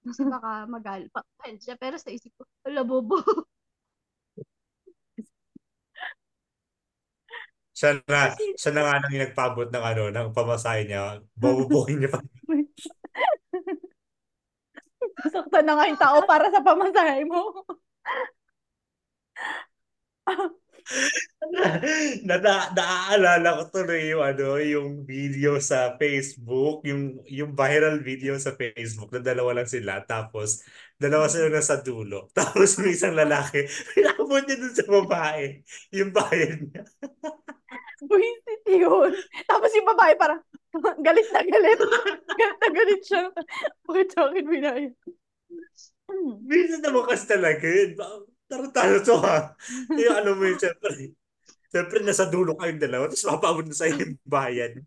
Kasi 0.04 0.20
baka 0.34 0.68
magal, 0.68 1.08
pa 1.08 1.24
siya. 1.56 1.80
Pero 1.80 1.96
sa 1.96 2.12
isip 2.12 2.30
ko, 2.36 2.44
wala 2.68 2.84
bobo. 2.84 3.16
Siya 7.76 8.00
na, 8.08 8.32
siya 8.56 8.72
na 8.72 8.82
nga 8.88 8.94
nang 9.04 9.20
nagpabot 9.20 9.68
ng 9.68 9.84
ano, 9.84 10.02
ng 10.08 10.28
pamasahe 10.32 10.88
niya. 10.88 11.20
Babubuhin 11.36 12.00
niya 12.00 12.08
pa. 12.08 12.24
Sakto 15.28 15.60
na 15.60 15.76
nga 15.76 15.84
yung 15.84 16.00
tao 16.00 16.24
para 16.24 16.48
sa 16.48 16.64
pamasahe 16.64 17.28
mo. 17.28 17.52
Na, 22.26 22.36
na, 22.38 22.54
naaalala 22.74 23.58
ko 23.58 23.62
tuloy 23.70 24.10
yung 24.10 24.24
ano, 24.24 24.58
yung 24.58 24.88
video 25.06 25.58
sa 25.62 25.94
Facebook, 25.98 26.86
yung 26.86 27.22
yung 27.26 27.52
viral 27.54 28.02
video 28.02 28.38
sa 28.38 28.54
Facebook 28.54 29.10
na 29.14 29.22
dalawa 29.22 29.62
lang 29.62 29.68
sila 29.68 30.02
tapos 30.06 30.62
dalawa 30.96 31.28
sila 31.28 31.52
nasa 31.52 31.80
dulo. 31.84 32.28
Tapos 32.36 32.80
yung 32.80 32.88
isang 32.88 33.12
lalaki, 33.12 33.68
pinakabot 33.92 34.42
niya 34.48 34.56
dun 34.56 34.74
sa 34.74 34.86
babae, 34.88 35.44
yung 35.92 36.10
bayad 36.12 36.60
niya. 36.64 36.82
Buisit 38.08 38.62
yun. 38.68 39.12
Tapos 39.48 39.70
yung 39.76 39.88
babae 39.88 40.16
parang 40.16 40.40
galit 41.06 41.28
na 41.32 41.40
galit. 41.44 41.80
Galit 42.36 42.58
na 42.60 42.68
galit 42.72 43.02
siya. 43.04 43.22
Bakit 43.88 44.08
sa 44.12 44.28
akin 44.28 44.46
binayad? 44.48 44.94
Hmm. 46.06 46.38
Minsan 46.44 46.80
naman 46.84 47.04
kasi 47.08 47.24
talaga 47.28 47.66
yun. 47.66 47.92
Tarantado 48.46 48.96
to 49.02 49.14
ha. 49.22 49.52
Yung 49.90 50.16
ano 50.22 50.30
mo 50.38 50.46
yun, 50.46 50.58
syempre. 50.58 51.12
Syempre, 51.66 51.98
nasa 52.00 52.30
dulo 52.30 52.54
kayong 52.54 52.78
dalawa, 52.80 53.10
tapos 53.10 53.26
mapabot 53.26 53.64
na 53.66 53.74
sa'yo 53.74 53.94
yung 53.98 54.14
bayad. 54.22 54.78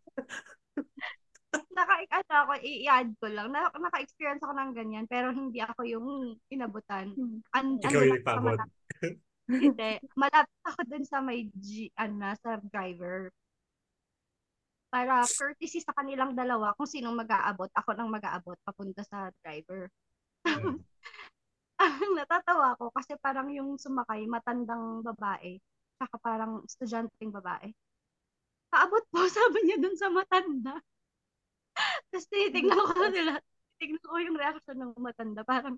Naka, 1.75 1.93
ano 2.07 2.33
ako, 2.45 2.53
i-add 2.63 3.09
ko 3.19 3.27
lang. 3.27 3.47
Na, 3.51 3.67
naka-experience 3.73 4.41
ako 4.41 4.53
ng 4.55 4.71
ganyan, 4.71 5.05
pero 5.09 5.35
hindi 5.35 5.59
ako 5.59 5.81
yung 5.83 6.07
inabutan. 6.47 7.11
Hmm. 7.13 7.39
An, 7.51 7.65
Ikaw 7.83 7.89
ano 7.89 8.07
yung 8.07 8.23
malapit- 8.23 9.21
Hindi. 9.49 9.91
Malapit 10.13 10.59
ako 10.61 10.79
dun 10.85 11.05
sa 11.09 11.19
may 11.19 11.49
G, 11.57 11.89
ano, 11.97 12.31
sa 12.39 12.61
driver. 12.61 13.33
Para 14.89 15.25
courtesy 15.25 15.81
sa 15.81 15.93
kanilang 15.93 16.33
dalawa, 16.33 16.73
kung 16.77 16.89
sinong 16.89 17.17
mag-aabot, 17.17 17.69
ako 17.75 17.89
nang 17.93 18.09
mag-aabot 18.09 18.57
papunta 18.63 19.03
sa 19.03 19.29
driver. 19.43 19.89
Hmm. 20.47 20.79
Ang 21.79 21.95
natatawa 22.19 22.75
ko 22.79 22.85
kasi 22.95 23.15
parang 23.19 23.49
yung 23.51 23.79
sumakay, 23.79 24.27
matandang 24.27 25.01
babae, 25.03 25.59
saka 25.99 26.15
parang 26.21 26.63
estudyanteng 26.67 27.31
babae. 27.33 27.71
Paabot 28.71 29.03
po, 29.13 29.19
sabi 29.37 29.59
niya 29.65 29.77
dun 29.83 29.95
sa 29.97 30.09
matanda. 30.09 30.75
Tapos 32.11 32.25
tinitignan 32.29 32.79
ko 32.85 33.05
nila, 33.09 33.33
tinitignan 33.77 34.03
ko 34.05 34.15
yung 34.21 34.37
reaction 34.39 34.77
ng 34.77 34.91
matanda, 34.99 35.41
parang 35.45 35.75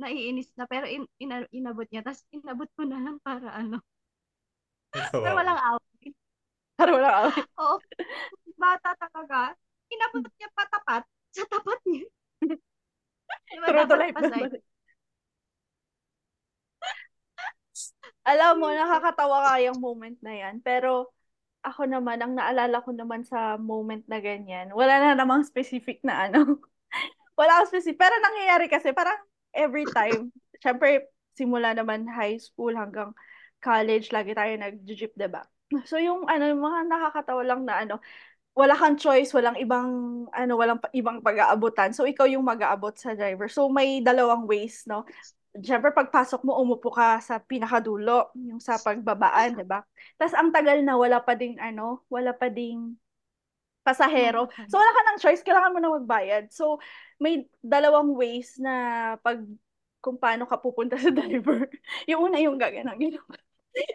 naiinis 0.00 0.50
na, 0.58 0.66
pero 0.70 0.86
in, 0.88 1.04
ina- 1.22 1.50
inabot 1.54 1.86
niya. 1.90 2.02
Tapos 2.06 2.22
inabot 2.34 2.68
ko 2.76 2.82
na 2.86 2.98
lang 3.02 3.16
para 3.22 3.50
ano. 3.54 3.82
Pero 4.92 5.10
Kawawa. 5.12 5.36
walang 5.38 5.60
away. 5.68 6.08
Para 6.76 6.92
wala 6.92 7.08
away. 7.22 7.34
Oo, 7.60 7.76
bata 8.58 8.90
talaga. 8.98 9.54
Inabot 9.92 10.22
niya 10.38 10.48
patapat 10.54 11.02
sa 11.34 11.44
tapat 11.48 11.80
niya. 11.88 12.06
Diba 13.48 13.68
Tuloy-tuloy 13.68 14.10
dapat 14.12 14.24
pa. 14.32 14.38
Alam 18.28 18.60
mo, 18.60 18.68
nakakatawa 18.68 19.48
ka 19.48 19.52
yung 19.64 19.80
moment 19.80 20.18
na 20.20 20.36
yan. 20.36 20.60
Pero 20.60 21.08
ako 21.64 21.88
naman, 21.88 22.20
ang 22.20 22.36
naalala 22.36 22.84
ko 22.84 22.92
naman 22.92 23.24
sa 23.24 23.56
moment 23.56 24.04
na 24.04 24.20
ganyan, 24.20 24.68
wala 24.76 25.00
na 25.00 25.10
namang 25.16 25.48
specific 25.48 26.04
na 26.04 26.28
ano. 26.28 26.60
wala 27.40 27.60
akong 27.60 27.72
specific. 27.72 27.96
Pero 27.96 28.14
nangyayari 28.20 28.66
kasi 28.68 28.92
parang 28.92 29.16
every 29.56 29.88
time. 29.88 30.28
Siyempre, 30.60 31.08
simula 31.32 31.72
naman 31.72 32.04
high 32.04 32.36
school 32.36 32.76
hanggang 32.76 33.16
college, 33.64 34.12
lagi 34.12 34.36
tayo 34.36 34.52
nag-jeep, 34.60 35.16
diba? 35.16 35.46
So 35.88 36.00
yung 36.00 36.24
ano, 36.28 36.48
yung 36.48 36.62
mga 36.64 36.80
nakakatawa 36.88 37.42
lang 37.44 37.62
na 37.68 37.84
ano, 37.84 37.96
wala 38.58 38.74
kang 38.74 38.98
choice, 38.98 39.30
walang 39.36 39.54
ibang 39.60 39.88
ano, 40.34 40.52
walang 40.58 40.80
ibang 40.90 41.22
pag-aabutan. 41.22 41.94
So 41.94 42.08
ikaw 42.08 42.26
yung 42.26 42.42
mag-aabot 42.42 42.96
sa 42.98 43.14
driver. 43.14 43.46
So 43.46 43.70
may 43.70 44.02
dalawang 44.02 44.50
ways, 44.50 44.82
no? 44.90 45.06
Siyempre, 45.62 45.90
pagpasok 45.90 46.44
mo, 46.46 46.58
umupo 46.60 46.92
ka 46.92 47.18
sa 47.22 47.42
pinakadulo, 47.42 48.30
yung 48.36 48.62
sa 48.62 48.78
pagbabaan, 48.78 49.58
di 49.58 49.66
ba? 49.66 49.82
Tapos, 50.18 50.34
ang 50.34 50.50
tagal 50.54 50.82
na, 50.82 50.94
wala 50.94 51.18
pa 51.22 51.34
ding, 51.34 51.58
ano, 51.58 52.04
wala 52.10 52.34
pa 52.34 52.46
ding 52.48 52.94
pasahero. 53.82 54.52
So, 54.68 54.76
wala 54.76 54.92
ka 54.92 55.02
ng 55.08 55.20
choice, 55.24 55.40
kailangan 55.40 55.72
mo 55.72 55.78
na 55.80 55.96
magbayad. 55.96 56.52
So, 56.52 56.76
may 57.16 57.48
dalawang 57.64 58.12
ways 58.12 58.60
na 58.60 59.16
pag, 59.24 59.40
kung 59.98 60.20
paano 60.20 60.44
ka 60.44 60.60
pupunta 60.60 61.00
sa 61.00 61.08
driver. 61.18 61.66
Yung 62.04 62.28
una, 62.28 62.38
yung 62.38 62.60
gaganang, 62.60 63.00
yung, 63.00 63.16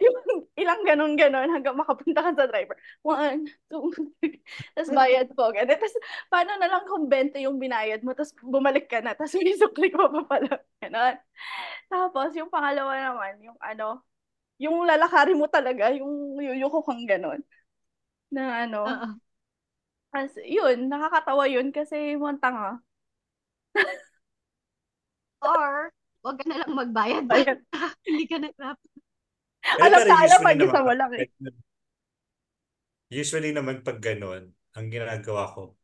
yung 0.00 0.18
ilang 0.62 0.80
ganon-ganon 0.86 1.48
hanggang 1.50 1.76
makapunta 1.76 2.20
ka 2.24 2.30
sa 2.34 2.46
driver. 2.48 2.76
One, 3.04 3.48
two, 3.68 3.90
three. 4.20 4.40
Tapos 4.74 4.90
bayad 4.92 5.28
po. 5.32 5.50
Ganun. 5.52 5.76
Tapos, 5.76 5.94
paano 6.32 6.52
na 6.58 6.68
lang 6.70 6.84
kung 6.88 7.06
20 7.10 7.44
yung 7.44 7.58
binayad 7.60 8.00
mo, 8.02 8.16
tapos 8.16 8.32
bumalik 8.40 8.86
ka 8.88 9.00
na, 9.04 9.12
tapos 9.16 9.36
may 9.36 9.54
sukli 9.56 9.88
mo 9.92 10.08
pa 10.10 10.22
pala. 10.36 10.52
Ganon. 10.80 11.16
Tapos, 11.90 12.28
yung 12.38 12.50
pangalawa 12.52 12.92
naman, 12.96 13.34
yung 13.44 13.58
ano, 13.60 14.02
yung 14.58 14.86
lalakarin 14.86 15.38
mo 15.38 15.46
talaga, 15.50 15.90
yung 15.92 16.38
yuyuko 16.38 16.82
kang 16.86 17.04
ganon. 17.04 17.40
Na 18.30 18.66
ano, 18.66 18.82
Oo. 18.86 19.08
as, 20.14 20.32
yun, 20.42 20.88
nakakatawa 20.88 21.46
yun 21.50 21.70
kasi 21.74 22.14
mo 22.18 22.30
ang 22.30 22.40
tanga. 22.40 22.78
Or, 25.44 25.92
wag 26.24 26.36
ka 26.40 26.44
na 26.48 26.56
lang 26.64 26.72
magbayad. 26.72 27.24
Bayad. 27.28 27.58
Hindi 28.08 28.24
ka 28.24 28.36
nagrap. 28.40 28.78
Eh, 28.80 29.03
Alam 29.64 30.00
pero 30.00 30.08
na 30.12 30.16
alam 30.20 30.40
pag 30.44 30.58
isa 30.60 30.80
mo 30.84 30.92
lang 30.92 31.10
eh. 31.16 31.28
Usually 33.08 33.50
naman 33.56 33.80
pag 33.80 33.98
ganun, 34.00 34.52
ang 34.74 34.86
ginagawa 34.90 35.48
ko, 35.54 35.78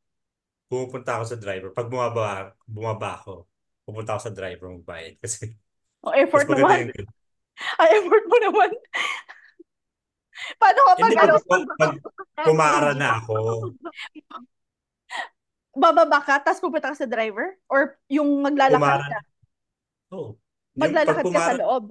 pumupunta 0.68 1.18
ako 1.18 1.24
sa 1.34 1.38
driver. 1.40 1.70
Pag 1.72 1.88
bumaba, 1.88 2.52
bumaba 2.68 3.16
ako, 3.16 3.48
pupunta 3.88 4.14
ako 4.16 4.20
sa 4.30 4.34
driver 4.34 4.66
magbayad. 4.70 5.16
Kasi 5.22 5.50
O 6.00 6.12
effort 6.16 6.48
naman. 6.48 6.92
yung 6.94 7.08
Ay, 7.76 8.00
effort 8.00 8.24
mo 8.24 8.36
naman. 8.40 8.70
Paano 10.60 10.80
kapag 10.88 11.12
Hindi, 11.12 11.16
ano, 11.20 11.34
pag, 11.44 11.62
pag 11.76 11.92
kumara 12.48 12.92
na 12.96 13.20
ako, 13.20 13.36
bababa 15.82 16.18
ka, 16.24 16.40
tapos 16.40 16.64
pupunta 16.64 16.92
ka 16.92 16.96
sa 16.96 17.08
driver? 17.08 17.60
Or 17.68 18.00
yung 18.08 18.40
maglalakad 18.40 18.80
kumara 18.80 19.04
ka? 19.04 19.12
na. 19.12 19.20
Oh. 20.10 20.40
Pag 20.74 20.80
Maglalakad 20.88 21.12
ka 21.12 21.20
sa 21.20 21.28
kumara, 21.28 21.54
loob? 21.60 21.84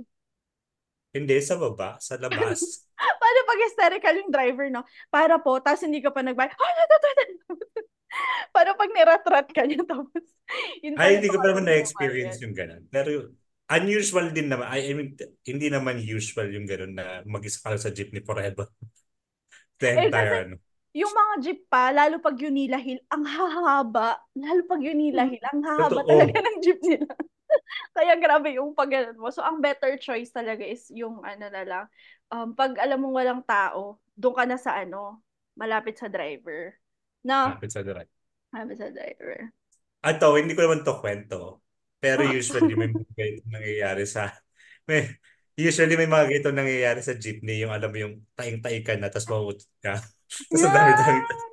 Hindi, 1.15 1.35
sa 1.41 1.57
baba, 1.57 1.97
sa 1.97 2.15
labas. 2.21 2.85
Paano 3.21 3.39
pag 3.47 3.59
hysterical 3.65 4.15
yung 4.19 4.31
driver, 4.33 4.67
no? 4.69 4.83
Para 5.09 5.41
po, 5.41 5.57
tapos 5.63 5.85
hindi 5.85 6.03
ka 6.03 6.13
pa 6.13 6.21
nagbayad. 6.21 6.53
Oh, 8.09 8.49
Paano 8.49 8.73
pag 8.73 8.89
niratrat 8.89 9.47
ka 9.53 9.63
niya, 9.69 9.85
tapos 9.89 10.25
yun 10.81 10.97
Ay, 10.97 11.21
hindi 11.21 11.29
ko 11.29 11.37
pa 11.37 11.53
naman 11.53 11.69
na-experience 11.69 12.41
yung 12.41 12.57
ganun. 12.57 12.81
Pero 12.89 13.37
unusual 13.69 14.33
din 14.33 14.49
naman. 14.49 14.65
I, 14.73 14.91
mean, 14.97 15.13
hindi 15.45 15.69
naman 15.69 16.01
usual 16.01 16.49
yung 16.49 16.65
ganun 16.65 16.97
na 16.97 17.21
mag-isa 17.29 17.61
ka 17.61 17.77
sa 17.77 17.93
jeepney 17.93 18.25
forever. 18.25 18.65
The 19.79 19.87
Eh, 19.93 19.95
entire 20.09 20.33
kasi 20.33 20.45
ano. 20.49 20.55
yung 20.89 21.13
mga 21.13 21.33
jeep 21.45 21.59
pa, 21.69 21.93
lalo 21.93 22.17
pag 22.17 22.33
Unila 22.33 22.81
Hill, 22.81 22.99
ang 23.13 23.23
hahaba. 23.29 24.17
Lalo 24.33 24.61
pag 24.65 24.81
Unila 24.81 25.23
Hill, 25.29 25.45
ang 25.45 25.61
hahaba 25.61 26.01
Totoo. 26.01 26.09
talaga 26.09 26.37
ng 26.41 26.57
jeep 26.65 26.79
nila. 26.81 27.13
Kaya 27.97 28.13
grabe 28.17 28.55
yung 28.55 28.77
pag 28.77 28.89
mo. 29.17 29.33
So, 29.33 29.41
ang 29.41 29.59
better 29.59 29.97
choice 29.97 30.29
talaga 30.29 30.61
is 30.61 30.87
yung 30.93 31.25
ano 31.25 31.45
na 31.49 31.63
lang, 31.65 31.85
um, 32.29 32.53
pag 32.53 32.77
alam 32.77 33.01
mong 33.01 33.15
walang 33.15 33.43
tao, 33.45 33.97
doon 34.13 34.35
ka 34.35 34.43
na 34.45 34.57
sa 34.57 34.77
ano, 34.77 35.21
malapit 35.57 35.97
sa 35.97 36.07
driver. 36.07 36.77
No? 37.25 37.55
Malapit 37.55 37.71
sa 37.73 37.83
direct. 37.83 38.11
Malapit 38.53 38.77
sa 38.79 38.89
driver. 38.93 39.51
Ato, 39.99 40.39
hindi 40.39 40.55
ko 40.55 40.63
naman 40.63 40.87
to 40.87 40.95
kwento. 40.99 41.59
Pero 41.99 42.23
usually 42.23 42.73
may 42.79 42.87
mga 42.95 43.11
ganito 43.11 43.47
nangyayari 43.51 44.03
sa 44.07 44.31
may 44.87 45.11
usually 45.59 45.99
may 45.99 46.07
mga 46.07 46.25
ganito 46.31 46.49
nangyayari 46.55 47.03
sa 47.03 47.19
jeepney 47.19 47.59
yung 47.59 47.75
alam 47.75 47.91
mo 47.91 47.97
yung 47.99 48.15
taing-taing 48.39 48.87
ka 48.87 48.95
na 48.95 49.11
tapos 49.11 49.27
mauutot 49.27 49.69
ka. 49.83 49.99
Tapos 50.29 50.61
ang 50.61 50.75
dami-dami. 50.77 51.48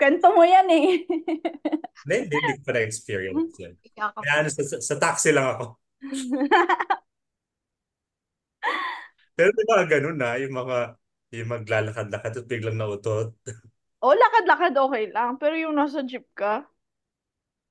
Kanto 0.00 0.32
mo 0.32 0.40
yan 0.40 0.64
eh. 0.72 1.04
Hindi, 2.00 2.16
hindi, 2.24 2.32
hindi 2.32 2.56
ko 2.56 2.64
pa 2.64 2.72
na-experience 2.72 3.52
yun. 3.60 3.76
Ikakap- 3.84 4.24
Kaya 4.24 4.34
ano, 4.40 4.48
sa, 4.48 4.62
sa, 4.80 4.96
taxi 4.96 5.36
lang 5.36 5.52
ako. 5.52 5.76
Pero 9.36 9.52
may 9.52 9.66
mga 9.68 9.84
ganun 9.84 10.16
na, 10.16 10.40
yung 10.40 10.56
mga 10.56 10.96
yung 11.36 11.52
maglalakad-lakad 11.52 12.40
at 12.40 12.48
biglang 12.48 12.80
nautot. 12.80 13.36
o, 14.04 14.16
lakad-lakad 14.16 14.72
okay 14.80 15.12
lang. 15.12 15.36
Pero 15.36 15.60
yung 15.60 15.76
nasa 15.76 16.00
jeep 16.00 16.24
ka, 16.32 16.64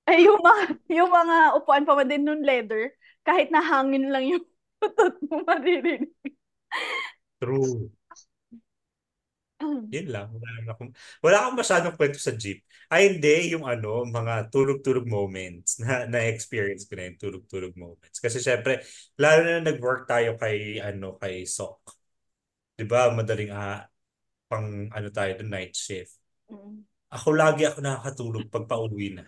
ay 0.05 0.29
yung 0.29 0.45
mga, 0.45 0.77
yung 1.01 1.09
mga 1.09 1.57
upuan 1.57 1.89
pa 1.89 1.97
man 1.97 2.05
din 2.05 2.21
nun 2.21 2.45
leather, 2.45 2.93
kahit 3.25 3.49
na 3.49 3.65
hangin 3.65 4.13
lang 4.13 4.29
yung 4.29 4.45
utot 4.85 5.17
mo 5.25 5.41
maririnig. 5.41 6.13
True. 7.41 7.89
Yun 9.95 10.07
lang. 10.07 10.27
Wala 10.31 10.49
akong, 10.71 10.91
wala 11.19 11.35
akong 11.43 11.57
masyadong 11.59 11.95
kwento 11.99 12.19
sa 12.19 12.31
jeep. 12.31 12.63
Ay, 12.87 13.15
hindi. 13.15 13.51
Yung 13.53 13.67
ano, 13.67 14.07
mga 14.07 14.47
tulog-tulog 14.53 15.05
moments 15.05 15.77
na 15.83 16.03
na-experience 16.11 16.87
ko 16.87 16.95
na 16.95 17.11
yung 17.11 17.19
tulog-tulog 17.19 17.73
moments. 17.75 18.23
Kasi 18.23 18.39
syempre, 18.39 18.81
lalo 19.19 19.39
na 19.43 19.59
nag-work 19.65 20.07
tayo 20.07 20.39
kay, 20.39 20.79
ano, 20.79 21.19
kay 21.19 21.43
SOC. 21.43 21.79
Di 22.79 22.85
ba? 22.87 23.11
Madaling, 23.11 23.51
ah, 23.51 23.83
pang, 24.47 24.87
ano 24.89 25.07
tayo, 25.11 25.35
the 25.37 25.45
night 25.45 25.75
shift. 25.75 26.15
Mm. 26.49 26.87
Ako 27.09 27.33
lagi 27.33 27.65
ako 27.65 27.81
nakakatulog 27.81 28.45
pag 28.53 28.69
pauwi 28.69 29.17
na. 29.17 29.25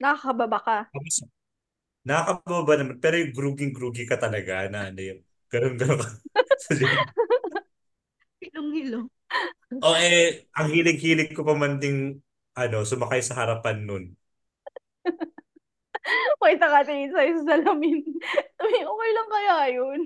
Nakakababa 0.00 0.58
ka. 0.62 0.76
Nakakababa 2.06 2.72
naman. 2.78 2.96
Pero 3.02 3.18
yung 3.18 3.34
gruging-grugi 3.34 4.06
ka 4.06 4.16
talaga 4.16 4.70
na 4.70 4.88
ano 4.88 5.00
yung 5.02 5.20
ganun-ganun 5.50 5.98
ka. 5.98 6.08
jeep. 8.70 8.86
Hilong-hilong. 8.86 9.06
O 9.86 9.94
eh, 9.94 10.50
ang 10.58 10.66
hilig-hilig 10.66 11.30
ko 11.30 11.46
pa 11.46 11.54
man 11.54 11.78
ding 11.78 12.18
ano, 12.58 12.82
sumakay 12.82 13.22
sa 13.22 13.38
harapan 13.38 13.86
nun. 13.86 14.04
Wait, 16.42 16.58
nakatingin 16.58 17.14
sa'yo 17.14 17.32
sa 17.40 17.56
salamin. 17.56 18.02
Okay 18.60 19.10
lang 19.14 19.28
kaya 19.30 19.56
yun? 19.78 20.00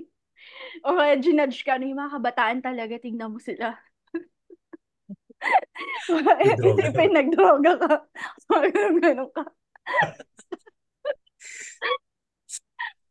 O 0.85 0.95
kaya 0.95 1.17
ginudge 1.17 1.65
ka, 1.65 1.75
ano 1.75 1.89
yung 1.89 1.99
mga 1.99 2.15
kabataan 2.21 2.59
talaga, 2.61 2.95
tingnan 3.01 3.33
mo 3.33 3.39
sila. 3.41 3.73
Isipin, 6.09 7.11
nagdroga 7.13 7.73
ka. 7.81 7.93
Ganun, 8.49 8.95
ganun 9.01 9.29
ka. 9.33 9.43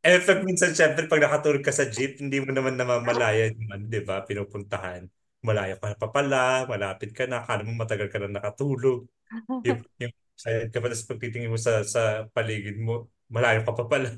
Eh, 0.05 0.21
pag 0.21 0.45
minsan, 0.45 0.77
syempre, 0.77 1.09
pag 1.09 1.21
nakatulog 1.23 1.65
ka 1.65 1.73
sa 1.73 1.89
jeep, 1.89 2.21
hindi 2.21 2.37
mo 2.37 2.53
naman 2.53 2.77
namamalayan 2.77 3.57
yung 3.57 3.71
ano, 3.73 3.85
di 3.89 4.01
ba, 4.05 4.21
pinupuntahan. 4.21 5.09
Malayo 5.45 5.77
ka 5.77 5.93
na 5.93 5.97
pa 6.01 6.09
pala, 6.09 6.65
malapit 6.65 7.13
ka 7.13 7.29
na, 7.29 7.45
akala 7.45 7.63
mo 7.69 7.77
matagal 7.77 8.09
ka 8.09 8.19
na 8.25 8.33
nakatulog. 8.41 9.05
Yung, 9.65 9.81
yung 10.01 10.13
silent 10.37 10.71
ka 10.73 10.81
pa, 10.81 10.89
tapos 10.93 11.09
pagtitingin 11.09 11.53
mo 11.53 11.61
sa, 11.61 11.85
sa 11.85 12.29
paligid 12.33 12.81
mo, 12.81 13.09
malayo 13.29 13.65
ka 13.65 13.73
pa 13.77 13.85
pala. 13.89 14.09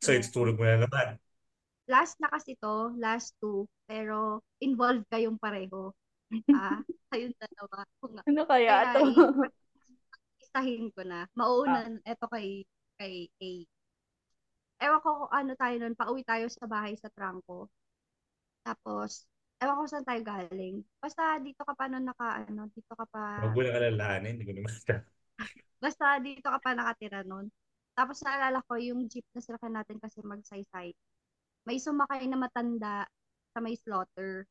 So, 0.00 0.12
itutulog 0.12 0.56
mo 0.60 0.64
na 0.68 0.84
naman. 0.84 1.16
Last 1.88 2.16
na 2.20 2.32
kasi 2.32 2.56
to, 2.60 2.96
last 2.96 3.36
two, 3.40 3.68
pero 3.84 4.40
involved 4.60 5.04
kayong 5.12 5.36
pareho. 5.36 5.92
Ah, 6.56 6.80
kayong 7.12 7.36
dalawa. 7.36 7.84
Kung 8.00 8.16
Ano 8.24 8.42
kaya 8.48 8.72
Kaya, 8.88 8.92
to? 8.96 9.02
isahin 10.40 10.88
ko 10.94 11.02
na. 11.04 11.28
Mauna, 11.36 11.84
eto 12.08 12.24
kay, 12.32 12.64
kay 12.96 13.28
A. 13.42 13.50
Ewan 14.84 15.00
ko 15.04 15.08
kung 15.24 15.32
ano 15.32 15.52
tayo 15.56 15.74
nun, 15.80 15.94
pauwi 15.96 16.22
tayo 16.24 16.46
sa 16.48 16.64
bahay 16.68 16.94
sa 16.96 17.08
trangko. 17.12 17.68
Tapos, 18.64 19.28
ewan 19.62 19.78
ko 19.78 19.84
saan 19.86 20.06
tayo 20.06 20.20
galing. 20.24 20.82
Basta 20.98 21.38
dito 21.38 21.62
ka 21.62 21.74
pa 21.74 21.86
nun 21.86 22.06
naka, 22.06 22.46
ano, 22.46 22.66
dito 22.72 22.92
ka 22.94 23.06
pa, 23.06 23.44
Huwag 23.44 23.54
mo 23.54 23.60
na 23.62 23.72
alalahanin, 23.78 24.38
hindi 24.38 24.46
ko 24.48 24.52
naman. 24.54 24.72
basta 25.84 26.18
dito 26.22 26.48
ka 26.48 26.58
pa 26.62 26.70
nakatira 26.74 27.22
nun. 27.22 27.50
Tapos 27.94 28.18
naalala 28.26 28.58
ko 28.66 28.74
yung 28.74 29.06
jeep 29.06 29.26
na 29.34 29.40
sinakyan 29.42 29.74
natin 29.78 29.98
kasi 30.02 30.18
magsaysay. 30.26 30.90
May 31.64 31.78
sumakay 31.78 32.26
na 32.26 32.38
matanda 32.38 33.06
sa 33.54 33.58
may 33.62 33.78
slaughter. 33.78 34.44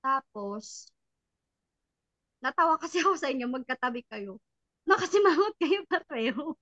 Tapos, 0.00 0.86
natawa 2.38 2.78
kasi 2.82 3.02
ako 3.02 3.18
sa 3.18 3.28
inyo, 3.28 3.50
magkatabi 3.50 4.06
kayo. 4.06 4.38
Nakasimangot 4.86 5.58
kayo 5.58 5.82
pareho. 5.90 6.54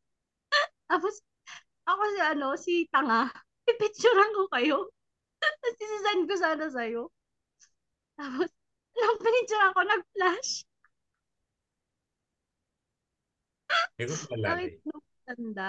Tapos, 0.88 1.21
ako 1.85 2.03
si 2.09 2.21
ano, 2.25 2.49
si 2.57 2.75
Tanga, 2.88 3.29
pipicturean 3.69 4.33
ko 4.33 4.45
kayo. 4.49 4.79
Tapos 5.61 5.75
sisend 5.81 6.23
ko 6.29 6.35
sana 6.39 6.67
sa'yo. 6.71 7.03
Tapos, 8.15 8.51
nung 8.99 9.19
pinicturean 9.21 9.73
ko, 9.75 9.81
nag-flash. 9.83 10.51
Hindi 13.99 14.11
ko 14.11 14.15
maalala 14.15 14.49
Bakit 14.55 14.73
nung 14.87 15.05
tanda? 15.25 15.69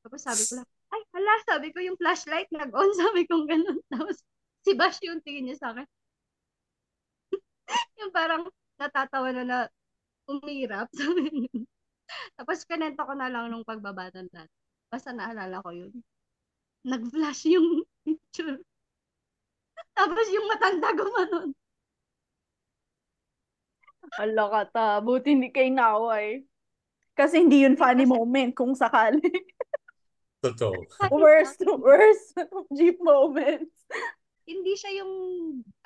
Tapos 0.00 0.20
sabi 0.24 0.42
ko 0.48 0.52
lang, 0.60 0.68
ay, 0.90 1.02
hala, 1.14 1.34
sabi 1.46 1.68
ko 1.70 1.78
yung 1.84 1.98
flashlight 2.00 2.48
nag-on, 2.50 2.90
sabi 3.02 3.22
ko 3.28 3.44
ganun. 3.46 3.78
Tapos 3.88 4.20
si 4.66 4.72
Bash 4.76 5.00
yung 5.04 5.22
tingin 5.24 5.48
niya 5.48 5.56
sa 5.60 5.68
akin. 5.72 5.86
yung 8.00 8.12
parang 8.12 8.42
natatawa 8.80 9.28
na 9.32 9.44
na 9.44 9.58
umirap. 10.28 10.88
Sabi. 10.96 11.48
Tapos 12.34 12.66
kanento 12.66 13.06
ko 13.06 13.12
na 13.14 13.30
lang 13.30 13.52
nung 13.52 13.66
pagbaba 13.66 14.10
ng 14.10 14.30
dati. 14.32 14.54
Basta 14.90 15.14
naalala 15.14 15.62
ko 15.62 15.70
yun. 15.70 15.92
Nag-flash 16.82 17.46
yung 17.52 17.84
picture. 18.02 18.58
Tapos 19.96 20.26
yung 20.32 20.46
matanda 20.48 20.88
gumanon. 20.94 21.50
Ala 24.16 24.44
ka 24.48 24.62
ta. 24.72 24.86
Buti 25.04 25.36
hindi 25.36 25.48
kayo 25.52 25.70
naway. 25.70 26.42
Kasi 27.14 27.44
hindi 27.44 27.62
yun 27.62 27.76
funny 27.76 28.08
moment 28.08 28.56
kung 28.56 28.72
sakali. 28.72 29.20
Totoo. 30.40 30.72
worst, 31.12 31.60
worst 31.68 32.32
jeep 32.76 32.96
moments. 33.04 33.76
hindi 34.48 34.74
siya 34.74 35.04
yung 35.04 35.12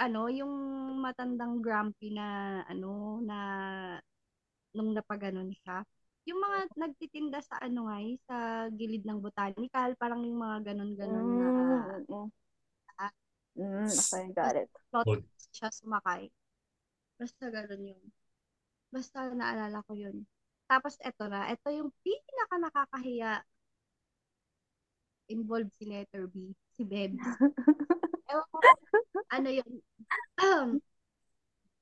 ano, 0.00 0.30
yung 0.32 0.54
matandang 1.02 1.60
grumpy 1.60 2.14
na 2.14 2.62
ano 2.64 3.20
na 3.20 3.38
nung 4.72 4.94
napaganon 4.96 5.52
siya. 5.52 5.84
Yung 6.24 6.40
mga 6.40 6.58
nagtitinda 6.80 7.44
sa 7.44 7.60
ano 7.60 7.92
nga 7.92 7.98
sa 8.24 8.36
gilid 8.72 9.04
ng 9.04 9.20
botanical, 9.20 9.92
parang 10.00 10.24
yung 10.24 10.40
mga 10.40 10.72
ganon-ganon 10.72 11.28
na 11.28 11.48
Mm, 11.50 12.08
mm. 12.08 12.14
ah. 12.14 12.28
Mm, 13.54 13.86
okay, 13.86 14.24
got 14.34 14.56
it. 14.58 14.70
Good. 14.90 15.22
siya 15.54 15.70
sumakay. 15.70 16.30
Basta 17.14 17.46
ganon 17.50 17.94
yun. 17.94 18.04
Basta 18.90 19.30
naalala 19.30 19.82
ko 19.86 19.94
yun. 19.94 20.26
Tapos 20.66 20.98
eto 20.98 21.30
na, 21.30 21.50
eto 21.50 21.70
yung 21.70 21.94
pinaka 22.02 22.56
nakakahiya 22.58 23.42
involved 25.30 25.72
si 25.78 25.84
letter 25.88 26.26
B, 26.28 26.52
si 26.74 26.82
Bebs. 26.84 27.22
Ewan 28.30 28.46
ko, 28.50 28.58
ano 29.30 29.48
yun, 29.48 29.72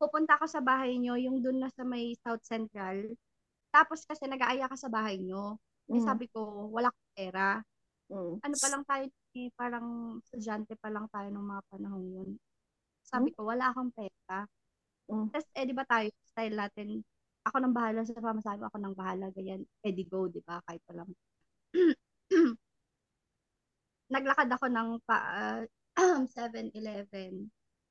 pupunta 0.01 0.35
ako 0.39 0.47
sa 0.51 0.61
bahay 0.63 0.99
nyo, 0.99 1.15
yung 1.15 1.41
dun 1.43 1.63
na 1.63 1.71
sa 1.73 1.87
may 1.87 2.15
South 2.23 2.43
Central. 2.43 3.15
Tapos 3.73 4.05
kasi 4.05 4.29
nag-aaya 4.29 4.69
ka 4.69 4.77
sa 4.77 4.93
bahay 4.93 5.19
nyo. 5.23 5.57
Eh 5.89 5.99
Mm, 5.99 6.07
sabi 6.07 6.27
ko, 6.31 6.71
wala 6.71 6.89
akong 6.91 7.13
pera. 7.17 7.47
Mm. 8.13 8.45
Ano 8.45 8.55
pa 8.61 8.69
lang 8.69 8.85
tayo, 8.85 9.05
eh, 9.09 9.49
parang 9.57 9.87
estudyante 10.21 10.77
pa 10.77 10.89
lang 10.93 11.09
tayo 11.09 11.29
ng 11.33 11.47
mga 11.49 11.63
panahon 11.73 12.05
yun. 12.05 12.31
sabi 13.03 13.29
ko, 13.35 13.45
wala 13.49 13.73
akong 13.73 13.93
pera. 13.93 14.47
Mm. 15.11 15.29
Tapos, 15.33 15.49
eh, 15.57 15.65
di 15.67 15.75
ba 15.75 15.85
tayo, 15.89 16.09
style 16.29 16.57
natin, 16.57 16.89
ako 17.43 17.57
nang 17.59 17.75
bahala 17.75 18.07
sa 18.07 18.15
pamasahe 18.23 18.63
ako 18.63 18.79
nang 18.79 18.95
bahala, 18.95 19.29
ganyan, 19.35 19.67
eh, 19.83 19.93
di 19.93 20.05
go, 20.07 20.31
di 20.31 20.41
ba, 20.45 20.63
kahit 20.65 20.81
walang. 20.89 21.11
Naglakad 24.13 24.49
ako 24.53 24.67
ng 24.71 24.91
pa, 25.03 25.17
ah, 25.19 25.63
7-Eleven. 26.37 27.51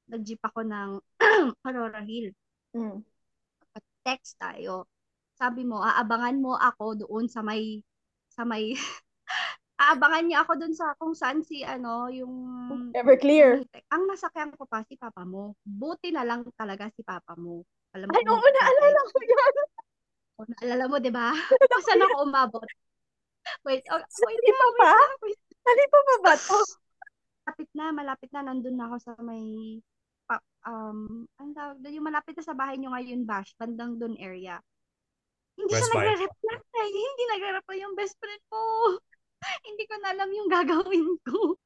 Nag-jeep 0.09 0.41
ako 0.41 0.65
ng 0.65 0.89
Aurora 1.67 2.01
Hill. 2.01 2.31
Mm. 2.73 3.03
Text 4.01 4.39
tayo. 4.41 4.89
Sabi 5.37 5.65
mo, 5.65 5.81
aabangan 5.81 6.37
mo 6.41 6.57
ako 6.57 7.05
doon 7.05 7.25
sa 7.29 7.45
may, 7.45 7.85
sa 8.31 8.47
may, 8.47 8.73
aabangan 9.81 10.23
niya 10.29 10.39
ako 10.45 10.51
doon 10.61 10.73
sa 10.77 10.93
kung 11.01 11.17
saan 11.17 11.41
si, 11.41 11.65
ano, 11.65 12.05
yung, 12.13 12.33
Everclear. 12.93 13.65
ang 13.89 14.05
nasakyan 14.05 14.53
ko 14.53 14.69
pa 14.69 14.85
si 14.85 14.93
papa 14.93 15.25
mo. 15.25 15.57
Buti 15.65 16.13
na 16.13 16.21
lang 16.21 16.45
talaga 16.53 16.93
si 16.93 17.01
papa 17.01 17.33
mo. 17.33 17.65
Alam 17.97 18.07
mo, 18.07 18.13
Ay, 18.13 18.23
oo, 18.29 18.45
naalala 18.45 19.01
ko 19.09 19.17
yan. 19.25 19.55
Oh, 20.37 20.45
naalala 20.47 20.83
mo, 20.85 20.95
di 21.01 21.11
ba? 21.11 21.33
Saan 21.89 22.05
ako 22.05 22.15
umabot? 22.29 22.67
Wait, 23.65 23.81
oh, 23.89 23.99
wait, 23.99 24.41
pa 24.53 24.67
ba? 24.77 24.93
wait, 25.25 25.39
Ano 25.65 25.83
pa 25.89 25.99
ba 25.99 26.15
ba 26.21 26.33
to? 26.37 26.59
malapit 27.41 27.69
na, 27.73 27.85
malapit 27.89 28.29
na, 28.29 28.41
nandun 28.45 28.77
na 28.77 28.85
ako 28.85 28.95
sa 29.01 29.11
may, 29.25 29.43
pa, 30.29 30.37
um, 30.69 31.25
ang 31.41 31.51
tawag 31.57 31.81
doon, 31.81 31.97
yung 31.97 32.07
malapit 32.07 32.37
na 32.37 32.45
sa 32.45 32.53
bahay 32.53 32.77
nyo 32.77 32.93
ngayon, 32.93 33.25
Bash, 33.25 33.57
bandang 33.57 33.97
doon 33.97 34.13
area. 34.21 34.61
Hindi 35.57 35.73
West 35.73 35.89
siya 35.89 35.99
nagre-reply. 35.99 36.87
Hindi 36.89 37.23
nagre-reply 37.27 37.77
yung 37.81 37.95
best 37.97 38.15
friend 38.21 38.43
ko. 38.47 38.61
Hindi 39.67 39.83
ko 39.89 39.95
na 40.01 40.07
alam 40.13 40.29
yung 40.29 40.49
gagawin 40.49 41.07
ko. 41.25 41.57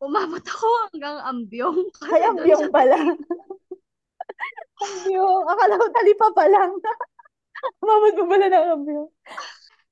Umabot 0.00 0.40
ako 0.40 0.66
hanggang 0.88 1.18
ambyong. 1.20 1.80
Ay, 2.08 2.24
ambyong 2.24 2.68
siya- 2.68 2.74
pala. 2.74 2.96
ambyong. 4.84 5.44
Akala 5.52 5.74
ko 5.76 5.86
talipa 5.92 6.26
pa 6.32 6.44
lang. 6.48 6.72
Umabot 7.84 8.12
pa 8.16 8.24
pala 8.24 8.46
ng 8.48 8.66
ambyong. 8.80 9.10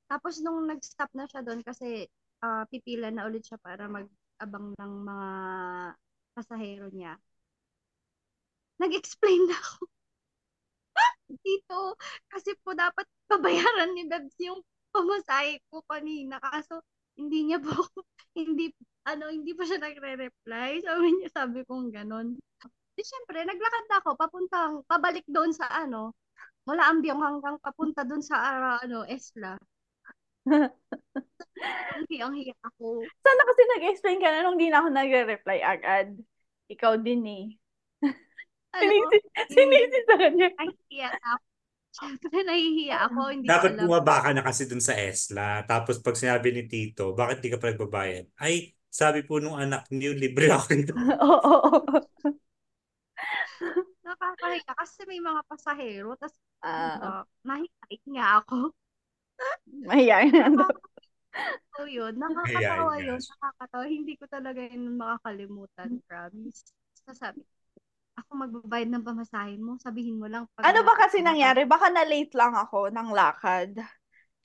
Tapos 0.09 0.41
nung 0.41 0.64
nag-stop 0.64 1.12
na 1.12 1.29
siya 1.29 1.45
doon 1.45 1.61
kasi 1.61 2.09
ah, 2.41 2.64
pipila 2.72 3.12
na 3.12 3.29
ulit 3.29 3.45
siya 3.45 3.61
para 3.61 3.85
mag-abang 3.93 4.72
ng 4.72 4.93
mga 5.05 5.29
pasahero 6.33 6.89
niya. 6.89 7.20
Nag-explain 8.81 9.43
na 9.51 9.59
ako. 9.59 9.85
Dito, 11.29 11.93
kasi 12.33 12.57
po 12.64 12.72
dapat 12.72 13.05
babayaran 13.29 13.93
ni 13.93 14.09
Bebs 14.09 14.33
yung 14.41 14.64
pamasahe 14.95 15.61
ko 15.68 15.85
kanina. 15.85 16.41
Kaso, 16.41 16.81
hindi 17.18 17.38
niya 17.50 17.58
po, 17.58 17.74
hindi, 18.38 18.70
ano, 19.04 19.28
hindi 19.28 19.52
pa 19.52 19.66
siya 19.66 19.82
nagre-reply. 19.82 20.70
Sabi 20.86 21.06
niya, 21.18 21.28
sabi 21.34 21.58
kong 21.66 21.90
ganon. 21.90 22.38
Di 22.94 23.02
syempre, 23.02 23.42
naglakad 23.42 23.84
na 23.90 23.96
ako, 24.02 24.10
papuntang, 24.14 24.72
pabalik 24.86 25.26
doon 25.26 25.50
sa 25.50 25.66
ano, 25.70 26.14
mula 26.64 26.86
Ambyong 26.94 27.22
hanggang 27.22 27.56
papunta 27.58 28.06
doon 28.06 28.22
sa, 28.22 28.36
ah, 28.38 28.78
ano, 28.82 29.02
Esla. 29.04 29.58
Ang 31.98 32.06
hiyang-hiya 32.06 32.54
ako. 32.62 33.02
Sana 33.20 33.42
kasi 33.42 33.62
nag-explain 33.66 34.18
ka 34.22 34.30
na 34.30 34.46
nung 34.46 34.56
di 34.56 34.70
na 34.70 34.80
ako 34.80 34.88
nagre-reply 34.94 35.58
agad. 35.60 36.14
Ikaw 36.70 37.00
din 37.02 37.22
eh. 37.26 37.44
Ano, 38.68 38.84
Sinisi, 38.84 39.18
sinisi 39.48 39.98
sa 40.04 40.14
kanya. 40.20 40.48
nahihiya 40.54 41.08
ako. 41.24 41.47
Siyempre, 41.97 42.36
nahihiya 42.47 42.97
ako. 43.11 43.20
Hindi 43.34 43.49
Dapat 43.49 43.70
ko 43.70 43.74
alam. 43.74 43.89
bumaba 43.89 44.16
ka 44.24 44.30
na 44.36 44.43
kasi 44.47 44.62
dun 44.70 44.82
sa 44.84 44.95
Esla. 44.95 45.64
Tapos 45.70 45.97
pag 46.05 46.14
sinabi 46.20 46.49
ni 46.53 46.62
Tito, 46.68 47.16
bakit 47.16 47.39
di 47.43 47.49
ka 47.53 47.57
pa 47.61 47.72
nagbabayad? 47.72 48.24
Ay, 48.36 48.76
sabi 48.93 49.24
po 49.24 49.41
nung 49.41 49.57
anak 49.57 49.89
niyo, 49.91 50.12
libre 50.12 50.53
ako 50.53 50.66
nito. 50.78 50.95
Oo. 51.22 51.99
Nakakahiya 54.05 54.72
kasi 54.78 55.01
may 55.09 55.20
mga 55.20 55.41
pasahero. 55.51 56.14
Tapos, 56.18 56.36
Ah, 56.62 56.99
uh, 57.03 57.22
nahihiya 57.47 57.99
nga 58.14 58.26
ako. 58.43 58.57
mahiyain 59.89 60.32
na. 60.57 60.66
So, 61.76 61.86
yun. 61.86 62.18
Nakakatawa 62.18 62.95
yun. 63.01 63.20
Nakakatawa. 63.22 63.84
Hindi 63.86 64.12
ko 64.18 64.24
talaga 64.26 64.61
yun 64.64 64.97
makakalimutan. 64.99 65.91
Promise. 66.09 66.62
Sasabi, 67.07 67.41
ako 68.18 68.30
magbabayad 68.44 68.90
ng 68.92 69.06
pamasahin 69.06 69.62
mo. 69.62 69.78
Sabihin 69.80 70.18
mo 70.20 70.26
lang. 70.26 70.44
Pag 70.56 70.66
Ano 70.68 70.80
ba 70.88 70.94
kasi 71.02 71.18
nangyari? 71.22 71.62
Baka 71.72 71.86
na-late 71.90 72.34
lang 72.34 72.54
ako 72.58 72.90
ng 72.94 73.08
lakad. 73.14 73.70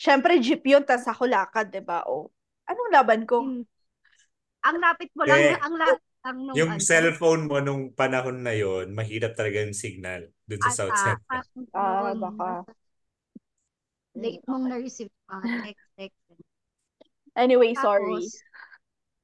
Siyempre, 0.03 0.37
jeep 0.45 0.63
yun, 0.65 0.83
tas 0.89 1.05
ako 1.09 1.23
lakad, 1.29 1.67
di 1.73 1.81
ba? 1.83 2.05
O, 2.09 2.29
anong 2.69 2.91
laban 2.95 3.23
ko? 3.31 3.39
Hin- 3.39 3.67
Ang 4.67 4.77
lapit 4.83 5.09
mo 5.17 5.23
lang, 5.27 5.43
Eh, 5.43 5.55
ang 5.63 5.75
lapit 5.81 6.07
lang 6.25 6.37
nung 6.47 6.61
Yung 6.61 6.73
ano. 6.73 6.85
cellphone 6.89 7.43
mo 7.49 7.57
nung 7.59 7.83
panahon 7.99 8.45
na 8.45 8.53
yon, 8.55 8.93
mahirap 8.93 9.33
talaga 9.39 9.63
yung 9.65 9.75
signal 9.75 10.21
dun 10.47 10.61
sa 10.61 10.71
South 10.73 10.97
Ata, 10.97 11.01
Central. 11.01 11.21
parang 11.27 11.65
Ah, 11.73 12.13
ganun. 12.13 12.23
baka. 12.23 12.65
Late 14.21 14.41
mong 14.49 14.65
na-receive 14.69 15.13
mga 15.29 15.49
text, 15.61 15.85
text. 15.97 16.17
Anyway, 17.35 17.75
sorry. 17.75 18.31
Tapos, 18.31 18.45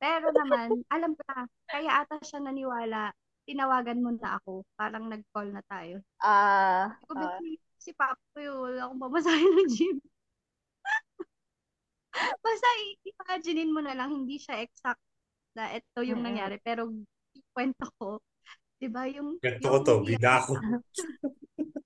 pero 0.01 0.33
naman, 0.33 0.85
alam 0.89 1.13
ko 1.17 1.21
na, 1.29 1.45
kaya 1.69 1.91
ata 2.03 2.17
siya 2.25 2.39
naniwala, 2.41 3.13
tinawagan 3.49 3.97
mo 3.97 4.13
na 4.13 4.37
ako, 4.37 4.61
parang 4.77 5.09
nag-call 5.09 5.49
na 5.49 5.65
tayo. 5.65 6.05
Ah, 6.21 6.93
Sabi 7.01 7.09
ko, 7.09 7.13
ah, 7.17 7.41
si, 7.81 7.89
Papa 7.97 8.21
ko 8.37 8.37
yun, 8.37 8.57
wala 8.61 8.85
akong 8.85 9.01
pamasahin 9.01 9.49
ng 9.57 9.69
gym. 9.73 9.97
Basta 12.45 12.67
imaginein 13.01 13.73
mo 13.73 13.81
na 13.81 13.97
lang, 13.97 14.13
hindi 14.13 14.37
siya 14.37 14.61
exact 14.61 15.01
na 15.57 15.73
ito 15.73 15.99
yung 16.05 16.21
nangyari, 16.21 16.61
pero 16.61 16.93
yung 16.93 17.09
kwento 17.49 17.89
ko, 17.97 18.21
di 18.77 18.85
ba, 18.85 19.09
yung, 19.09 19.41
Ganito 19.41 19.65
ko 19.65 19.79
to, 19.81 20.05
bida 20.05 20.45
ako. 20.45 20.53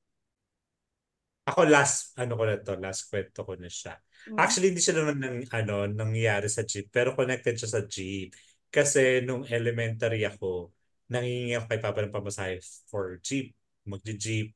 Ako 1.44 1.68
last, 1.68 2.16
ano 2.16 2.40
ko 2.40 2.44
na 2.48 2.56
to, 2.56 2.80
last 2.80 3.12
kwento 3.12 3.44
ko 3.44 3.60
na 3.60 3.68
siya. 3.68 4.00
mm. 4.32 4.40
Actually, 4.40 4.72
hindi 4.72 4.80
siya 4.80 4.96
naman 5.04 5.20
ng, 5.20 5.38
ano, 5.52 5.92
nangyari 5.92 6.48
sa 6.48 6.64
jeep, 6.64 6.88
pero 6.88 7.20
connected 7.20 7.60
siya 7.60 7.68
sa 7.68 7.82
jeep. 7.84 8.32
Kasi 8.72 9.20
nung 9.28 9.44
elementary 9.44 10.24
ako, 10.24 10.72
nangingi 11.14 11.54
ako 11.54 11.66
kay 11.70 11.80
Papa 11.80 12.00
ng 12.02 12.14
pamasahe 12.14 12.58
for 12.90 13.22
jeep, 13.22 13.54
magje-jeep. 13.86 14.50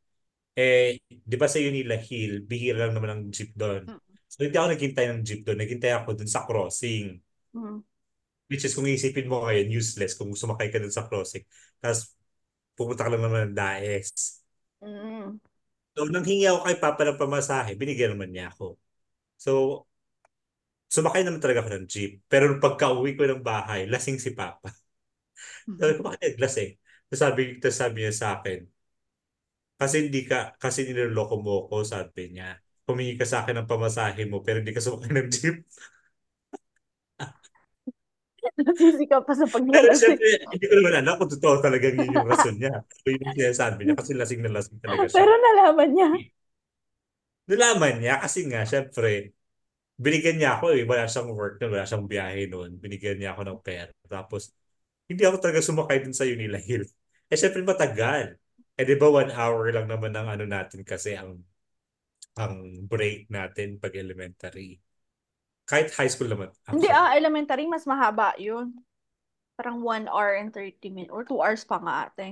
Eh, 0.57 0.97
di 1.05 1.37
ba 1.37 1.45
sa 1.45 1.61
Unila 1.61 1.93
Hill, 2.01 2.41
bihira 2.49 2.89
lang 2.89 2.97
naman 2.97 3.09
ang 3.13 3.21
jeep 3.29 3.53
doon. 3.53 3.85
Mm. 3.85 4.01
So, 4.25 4.41
hindi 4.41 4.57
ako 4.57 4.67
naghintay 4.73 5.05
ng 5.13 5.21
jeep 5.21 5.41
doon. 5.45 5.61
Naghintay 5.61 5.93
ako 5.93 6.17
doon 6.17 6.29
sa 6.29 6.43
crossing. 6.49 7.21
Mm. 7.53 7.85
Which 8.49 8.65
is, 8.65 8.73
kung 8.73 8.89
iisipin 8.89 9.29
mo 9.29 9.45
ngayon, 9.45 9.69
useless 9.69 10.17
kung 10.17 10.33
sumakay 10.33 10.73
ka 10.73 10.81
doon 10.81 10.89
sa 10.89 11.05
crossing. 11.05 11.45
Tapos, 11.77 12.17
pupunta 12.73 13.05
ka 13.05 13.09
lang 13.13 13.21
naman 13.21 13.53
ng 13.53 13.55
Daes. 13.55 14.41
Mm. 14.81 15.37
So, 15.97 16.05
nang 16.09 16.25
hingi 16.25 16.49
ako 16.49 16.59
kay 16.65 16.77
Papa 16.81 17.01
ng 17.05 17.21
pamasahe, 17.21 17.77
binigyan 17.77 18.17
naman 18.17 18.33
niya 18.33 18.49
ako. 18.49 18.77
So, 19.37 19.85
sumakay 20.89 21.21
naman 21.25 21.41
talaga 21.43 21.65
ako 21.65 21.69
ng 21.77 21.85
jeep. 21.85 22.21
Pero 22.25 22.49
nung 22.49 22.63
pagka-uwi 22.63 23.13
ko 23.13 23.27
ng 23.27 23.43
bahay, 23.43 23.85
lasing 23.85 24.17
si 24.17 24.33
Papa. 24.33 24.73
Sabi 25.77 25.91
ko, 25.97 26.01
bakit 26.07 26.21
naglasing? 26.35 26.71
Tapos 27.07 27.21
sabi, 27.23 27.41
tapos 27.61 27.77
sabi 27.77 27.97
niya 28.03 28.13
sa 28.15 28.27
akin, 28.39 28.59
kasi 29.77 29.95
hindi 30.09 30.25
ka, 30.25 30.57
kasi 30.57 30.89
niloloko 30.89 31.37
mo 31.37 31.69
ko, 31.69 31.85
sabi 31.85 32.33
niya. 32.33 32.57
Humingi 32.87 33.19
ka 33.19 33.25
sa 33.27 33.43
akin 33.45 33.61
ng 33.61 33.69
pamasahe 33.69 34.25
mo, 34.25 34.41
pero 34.41 34.63
hindi 34.63 34.73
ka 34.73 34.81
sumakay 34.81 35.11
ng 35.13 35.29
jeep. 35.29 35.57
Nasisi 38.57 39.05
ka 39.05 39.21
pa 39.21 39.33
sa 39.37 39.45
paglalasing. 39.45 40.17
syempre, 40.17 40.29
hindi 40.49 40.65
ko 40.65 40.73
naman 40.81 40.95
alam 41.03 41.13
kung 41.21 41.29
totoo 41.29 41.55
talagang 41.61 41.93
yun 41.93 42.15
yung 42.17 42.27
rason 42.27 42.55
niya. 42.57 42.73
So, 43.05 43.07
yun 43.13 43.21
yung 43.21 43.37
sinasabi 43.37 43.79
niya, 43.85 43.95
kasi 43.97 44.11
lasing 44.17 44.41
na 44.41 44.51
lasing 44.57 44.79
talaga 44.81 45.05
siya. 45.05 45.15
Pero 45.21 45.31
nalaman 45.37 45.89
niya. 45.93 46.09
Nalaman 47.47 47.93
niya 48.01 48.15
kasi 48.19 48.39
nga, 48.49 48.61
syempre, 48.65 49.31
binigyan 50.01 50.37
niya 50.41 50.59
ako 50.59 50.73
eh. 50.75 50.83
Wala 50.83 51.05
siyang 51.05 51.29
work 51.33 51.55
na, 51.61 51.67
wala 51.71 51.85
siyang 51.87 52.05
biyahe 52.09 52.41
noon. 52.49 52.71
Binigyan 52.81 53.17
niya 53.21 53.31
ako 53.37 53.41
ng 53.45 53.59
pera. 53.61 53.91
Tapos, 54.09 54.51
hindi 55.09 55.23
ako 55.27 55.37
talaga 55.43 55.61
sumakay 55.63 55.97
dun 56.03 56.15
sa 56.15 56.27
Unila 56.27 56.59
Hill. 56.59 56.83
Eh, 57.31 57.37
syempre, 57.39 57.63
matagal. 57.63 58.37
Eh, 58.77 58.85
di 58.85 58.95
ba 58.99 59.07
one 59.09 59.31
hour 59.33 59.71
lang 59.73 59.87
naman 59.89 60.13
ang 60.15 60.27
ano 60.29 60.45
natin 60.47 60.83
kasi 60.85 61.17
ang 61.17 61.41
ang 62.37 62.85
break 62.91 63.27
natin 63.33 63.79
pag 63.81 63.93
elementary. 63.97 64.79
Kahit 65.69 65.93
high 65.97 66.11
school 66.11 66.29
naman. 66.31 66.49
Hindi 66.71 66.87
actually. 66.87 66.99
ah, 66.99 67.11
elementary, 67.19 67.65
mas 67.67 67.83
mahaba 67.91 68.29
yun. 68.39 68.67
Parang 69.57 69.77
1 69.83 70.07
hour 70.09 70.31
and 70.41 70.51
30 70.53 70.89
minutes. 70.95 71.13
Or 71.15 71.23
2 71.29 71.39
hours 71.43 71.63
pa 71.69 71.77
nga 71.83 71.95
ate. 72.07 72.27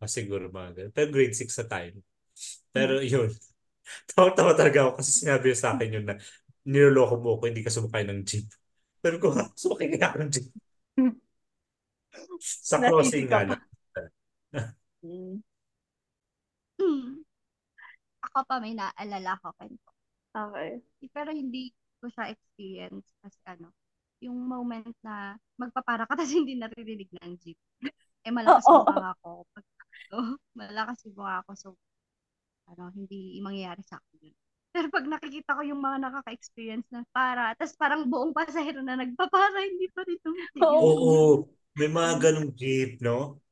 Ah, 0.00 0.06
siguro 0.10 0.46
mga 0.50 0.70
ganun. 0.78 0.92
Pero 0.94 1.08
grade 1.10 1.34
6 1.34 1.54
sa 1.58 1.66
time. 1.66 1.98
Pero 2.74 3.00
yun. 3.02 3.30
Tawa-tawa 4.12 4.52
talaga 4.58 4.78
ako 4.88 4.92
kasi 5.02 5.12
sinabi 5.24 5.48
sa 5.56 5.76
akin 5.76 5.90
yun 6.00 6.06
na 6.08 6.16
niloloko 6.68 7.16
mo 7.20 7.38
ko, 7.40 7.44
hindi 7.50 7.62
ka 7.66 7.72
sumakay 7.72 8.04
ng 8.08 8.20
jeep. 8.28 8.46
Pero 9.02 9.16
ko, 9.22 9.32
"Ha? 9.34 9.44
sumakay 9.62 9.88
kaya 9.96 10.06
ako 10.12 10.16
ng 10.26 10.32
jeep. 10.34 10.48
Sa 12.40 12.76
ka 12.82 12.88
nga 12.90 13.40
lang. 13.46 13.62
Mm. 15.04 15.38
Hmm. 16.78 17.22
Ako 18.26 18.38
pa 18.46 18.58
may 18.58 18.74
naalala 18.74 19.38
ko 19.38 19.54
kwento. 19.54 19.90
Okay. 20.34 20.82
Pero 21.10 21.30
hindi 21.34 21.74
ko 21.98 22.06
siya 22.10 22.30
experience 22.30 23.06
kasi 23.22 23.38
ano, 23.46 23.74
yung 24.22 24.38
moment 24.38 24.94
na 25.02 25.38
magpapara 25.58 26.06
ka 26.06 26.14
tapos 26.18 26.34
hindi 26.34 26.58
naririnig 26.58 27.10
ng 27.18 27.34
jeep. 27.38 27.58
Eh, 28.26 28.34
malakas 28.34 28.66
Oo. 28.66 28.82
yung 28.82 28.94
mga 28.94 29.12
ko. 29.22 29.30
Pag, 29.54 29.64
oh, 30.14 30.34
malakas 30.58 30.98
yung 31.06 31.18
mga 31.18 31.38
ko. 31.46 31.50
So, 31.54 31.68
ano, 32.68 32.90
hindi 32.94 33.38
mangyayari 33.40 33.82
sa 33.86 33.98
akin 34.02 34.30
yun. 34.30 34.38
Pero 34.78 34.94
pag 34.94 35.10
nakikita 35.10 35.58
ko 35.58 35.66
yung 35.66 35.82
mga 35.82 35.98
nakaka-experience 36.06 36.86
na 36.94 37.02
para, 37.10 37.50
tapos 37.58 37.74
parang 37.74 38.06
buong 38.06 38.30
pasahero 38.30 38.78
na 38.78 38.94
nagpapara, 38.94 39.58
hindi 39.66 39.90
pa 39.90 40.06
rin 40.06 40.22
tumitigil. 40.22 40.70
Oo. 40.70 40.86
Oo, 40.86 41.50
may 41.74 41.90
mga 41.90 42.12
ganong 42.22 42.54
jeep, 42.54 43.02
no? 43.02 43.42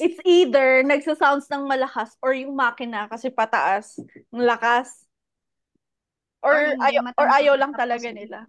It's 0.00 0.16
either 0.24 0.80
nagsa-sounds 0.80 1.44
ng 1.52 1.68
malakas 1.68 2.16
or 2.24 2.32
yung 2.32 2.56
makina 2.56 3.04
kasi 3.04 3.28
pataas, 3.28 4.00
ng 4.32 4.48
lakas. 4.48 5.04
Or, 6.40 6.56
Or 6.56 6.88
ayaw, 6.88 7.02
or 7.20 7.26
ayaw 7.36 7.54
lang 7.60 7.76
talaga 7.76 8.08
nila. 8.08 8.48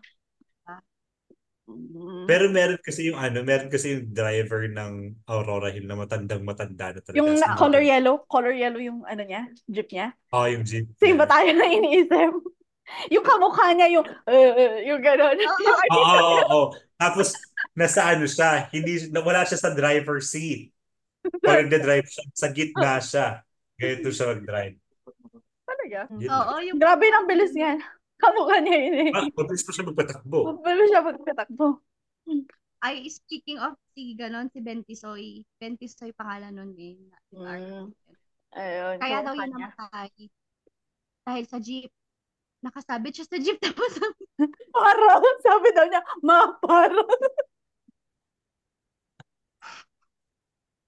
Mm. 1.68 2.24
Pero 2.32 2.48
meron 2.48 2.80
kasi 2.80 3.12
yung 3.12 3.20
ano, 3.20 3.44
meron 3.44 3.68
kasi 3.68 4.00
yung 4.00 4.16
driver 4.16 4.72
ng 4.72 5.20
Aurora 5.28 5.68
Hill 5.68 5.84
na 5.84 6.00
matandang 6.00 6.48
matanda 6.48 6.96
na 6.96 7.02
talaga. 7.04 7.20
Yung 7.20 7.36
na, 7.36 7.60
color 7.60 7.84
matanda. 7.84 7.92
yellow, 7.92 8.16
color 8.32 8.54
yellow 8.56 8.80
yung 8.80 9.04
ano 9.04 9.22
niya, 9.28 9.52
jeep 9.68 9.92
niya. 9.92 10.16
Oh, 10.32 10.48
yung 10.48 10.64
jeep. 10.64 10.88
Same 10.96 11.20
ba 11.20 11.28
niya. 11.28 11.34
tayo 11.36 11.50
na 11.54 11.66
iniisip? 11.68 12.34
Yung 13.12 13.20
kamukha 13.20 13.76
niya, 13.76 14.00
yung, 14.00 14.08
uh, 14.08 14.32
uh, 14.32 14.80
yung 14.80 15.04
gano'n. 15.04 15.36
Oo. 15.36 15.76
Oo, 15.92 16.40
oo. 16.48 16.62
Tapos, 16.96 17.36
nasa 17.76 18.16
ano 18.16 18.24
siya, 18.24 18.72
hindi, 18.72 19.12
wala 19.12 19.44
siya 19.44 19.60
sa 19.60 19.76
driver 19.76 20.24
seat. 20.24 20.72
Pag 21.44 21.68
nagda-drive 21.68 22.08
siya, 22.08 22.24
sa 22.32 22.48
gitna 22.48 22.96
siya. 23.04 23.28
Ganito 23.76 24.08
siya 24.08 24.32
mag-drive. 24.32 24.80
Talaga. 25.68 26.00
Yun 26.16 26.32
Oo, 26.32 26.54
lang. 26.56 26.64
yung 26.64 26.80
Grabe 26.80 27.06
ng 27.12 27.28
bilis 27.28 27.52
yan. 27.52 27.78
Kamukha 28.18 28.58
niya 28.66 28.78
yun 28.82 28.96
eh. 29.08 29.12
Ah, 29.14 29.30
mabilis 29.30 29.62
pa 29.62 29.72
siya 29.74 29.86
magpatakbo. 29.86 30.38
Mabilis 30.58 30.90
siya 30.90 31.02
magpatakbo. 31.06 31.68
ay 32.78 33.10
speaking 33.10 33.58
of 33.58 33.74
si 33.98 34.14
ganon 34.14 34.54
si 34.54 34.62
Bentisoy, 34.62 35.42
Bentisoy 35.58 36.14
pangalan 36.14 36.54
nun 36.54 36.78
eh. 36.78 36.98
na- 37.10 37.24
yung 37.34 37.46
Mm. 37.46 37.90
Ayun. 38.58 38.96
Kaya 39.02 39.18
daw 39.22 39.34
yun 39.38 39.50
namatay 39.54 40.30
dahil 41.28 41.46
sa 41.46 41.60
jeep. 41.60 41.92
Nakasabit 42.64 43.14
siya 43.14 43.26
sa 43.30 43.38
jeep 43.38 43.58
tapos 43.66 43.98
Para, 44.74 45.08
sabi 45.42 45.70
daw 45.74 45.86
niya, 45.90 46.02
ma, 46.22 46.54
para. 46.62 47.02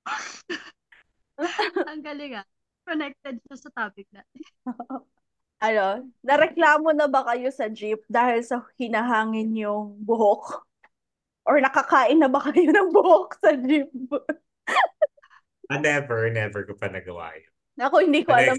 ang 1.90 2.02
galing 2.02 2.38
ah. 2.38 2.46
Connected 2.86 3.38
siya 3.46 3.58
sa 3.58 3.70
topic 3.70 4.10
natin. 4.10 4.42
Ano, 5.60 6.08
nareklamo 6.24 6.96
na 6.96 7.12
ba 7.12 7.28
kayo 7.28 7.52
sa 7.52 7.68
jeep 7.68 8.00
dahil 8.08 8.40
sa 8.48 8.64
hinahangin 8.80 9.52
yung 9.60 10.00
buhok? 10.08 10.64
Or 11.48 11.60
nakakain 11.60 12.20
na 12.22 12.30
ba 12.32 12.40
kayo 12.52 12.70
ng 12.76 12.90
buhok 12.96 13.40
sa 13.44 13.52
jeep? 13.60 13.90
Ah, 15.70 15.78
never, 15.78 16.30
never 16.34 16.66
ko 16.66 16.74
pa 16.78 16.90
nagawa 16.90 17.34
yun. 17.38 17.54
Ako 17.80 17.96
hindi 18.06 18.22
ko 18.28 18.32
alam. 18.36 18.58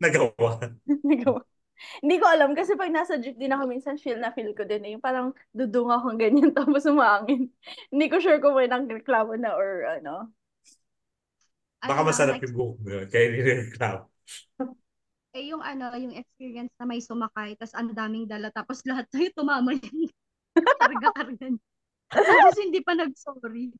Nagawa. 0.00 0.50
Nagawa. 1.08 1.40
Hindi 2.04 2.16
ko 2.20 2.26
alam 2.28 2.52
kasi 2.52 2.76
pag 2.76 2.92
nasa 2.92 3.16
jeep 3.20 3.36
din 3.40 3.52
ako 3.56 3.64
minsan 3.70 3.96
feel 4.00 4.20
na 4.20 4.32
feel 4.34 4.52
ko 4.56 4.64
din 4.68 4.84
eh. 4.86 4.90
Yung 4.96 5.04
parang 5.04 5.32
dudung 5.54 5.88
akong 5.92 6.18
ganyan 6.20 6.52
tapos 6.58 6.84
umangin. 6.88 7.50
Hindi 7.92 8.06
ko 8.12 8.18
sure 8.22 8.40
kung 8.42 8.56
may 8.58 8.68
nagreklamo 8.70 9.34
na 9.40 9.54
or 9.56 9.86
ano. 10.00 10.32
Baka 11.86 12.00
Ano 12.00 12.08
masarap 12.08 12.36
yung 12.44 12.54
buhok 12.56 12.76
mo 12.82 12.88
yun. 12.94 13.06
Kaya 13.12 13.26
nireklamo. 13.32 14.02
Eh 15.34 15.54
yung 15.54 15.62
ano, 15.62 15.94
yung 15.94 16.14
experience 16.14 16.74
na 16.78 16.86
may 16.86 16.98
sumakay, 16.98 17.54
tapos 17.54 17.74
ang 17.78 17.94
daming 17.94 18.26
dala, 18.26 18.50
tapos 18.50 18.82
lahat 18.86 19.06
tayo 19.10 19.30
tumama 19.34 19.72
yung 19.78 20.10
karga-karga 20.56 21.46
niya. 21.54 21.64
Tapos 22.10 22.58
hindi 22.58 22.80
pa 22.82 22.92
nag-sorry. 22.98 23.70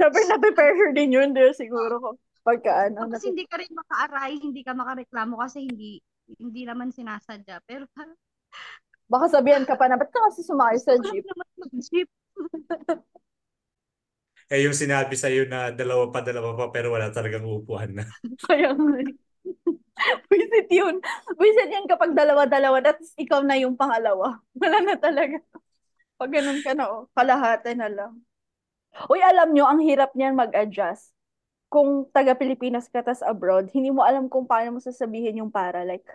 Siyempre 0.00 0.22
nape-pressure 0.28 0.92
din 0.96 1.12
yun 1.12 1.30
din 1.36 1.52
siguro 1.52 2.00
ko. 2.00 2.10
Pagka 2.40 2.88
ano. 2.88 3.04
Tapos 3.10 3.28
hindi 3.28 3.44
ka 3.44 3.60
rin 3.60 3.72
makaaray, 3.72 4.32
hindi 4.40 4.64
ka 4.64 4.72
makareklamo 4.72 5.36
kasi 5.36 5.68
hindi 5.68 6.00
hindi 6.40 6.64
naman 6.64 6.90
sinasadya. 6.90 7.60
Pero 7.68 7.84
parang 7.92 8.16
Baka 9.06 9.30
sabihan 9.30 9.62
ka 9.62 9.78
pa 9.78 9.86
na, 9.86 9.94
ba't 9.94 10.10
ka 10.10 10.18
kasi 10.30 10.42
sumakay 10.42 10.78
sa 10.82 10.98
jeep? 10.98 11.22
naman 11.22 11.48
mag-jeep. 11.62 12.08
Eh, 14.46 14.62
yung 14.62 14.74
sinabi 14.74 15.14
sa'yo 15.18 15.46
na 15.50 15.74
dalawa 15.74 16.10
pa, 16.10 16.22
dalawa 16.22 16.54
pa, 16.54 16.70
pero 16.70 16.94
wala 16.94 17.10
talagang 17.10 17.46
upuan 17.46 17.90
na. 17.98 18.06
Kaya 18.46 18.74
nga. 18.74 18.98
Visit 20.32 20.68
yun. 20.70 21.00
Visit 21.38 21.68
yan 21.72 21.86
kapag 21.88 22.12
dalawa-dalawa, 22.12 22.82
that's 22.82 23.14
ikaw 23.16 23.40
na 23.42 23.56
yung 23.56 23.78
pangalawa. 23.78 24.40
Wala 24.60 24.78
na 24.82 24.96
talaga. 24.98 25.40
Pag 26.16 26.30
ganun 26.32 26.60
ka 26.64 26.72
na, 26.72 26.88
oh, 26.88 27.08
kalahati 27.12 27.76
na 27.76 27.88
lang. 27.92 28.24
Uy, 29.12 29.20
alam 29.20 29.52
nyo, 29.52 29.68
ang 29.68 29.80
hirap 29.84 30.16
niyan 30.16 30.32
mag-adjust. 30.32 31.12
Kung 31.68 32.08
taga-Pilipinas 32.14 32.88
ka 32.88 33.04
tas 33.04 33.20
abroad, 33.20 33.68
hindi 33.76 33.92
mo 33.92 34.00
alam 34.00 34.32
kung 34.32 34.48
paano 34.48 34.78
mo 34.78 34.80
sasabihin 34.80 35.44
yung 35.44 35.52
para. 35.52 35.84
Like, 35.84 36.06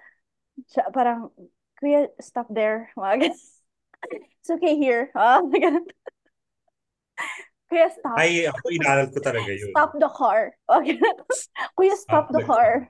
siya, 0.74 0.90
parang, 0.90 1.30
Kuya, 1.78 2.10
stop 2.18 2.50
there. 2.50 2.90
It's 4.42 4.50
okay 4.50 4.74
here. 4.74 5.14
Ah. 5.14 5.46
Kuya, 7.70 7.88
stop. 7.94 8.18
Ay, 8.18 8.50
ako 8.50 8.66
inaral 8.74 9.08
ko 9.14 9.22
talaga 9.22 9.54
yun. 9.54 9.70
Stop 9.70 9.94
the 10.02 10.10
car. 10.10 10.58
Okay. 10.66 10.98
Kuya, 11.78 11.94
stop, 11.94 12.26
Stop 12.26 12.34
the 12.34 12.42
the 12.42 12.50
car. 12.50 12.90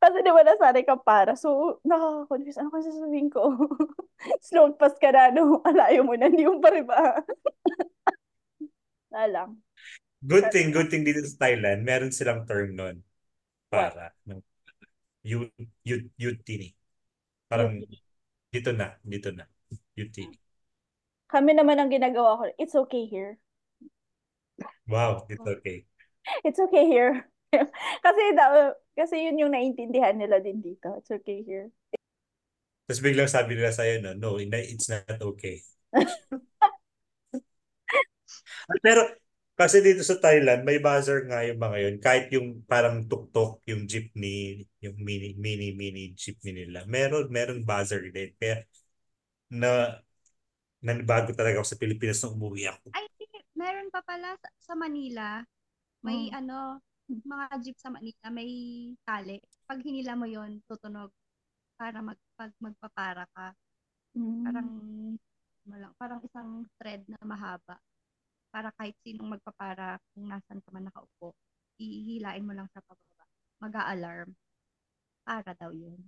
Kasi 0.00 0.24
di 0.24 0.32
ba 0.32 0.40
nasanay 0.40 0.84
ka 0.88 0.96
para. 0.96 1.36
So, 1.36 1.76
nakaka-confuse. 1.84 2.56
Ano 2.56 2.72
kasi 2.72 2.88
sasabihin 2.88 3.28
ko? 3.28 3.52
Slow 4.48 4.72
pass 4.72 4.96
ka 4.96 5.12
na, 5.12 5.28
no? 5.28 5.60
Alayo 5.68 6.08
mo 6.08 6.16
na, 6.16 6.32
hindi 6.32 6.48
mo 6.48 6.56
pa 6.56 6.72
rin 6.72 6.88
ba? 6.88 7.20
Na 9.12 9.28
lang. 9.28 9.60
Good 10.24 10.48
thing, 10.52 10.72
good 10.72 10.88
thing 10.88 11.04
dito 11.04 11.20
sa 11.24 11.48
Thailand, 11.48 11.84
meron 11.84 12.12
silang 12.12 12.48
term 12.48 12.76
nun. 12.76 13.04
Para. 13.68 14.16
Ng, 14.24 14.40
U, 15.36 15.48
U, 15.84 15.94
UT. 16.16 16.48
Parang, 17.44 17.76
dito 18.48 18.70
na, 18.72 18.96
dito 19.04 19.28
na. 19.36 19.44
UT. 20.00 20.16
Kami 21.28 21.52
naman 21.52 21.76
ang 21.76 21.92
ginagawa 21.92 22.40
ko. 22.40 22.42
It's 22.56 22.76
okay 22.88 23.04
here. 23.04 23.36
Wow, 24.88 25.28
it's 25.28 25.44
okay. 25.44 25.84
It's 26.44 26.58
okay 26.58 26.88
here. 26.88 27.28
kasi 28.06 28.22
kasi 29.00 29.24
yun 29.24 29.40
yung 29.40 29.52
naintindihan 29.56 30.12
nila 30.12 30.44
din 30.44 30.60
dito. 30.60 30.92
It's 31.00 31.08
okay 31.08 31.40
here. 31.40 31.72
Tapos 32.84 33.00
biglang 33.00 33.30
sabi 33.30 33.56
nila 33.56 33.72
sa'yo, 33.72 34.04
no, 34.04 34.12
no, 34.18 34.36
it's 34.36 34.90
not 34.92 35.08
okay. 35.22 35.64
Pero, 38.84 39.02
kasi 39.56 39.84
dito 39.84 40.00
sa 40.00 40.18
Thailand, 40.18 40.64
may 40.64 40.80
buzzer 40.80 41.28
nga 41.28 41.44
yung 41.44 41.60
mga 41.60 41.76
yun. 41.84 41.96
Kahit 42.00 42.26
yung 42.32 42.64
parang 42.64 43.04
tuk-tuk, 43.04 43.60
yung 43.68 43.84
jeepney, 43.84 44.64
yung 44.80 44.96
mini, 45.00 45.36
mini, 45.36 45.76
mini 45.76 46.16
jeepney 46.16 46.64
nila. 46.64 46.88
Meron, 46.88 47.28
meron 47.28 47.60
buzzer 47.62 48.00
din. 48.08 48.32
Kaya, 48.40 48.64
na, 49.52 50.00
nanibago 50.80 51.36
talaga 51.36 51.60
ako 51.60 51.68
sa 51.68 51.80
Pilipinas 51.80 52.18
nung 52.24 52.40
umuwi 52.40 52.72
ako. 52.72 52.96
Ay, 52.96 53.04
meron 53.52 53.92
pa 53.92 54.00
pala 54.00 54.32
sa, 54.40 54.48
sa 54.58 54.74
Manila. 54.74 55.44
May 56.00 56.32
Mm. 56.32 56.40
ano, 56.40 56.58
mga 57.10 57.46
jeep 57.62 57.76
sa 57.78 57.90
Manila, 57.90 58.26
may 58.30 58.50
tali. 59.02 59.42
Pag 59.66 59.82
hinila 59.82 60.14
mo 60.14 60.26
yon 60.30 60.62
tutunog 60.70 61.10
para 61.74 61.98
mag, 62.04 62.18
pag 62.38 62.52
magpapara 62.62 63.24
ka. 63.34 63.54
Mm. 64.14 64.42
Parang, 64.46 64.68
malang, 65.66 65.94
parang 65.98 66.20
isang 66.22 66.66
thread 66.78 67.02
na 67.10 67.18
mahaba. 67.26 67.78
Para 68.50 68.74
kahit 68.78 68.94
sinong 69.02 69.38
magpapara, 69.38 69.98
kung 70.14 70.26
nasan 70.26 70.58
ka 70.62 70.68
man 70.74 70.90
nakaupo, 70.90 71.34
ihilain 71.78 72.46
mo 72.46 72.54
lang 72.54 72.66
sa 72.74 72.82
pababa. 72.82 73.24
Mag-a-alarm. 73.62 74.30
Para 75.26 75.54
daw 75.54 75.70
yun. 75.74 75.98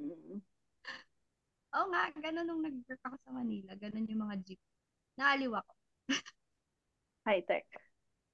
Mm. 0.00 0.40
Oo 1.76 1.86
nga, 1.92 2.12
ganun 2.16 2.44
nung 2.48 2.62
nag-work 2.64 3.02
ako 3.04 3.16
sa 3.24 3.30
Manila. 3.32 3.72
Ganun 3.76 4.08
yung 4.08 4.22
mga 4.28 4.36
jeep. 4.44 4.60
Naaliw 5.16 5.52
ako. 5.56 5.72
High-tech. 7.28 7.68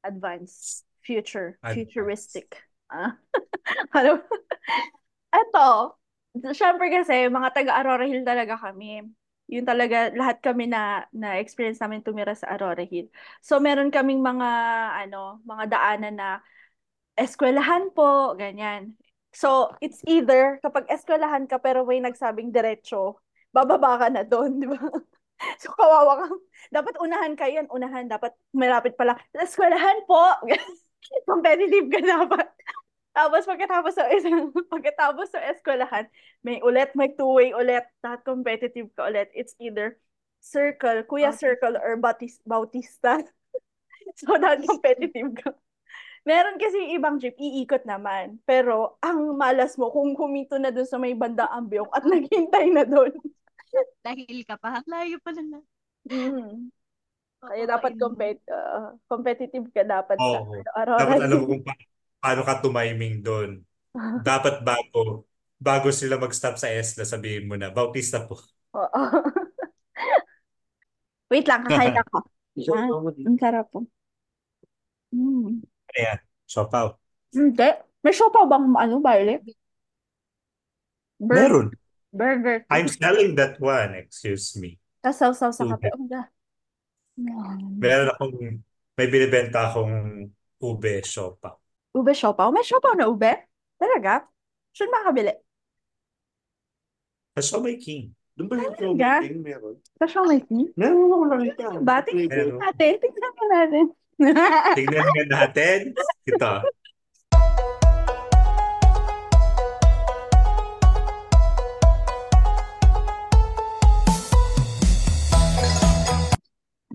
Advanced. 0.03 0.88
Future. 1.09 1.57
Advanced. 1.65 1.77
Futuristic. 1.89 2.49
Ah. 2.93 3.17
Ano? 3.97 4.21
Eto, 5.33 5.97
syempre 6.57 6.89
kasi, 6.89 7.29
mga 7.29 7.53
taga-Aurora 7.53 8.05
Hill 8.09 8.25
talaga 8.25 8.57
kami. 8.57 9.05
Yun 9.49 9.65
talaga, 9.65 10.13
lahat 10.13 10.41
kami 10.45 10.69
na 10.69 11.05
na-experience 11.13 11.81
namin 11.81 12.05
tumira 12.05 12.33
sa 12.37 12.53
Aurora 12.53 12.85
Hill. 12.85 13.09
So, 13.41 13.61
meron 13.61 13.93
kaming 13.93 14.21
mga, 14.21 14.49
ano, 15.09 15.41
mga 15.45 15.65
daanan 15.73 16.17
na 16.17 16.31
eskwelahan 17.17 17.93
po, 17.93 18.37
ganyan. 18.37 18.97
So, 19.33 19.73
it's 19.85 20.01
either, 20.09 20.61
kapag 20.65 20.89
eskwelahan 20.89 21.45
ka 21.49 21.61
pero 21.61 21.85
may 21.85 22.01
nagsabing 22.01 22.53
diretso, 22.53 23.21
bababa 23.53 24.01
ka 24.01 24.09
na 24.13 24.25
doon, 24.25 24.57
di 24.65 24.69
ba? 24.69 24.81
So, 25.61 25.73
kawawa 25.77 26.25
ka. 26.25 26.27
Dapat 26.73 26.95
unahan 27.05 27.37
kayo 27.37 27.63
yan, 27.65 27.69
unahan. 27.71 28.09
Dapat 28.11 28.33
malapit 28.53 28.97
pala. 28.97 29.17
Eskwelahan 29.37 30.05
po! 30.09 30.19
Competitive 31.25 31.87
ka 31.89 32.01
dapat. 32.03 32.47
Tapos 33.19 33.43
pagkatapos 33.43 33.93
sa 33.99 34.07
isang 34.15 34.55
pagkatapos 34.71 35.35
sa 35.35 35.43
eskwelahan, 35.51 36.07
may 36.47 36.63
ulit, 36.63 36.95
may 36.95 37.11
two-way 37.11 37.51
ulit. 37.51 37.83
Dapat 37.99 38.23
competitive 38.23 38.89
ka 38.95 39.11
ulit. 39.11 39.27
It's 39.35 39.59
either 39.59 39.99
circle, 40.39 41.03
Kuya 41.03 41.35
Bautista. 41.35 41.43
Circle 41.43 41.75
or 41.83 41.93
Bautista. 41.99 42.43
Bautista. 42.47 43.13
So, 44.17 44.41
dahil 44.41 44.65
competitive 44.65 45.37
ka. 45.37 45.53
Meron 46.25 46.57
kasi 46.57 46.97
ibang 46.97 47.21
jeep, 47.21 47.37
iikot 47.37 47.85
naman. 47.85 48.41
Pero, 48.49 48.97
ang 49.05 49.37
malas 49.37 49.77
mo, 49.77 49.93
kung 49.93 50.17
humito 50.17 50.57
na 50.57 50.73
dun 50.73 50.89
sa 50.89 50.97
may 50.97 51.13
banda 51.13 51.45
ambyong 51.53 51.93
at 51.93 52.03
naghintay 52.09 52.73
na 52.73 52.89
dun. 52.89 53.13
Dahil 54.01 54.49
ka 54.49 54.57
pa, 54.57 54.81
layo 54.89 55.21
pa 55.21 55.37
na. 55.37 55.61
Mm. 56.09 56.73
Kaya 57.39 57.71
dapat 57.71 57.95
compet 57.95 58.43
uh, 58.51 58.99
competitive 59.07 59.71
ka 59.71 59.87
dapat 59.87 60.19
sa 60.19 60.43
Oo. 60.43 60.59
ano, 60.59 60.71
Aurora 60.75 61.01
Dapat 61.07 61.19
alam 61.23 61.39
mo 61.39 61.47
kung 61.55 61.63
pa- 61.63 61.87
paano 62.19 62.43
ka 62.43 62.55
tumiming 62.59 63.23
doon. 63.23 63.63
Dapat 64.27 64.63
bago, 64.63 65.27
bago 65.59 65.89
sila 65.91 66.19
mag-stop 66.19 66.59
sa 66.59 66.71
ESLA, 66.71 67.07
sabihin 67.07 67.47
mo 67.47 67.55
na, 67.55 67.71
Bautista 67.71 68.27
po. 68.27 68.39
Oo. 68.75 69.03
Wait 71.33 71.47
lang, 71.47 71.67
kakain 71.67 71.99
ako. 71.99 72.17
Ah, 72.75 72.89
ang 73.05 73.39
sarap 73.39 73.67
po. 73.71 73.87
Mm. 75.15 75.63
Ayan, 75.95 76.19
sopaw. 76.45 76.97
Hindi. 77.33 77.69
May 78.03 78.15
siopaw 78.15 78.49
bang 78.49 78.67
ano, 78.73 78.95
Barley? 79.03 79.39
Burger. 81.19 81.39
Meron. 81.39 81.67
Burger. 82.15 82.57
I'm 82.71 82.89
selling 82.89 83.37
that 83.37 83.61
one, 83.61 83.95
excuse 83.99 84.57
me. 84.57 84.81
Kasaw-saw 85.05 85.53
sa 85.53 85.63
Ube. 85.67 85.77
kape. 85.77 85.93
Oh, 85.95 86.07
da. 86.09 86.23
Mm. 86.25 86.38
Meron 87.79 88.09
akong, 88.15 88.35
may 88.95 89.07
binibenta 89.11 89.71
akong 89.71 90.27
ube 90.63 90.93
siopaw. 91.03 91.55
Ube 91.95 92.13
siopaw? 92.15 92.55
May 92.55 92.63
siopaw 92.63 92.95
na 92.95 93.11
ube? 93.11 93.31
Talaga? 93.79 94.27
Saan 94.75 94.91
makabili? 94.95 95.35
Sa 97.39 97.43
Siomay 97.55 97.79
King. 97.79 98.15
Doon 98.39 98.47
ba 98.51 98.55
yung 98.59 98.75
Talaga? 98.75 99.11
Chrome 99.19 99.27
King 99.27 99.39
meron? 99.43 99.77
Sa 99.99 100.07
Siomay 100.07 100.41
Tea? 100.47 100.67
Meron 100.79 101.11
ako 101.11 101.25
nakita. 101.27 101.65
Ba? 101.83 101.97
Tingnan 102.03 102.31
Meron. 102.31 102.59
natin. 102.59 102.93
Tingnan 103.03 103.33
nga 103.35 103.47
natin. 103.51 103.85
Tignan 104.79 105.07
nga 105.07 105.25
natin. 105.27 105.79
Ito. 106.27 106.53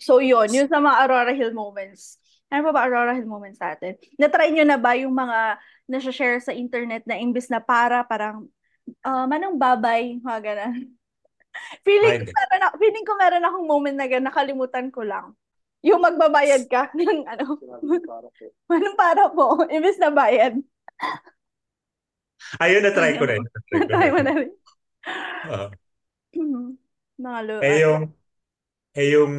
So 0.04 0.20
yun, 0.20 0.52
yun 0.52 0.68
sa 0.68 0.84
mga 0.84 1.08
Aurora 1.08 1.32
Hill 1.32 1.56
moments. 1.56 2.20
Ano 2.52 2.70
pa 2.70 2.72
ba 2.76 2.82
Aurora 2.84 3.16
Hill 3.16 3.26
moments 3.26 3.58
natin? 3.58 3.96
Na-try 4.20 4.52
nyo 4.52 4.68
na 4.68 4.76
ba 4.76 4.94
yung 5.00 5.16
mga 5.16 5.58
nasa-share 5.88 6.44
sa 6.44 6.52
internet 6.52 7.08
na 7.08 7.16
imbis 7.16 7.48
na 7.48 7.64
para, 7.64 8.04
parang, 8.04 8.52
uh, 9.08 9.26
manang 9.26 9.56
babay, 9.56 10.20
mga 10.20 10.40
ganun. 10.44 10.92
Feeling 11.88 12.28
ko 12.28 12.32
meron, 12.36 12.62
ako- 12.68 12.78
feeling 12.84 13.06
ko 13.08 13.14
meron 13.16 13.48
akong 13.48 13.68
moment 13.70 13.96
na 13.96 14.08
ganun, 14.12 14.28
nakalimutan 14.28 14.88
ko 14.92 15.02
lang. 15.08 15.32
Yung 15.84 16.04
magbabayad 16.04 16.68
ka 16.68 16.92
ng 17.00 17.24
ano, 17.28 17.60
manang 18.68 18.98
para 19.00 19.32
po, 19.32 19.64
imbis 19.76 20.00
na 20.00 20.12
bayad. 20.12 20.60
Ayun, 22.60 22.84
na-try 22.84 23.16
ko 23.16 23.24
rin. 23.24 23.44
Na-try 23.72 24.08
mo 24.12 24.20
na 24.20 24.34
rin. 24.36 24.52
Oo. 25.48 25.68
Nalo. 27.18 27.62
Eh 27.62 27.86
yung, 27.86 28.04
eh 28.98 29.08
yung 29.16 29.34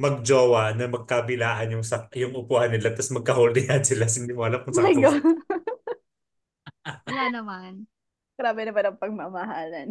magjowa 0.00 0.72
na 0.74 0.88
magkabilaan 0.88 1.78
yung 1.78 1.84
sa 1.86 2.08
yung 2.16 2.34
upuan 2.34 2.72
nila 2.72 2.90
tapos 2.92 3.12
magka-holding 3.12 3.68
hand 3.70 3.86
sila 3.86 4.08
hindi 4.08 4.32
mo 4.34 4.42
alam 4.44 4.60
kung 4.64 4.74
Oh 4.74 4.80
saan 4.82 4.96
God. 4.98 5.22
Wala 7.06 7.24
naman. 7.30 7.72
Grabe 8.34 8.60
na 8.66 8.72
ba 8.74 8.82
ng 8.88 8.98
pagmamahalan? 8.98 9.88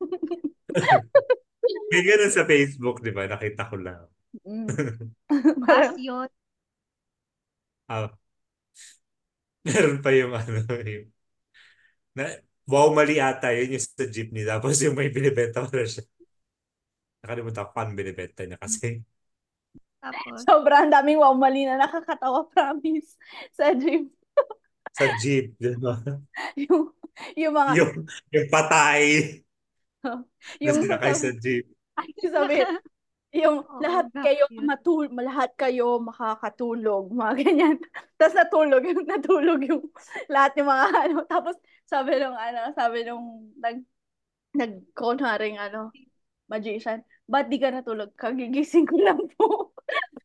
May 1.92 2.02
ganun 2.02 2.32
sa 2.32 2.44
Facebook, 2.48 3.00
di 3.00 3.14
ba? 3.14 3.28
Nakita 3.30 3.70
ko 3.70 3.76
lang. 3.78 4.04
Mm. 4.42 4.66
Yun, 6.06 6.28
Ah, 7.88 8.10
meron 9.66 9.98
pa 10.04 10.10
yung 10.14 10.32
ano, 10.34 10.58
yung, 10.86 11.06
na, 12.16 12.24
wow, 12.68 12.88
mali 12.96 13.16
ata 13.20 13.52
yun 13.56 13.76
yung 13.78 13.84
sa 13.84 14.04
jeepney. 14.08 14.44
Tapos 14.48 14.76
yung 14.84 14.96
may 14.96 15.08
binibenta 15.12 15.64
ko 15.64 15.70
na 15.72 15.86
siya. 15.88 16.04
Nakalimutan 17.22 17.64
ko 17.66 17.70
paano 17.74 17.90
binibenta 17.98 18.40
niya 18.46 18.58
kasi. 18.58 19.02
Tapos, 20.02 20.42
sobrang 20.42 20.90
daming 20.90 21.22
wow 21.22 21.30
mali 21.38 21.62
na 21.62 21.78
nakakatawa, 21.78 22.42
promise. 22.52 23.14
Sa 23.54 23.70
jeep. 23.70 24.10
Sa 24.92 25.06
jeep, 25.22 25.54
di 25.56 25.72
ba? 25.78 25.96
Yung, 26.58 26.90
yung 27.38 27.54
mga, 27.54 27.70
Yung, 27.78 27.92
yung 28.34 28.48
patay 28.50 29.02
na 30.04 30.18
yung 30.58 30.76
sinakay 30.82 31.14
sa 31.14 31.30
jeep. 31.38 31.64
Ay, 31.94 32.10
sabi, 32.26 32.66
yung 33.32 33.64
Oo, 33.64 33.80
lahat 33.80 34.12
kayo 34.12 34.44
matul 34.60 35.08
lahat 35.08 35.50
kayo 35.56 35.96
makakatulog, 36.02 37.14
mga 37.14 37.32
ganyan. 37.40 37.76
Tapos 38.20 38.36
natulog 38.36 38.82
yung 38.84 39.08
natulog 39.08 39.60
yung 39.64 39.82
lahat 40.28 40.52
ng 40.60 40.68
mga 40.68 40.86
ano. 41.08 41.16
Tapos 41.24 41.56
sabi 41.88 42.20
nung 42.20 42.36
ano, 42.36 42.74
sabi 42.76 43.08
nung 43.08 43.48
nag 43.56 43.80
nagkunwaring 44.52 45.56
ano, 45.56 45.88
magician, 46.44 47.00
ba't 47.24 47.48
di 47.48 47.56
ka 47.56 47.72
natulog? 47.72 48.12
Kagigising 48.20 48.84
ko 48.84 49.00
lang 49.00 49.20
po. 49.32 49.72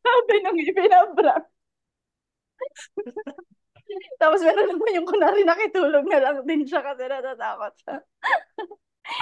Sabi 0.08 0.34
nung 0.40 0.56
ipinabrak. 0.56 1.44
Tapos 4.20 4.40
meron 4.44 4.76
naman 4.76 4.96
yung 5.00 5.08
kunwari 5.08 5.40
nakitulog 5.44 6.04
na 6.08 6.18
lang 6.20 6.36
din 6.44 6.64
siya 6.68 6.84
kasi 6.84 7.08
natatakot 7.08 7.72
siya. 7.84 7.96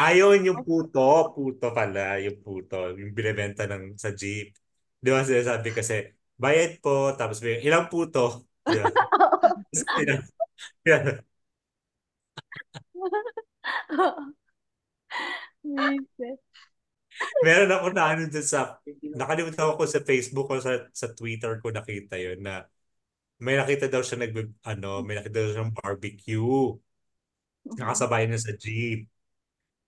Ayun, 0.03 0.43
yung 0.43 0.67
puto. 0.67 1.31
Puto 1.31 1.71
pala, 1.71 2.19
yung 2.19 2.43
puto. 2.43 2.91
Yung 2.99 3.15
binibenta 3.15 3.71
ng 3.71 3.95
sa 3.95 4.11
jeep. 4.11 4.51
Di 4.99 5.15
ba 5.15 5.23
sinasabi 5.23 5.71
kasi, 5.71 6.11
bayad 6.35 6.83
po, 6.83 7.15
tapos 7.15 7.39
may 7.45 7.63
ilang 7.63 7.87
puto. 7.87 8.51
Di 8.67 8.83
ba? 8.83 8.91
Meron 17.45 17.73
ako 17.73 17.87
na 17.97 18.03
ano 18.13 18.23
dun 18.29 18.45
sa, 18.47 18.81
nakalimutan 19.17 19.77
ko 19.77 19.85
sa 19.89 20.01
Facebook 20.05 20.47
o 20.53 20.57
sa, 20.61 20.89
sa 20.93 21.09
Twitter 21.13 21.59
ko 21.63 21.73
nakita 21.73 22.17
yun 22.21 22.41
na 22.45 22.65
may 23.43 23.57
nakita 23.61 23.89
daw 23.93 24.01
siya 24.05 24.23
nag, 24.25 24.33
ano, 24.65 25.05
may 25.05 25.17
nakita 25.21 25.37
daw 25.43 25.49
siyang 25.53 25.75
barbecue. 25.77 26.77
Nakasabay 27.77 28.25
na 28.31 28.39
sa 28.41 28.53
jeep. 28.57 29.09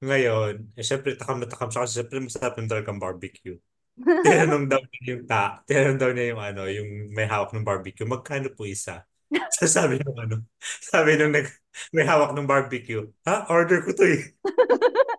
Ngayon, 0.04 0.74
eh 0.78 0.84
syempre 0.86 1.14
takam 1.18 1.42
na 1.42 1.48
takam 1.50 1.70
siya 1.72 1.82
kasi 1.86 1.94
syempre 2.02 2.18
masarap 2.22 2.54
yung 2.60 2.70
talagang 2.70 3.00
barbecue. 3.02 3.58
Tinanong 4.24 4.66
daw 4.70 4.80
niya 4.82 5.02
yung 5.14 5.24
ta, 5.26 5.62
tinanong 5.66 5.98
daw 6.00 6.10
niya 6.14 6.26
yung 6.34 6.42
ano, 6.42 6.62
yung 6.70 6.90
may 7.14 7.26
hawak 7.26 7.50
ng 7.54 7.66
barbecue, 7.66 8.06
magkano 8.08 8.50
po 8.54 8.66
isa? 8.68 9.04
So 9.58 9.66
sabi 9.68 10.00
nung 10.00 10.16
ano, 10.18 10.36
sabi 10.62 11.16
nung 11.18 11.32
nag, 11.34 11.48
may 11.92 12.04
hawak 12.06 12.32
ng 12.36 12.48
barbecue, 12.48 13.04
ha? 13.28 13.44
Order 13.52 13.84
ko 13.84 13.92
to 13.96 14.04
eh. 14.06 14.22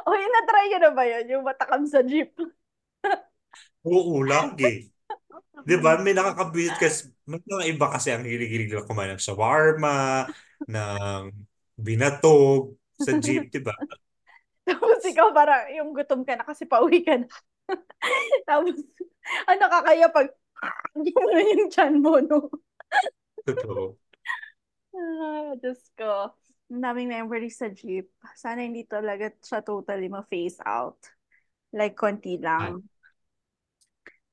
O, 0.08 0.14
yun, 0.16 0.32
na-try 0.32 0.64
nyo 0.72 0.78
na 0.80 0.90
ba 0.96 1.04
yun? 1.04 1.26
Yung 1.28 1.44
matakam 1.44 1.84
sa 1.84 2.00
jeep. 2.00 2.32
Oo, 3.84 4.20
lagi. 4.24 4.88
Di 5.64 5.76
ba? 5.76 6.00
May 6.00 6.16
nakakabisit 6.16 6.76
kasi, 6.80 7.00
may 7.28 7.40
mga 7.44 7.64
iba 7.68 7.86
kasi 7.92 8.08
ang 8.12 8.24
hilig-hilig 8.24 8.72
lang 8.72 8.88
kumain 8.88 9.12
ng 9.16 9.22
shawarma, 9.22 10.28
ng 10.72 11.24
binatog, 11.76 12.76
sa 12.96 13.12
jeep, 13.16 13.48
di 13.52 13.60
ba? 13.60 13.76
Tapos 14.68 15.00
ikaw 15.04 15.32
parang 15.32 15.68
yung 15.72 15.90
gutom 15.96 16.22
ka 16.24 16.36
na 16.36 16.44
kasi 16.44 16.68
pauwi 16.68 17.00
ka 17.04 17.16
na. 17.16 17.28
Tapos, 18.48 18.76
ang 19.48 19.58
nakakaya 19.60 20.06
pag 20.12 20.28
hindi 20.96 21.12
mo 21.16 21.28
na 21.32 21.42
yung 21.44 21.70
chan 21.72 21.94
mo, 22.00 22.20
no? 22.20 22.50
Totoo. 23.46 23.96
Ah, 24.94 25.54
Diyos 25.60 25.90
ko. 25.98 26.34
Ang 26.70 26.82
daming 26.86 27.10
memories 27.10 27.58
sa 27.58 27.66
jeep. 27.68 28.06
Sana 28.38 28.62
hindi 28.62 28.86
talaga 28.86 29.34
siya 29.42 29.58
totally 29.60 30.06
ma-phase 30.06 30.62
out. 30.62 31.02
Like, 31.74 31.98
konti 31.98 32.38
lang. 32.38 32.86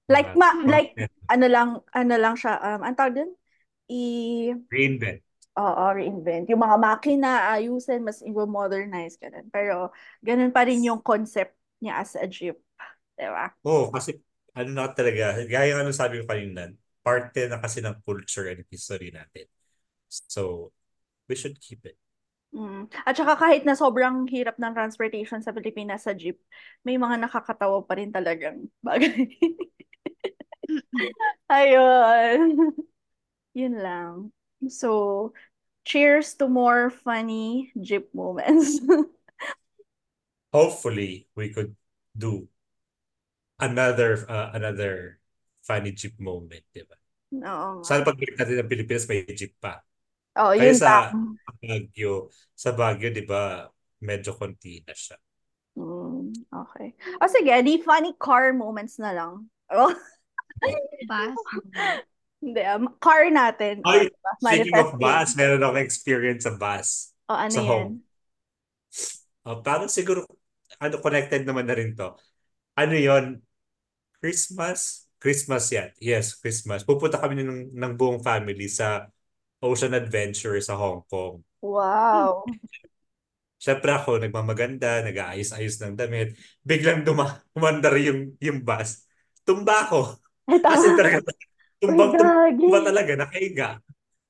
Like, 0.08 0.32
ma, 0.38 0.54
like, 0.64 0.96
ano 1.28 1.46
lang, 1.52 1.70
ano 1.92 2.14
lang 2.16 2.36
siya, 2.40 2.56
um, 2.64 2.82
ang 2.86 2.96
tawag 2.96 3.18
dun? 3.20 3.32
I, 3.92 4.02
Reinvent. 4.72 5.24
oo, 5.58 5.84
reinvent. 5.92 6.48
Yung 6.54 6.62
mga 6.62 6.78
makina, 6.78 7.52
ayusin, 7.58 8.06
mas 8.06 8.22
i-modernize, 8.24 9.18
ganun. 9.20 9.48
Pero, 9.52 9.92
ganun 10.24 10.54
pa 10.54 10.64
rin 10.64 10.86
yung 10.86 11.02
concept 11.02 11.58
niya 11.82 12.00
as 12.04 12.16
a 12.16 12.28
jeep. 12.30 12.56
Diba? 13.18 13.52
Oo, 13.66 13.90
kasi 13.90 14.22
ano 14.54 14.70
na 14.74 14.90
talaga, 14.94 15.38
gaya 15.46 15.74
nga 15.76 15.84
nung 15.86 15.96
sabi 15.96 16.22
ko 16.22 16.26
kanina, 16.30 16.70
parte 17.02 17.46
na 17.50 17.58
kasi 17.62 17.82
ng 17.82 18.00
culture 18.06 18.50
and 18.54 18.64
history 18.70 19.10
natin. 19.12 19.50
So, 20.10 20.72
we 21.28 21.36
should 21.36 21.60
keep 21.60 21.84
it. 21.86 21.98
Mm. 22.56 22.88
At 23.04 23.16
saka 23.20 23.36
kahit 23.36 23.68
na 23.68 23.76
sobrang 23.76 24.26
hirap 24.32 24.56
ng 24.56 24.74
transportation 24.74 25.44
sa 25.44 25.52
Pilipinas 25.52 26.08
sa 26.08 26.16
jeep, 26.16 26.40
may 26.88 26.96
mga 26.96 27.20
nakakatawa 27.20 27.84
pa 27.84 27.94
rin 28.00 28.10
talagang 28.10 28.72
bagay. 28.88 29.28
Ayun. 31.52 32.72
Yun 33.58 33.76
lang. 33.80 34.14
So, 34.68 35.32
cheers 35.88 36.36
to 36.40 36.50
more 36.50 36.90
funny 36.90 37.72
jeep 37.78 38.12
moments. 38.12 38.82
Hopefully, 40.56 41.28
we 41.36 41.54
could 41.54 41.76
do 42.18 42.48
another 43.60 44.26
uh, 44.26 44.50
another 44.56 45.20
funny 45.62 45.92
jeep 45.92 46.18
moment, 46.18 46.64
di 46.72 46.82
ba? 46.88 46.98
Oo. 47.44 47.84
Sana 47.84 48.08
pagbalik 48.08 48.40
natin 48.40 48.64
ng 48.64 48.72
Pilipinas, 48.72 49.06
may 49.06 49.28
jeep 49.36 49.60
pa. 49.60 49.84
Oh, 50.38 50.54
Kaya 50.54 50.70
yun 50.70 50.78
sa 50.78 51.10
lang. 51.10 51.36
Baguio, 51.58 52.30
sa 52.54 52.70
Baguio, 52.72 53.10
di 53.10 53.26
ba, 53.26 53.66
medyo 54.00 54.38
konti 54.38 54.86
na 54.86 54.94
siya. 54.94 55.18
Mm, 55.78 56.34
okay. 56.54 56.94
O 57.22 57.30
sige, 57.30 57.54
di 57.66 57.82
funny 57.82 58.14
car 58.18 58.54
moments 58.54 59.02
na 59.02 59.14
lang. 59.14 59.34
Oh, 59.68 59.92
Bus. 61.06 61.38
hindi, 62.42 62.62
um, 62.66 62.90
car 62.98 63.30
natin. 63.30 63.86
Ay, 63.86 64.10
diba? 64.10 64.32
speaking 64.42 64.80
of 64.80 64.98
bus, 64.98 65.38
meron 65.38 65.62
akong 65.62 65.86
experience 65.86 66.50
sa 66.50 66.58
bus. 66.58 67.14
O, 67.30 67.38
ano 67.38 67.54
sa 67.54 67.62
yan? 67.62 67.70
home. 67.70 67.94
Uh, 69.46 69.60
parang 69.62 69.86
siguro, 69.86 70.26
ano, 70.82 70.98
connected 70.98 71.46
naman 71.46 71.70
na 71.70 71.76
rin 71.78 71.94
to. 71.94 72.16
Ano 72.74 72.96
yon 72.98 73.44
Christmas? 74.18 75.06
Christmas 75.22 75.70
yan. 75.70 75.90
Yes, 76.02 76.38
Christmas. 76.38 76.82
Pupunta 76.86 77.22
kami 77.22 77.42
ng, 77.42 77.74
ng 77.74 77.94
buong 77.98 78.22
family 78.22 78.66
sa 78.66 79.10
Ocean 79.62 79.98
Adventure 79.98 80.58
sa 80.62 80.78
Hong 80.78 81.02
Kong. 81.10 81.42
Wow. 81.62 82.46
Siyempre 83.64 83.90
ako, 83.90 84.22
nagmamaganda, 84.22 85.02
nag-aayos-ayos 85.02 85.82
ng 85.82 85.98
damit. 85.98 86.38
Biglang 86.62 87.02
duma 87.02 87.42
umandar 87.58 87.98
yung, 87.98 88.38
yung 88.38 88.62
bus. 88.62 89.02
Tumba 89.42 89.90
ako. 89.90 90.22
Kasi 90.46 90.94
talaga, 90.94 91.26
tumbang 91.82 92.14
gagi. 92.14 92.62
tumba 92.62 92.80
talaga, 92.86 93.12
nakahiga. 93.18 93.70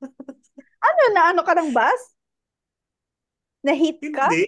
Ano 0.77 1.03
na, 1.09 1.33
ano 1.33 1.41
ka 1.41 1.57
ng 1.57 1.73
bus? 1.73 2.01
Na-hit 3.65 3.97
ka? 4.13 4.29
Hindi. 4.29 4.45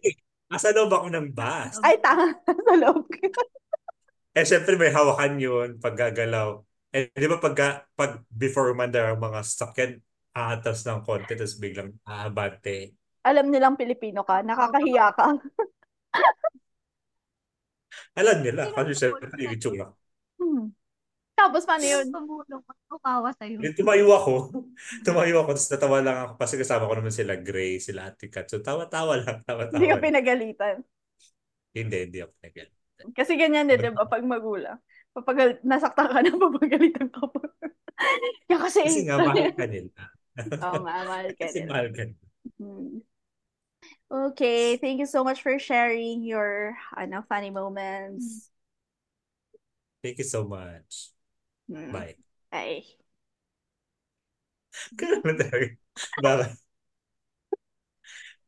Nasa 0.47 0.71
loob 0.71 0.93
ako 0.93 1.07
ng 1.11 1.27
bus. 1.34 1.82
Ay, 1.84 1.97
tanga. 1.99 2.32
Sa 2.69 2.73
loob 2.77 3.05
ka. 3.09 3.43
Eh, 4.38 4.45
syempre 4.45 4.77
may 4.77 4.93
hawakan 4.93 5.41
yun 5.41 5.69
pag 5.82 5.97
gagalaw. 5.97 6.61
Eh, 6.93 7.11
di 7.11 7.27
ba 7.27 7.41
pag, 7.41 7.86
pag 7.97 8.23
before 8.30 8.71
umandar 8.71 9.13
ang 9.13 9.19
mga 9.19 9.41
sakyan, 9.43 9.99
aatas 10.40 10.88
ng 10.88 11.04
konti, 11.04 11.36
tapos 11.36 11.60
biglang 11.60 11.92
aabante. 12.08 12.96
Alam 13.28 13.52
nilang 13.52 13.76
Pilipino 13.76 14.24
ka. 14.24 14.40
Nakakahiya 14.40 15.08
ka. 15.12 15.28
Alam 18.20 18.38
nila, 18.44 18.72
kasi 18.72 18.96
syempre 18.96 19.28
yung 19.40 19.54
itsura. 19.56 19.88
Hmm. 20.40 20.72
Tapos, 21.40 21.64
paano 21.64 21.88
yun? 21.88 22.12
tumulong 22.12 22.64
at 22.68 22.78
tumawa 22.92 23.32
sa'yo? 23.32 23.64
Eh, 23.64 23.72
Tumayo 23.72 24.12
ako. 24.12 24.52
Tumayo 25.08 25.40
ako, 25.40 25.56
tapos 25.56 25.72
natawa 25.72 25.98
lang 26.04 26.18
ako 26.28 26.34
kasi 26.36 26.60
kasama 26.60 26.84
ko 26.92 26.94
naman 27.00 27.16
sila 27.16 27.40
Gray, 27.40 27.80
sila 27.80 28.12
Ate 28.12 28.28
Kat. 28.28 28.52
So 28.52 28.60
tawa-tawa 28.60 29.24
lang, 29.24 29.40
tawa-tawa 29.48 29.80
Hindi 29.80 29.88
ka 29.88 30.04
pinagalitan. 30.04 30.84
Hindi, 31.72 31.98
hindi 32.12 32.20
ako 32.20 32.34
nag 32.44 32.56
Kasi 33.16 33.40
ganyan 33.40 33.72
din, 33.72 33.80
di 33.80 33.92
ba? 33.96 34.04
Pag 34.04 34.28
magulang. 34.28 34.84
Kapag 35.16 35.64
nasaktan 35.64 36.12
ka 36.12 36.20
na, 36.20 36.36
papagalitan 36.44 37.08
ka 37.08 37.24
pa. 37.24 37.40
Yan 38.52 38.60
kasi. 38.60 38.84
Kasi 38.84 39.08
nga, 39.08 39.16
mahal 39.24 39.56
ka 39.56 39.64
nila. 39.64 39.92
Oo 40.63 40.77
nga, 40.84 40.95
mahal 41.07 41.30
ka 41.39 41.47
Kasi 41.47 41.57
nila. 41.57 41.71
mahal 41.71 41.88
ka 41.95 42.03
nila. 42.07 42.25
Okay, 44.11 44.77
thank 44.77 44.99
you 44.99 45.05
so 45.05 45.23
much 45.23 45.41
for 45.41 45.57
sharing 45.59 46.23
your 46.23 46.77
ano, 46.97 47.23
funny 47.30 47.49
moments. 47.49 48.49
Thank 50.03 50.17
you 50.17 50.23
so 50.23 50.47
much. 50.47 51.09
Hmm. 51.69 51.91
Bye. 51.91 52.15
Ay. 52.51 52.84
Ganun 54.97 55.38
tayo. 55.39 55.67
Bye. 56.21 56.59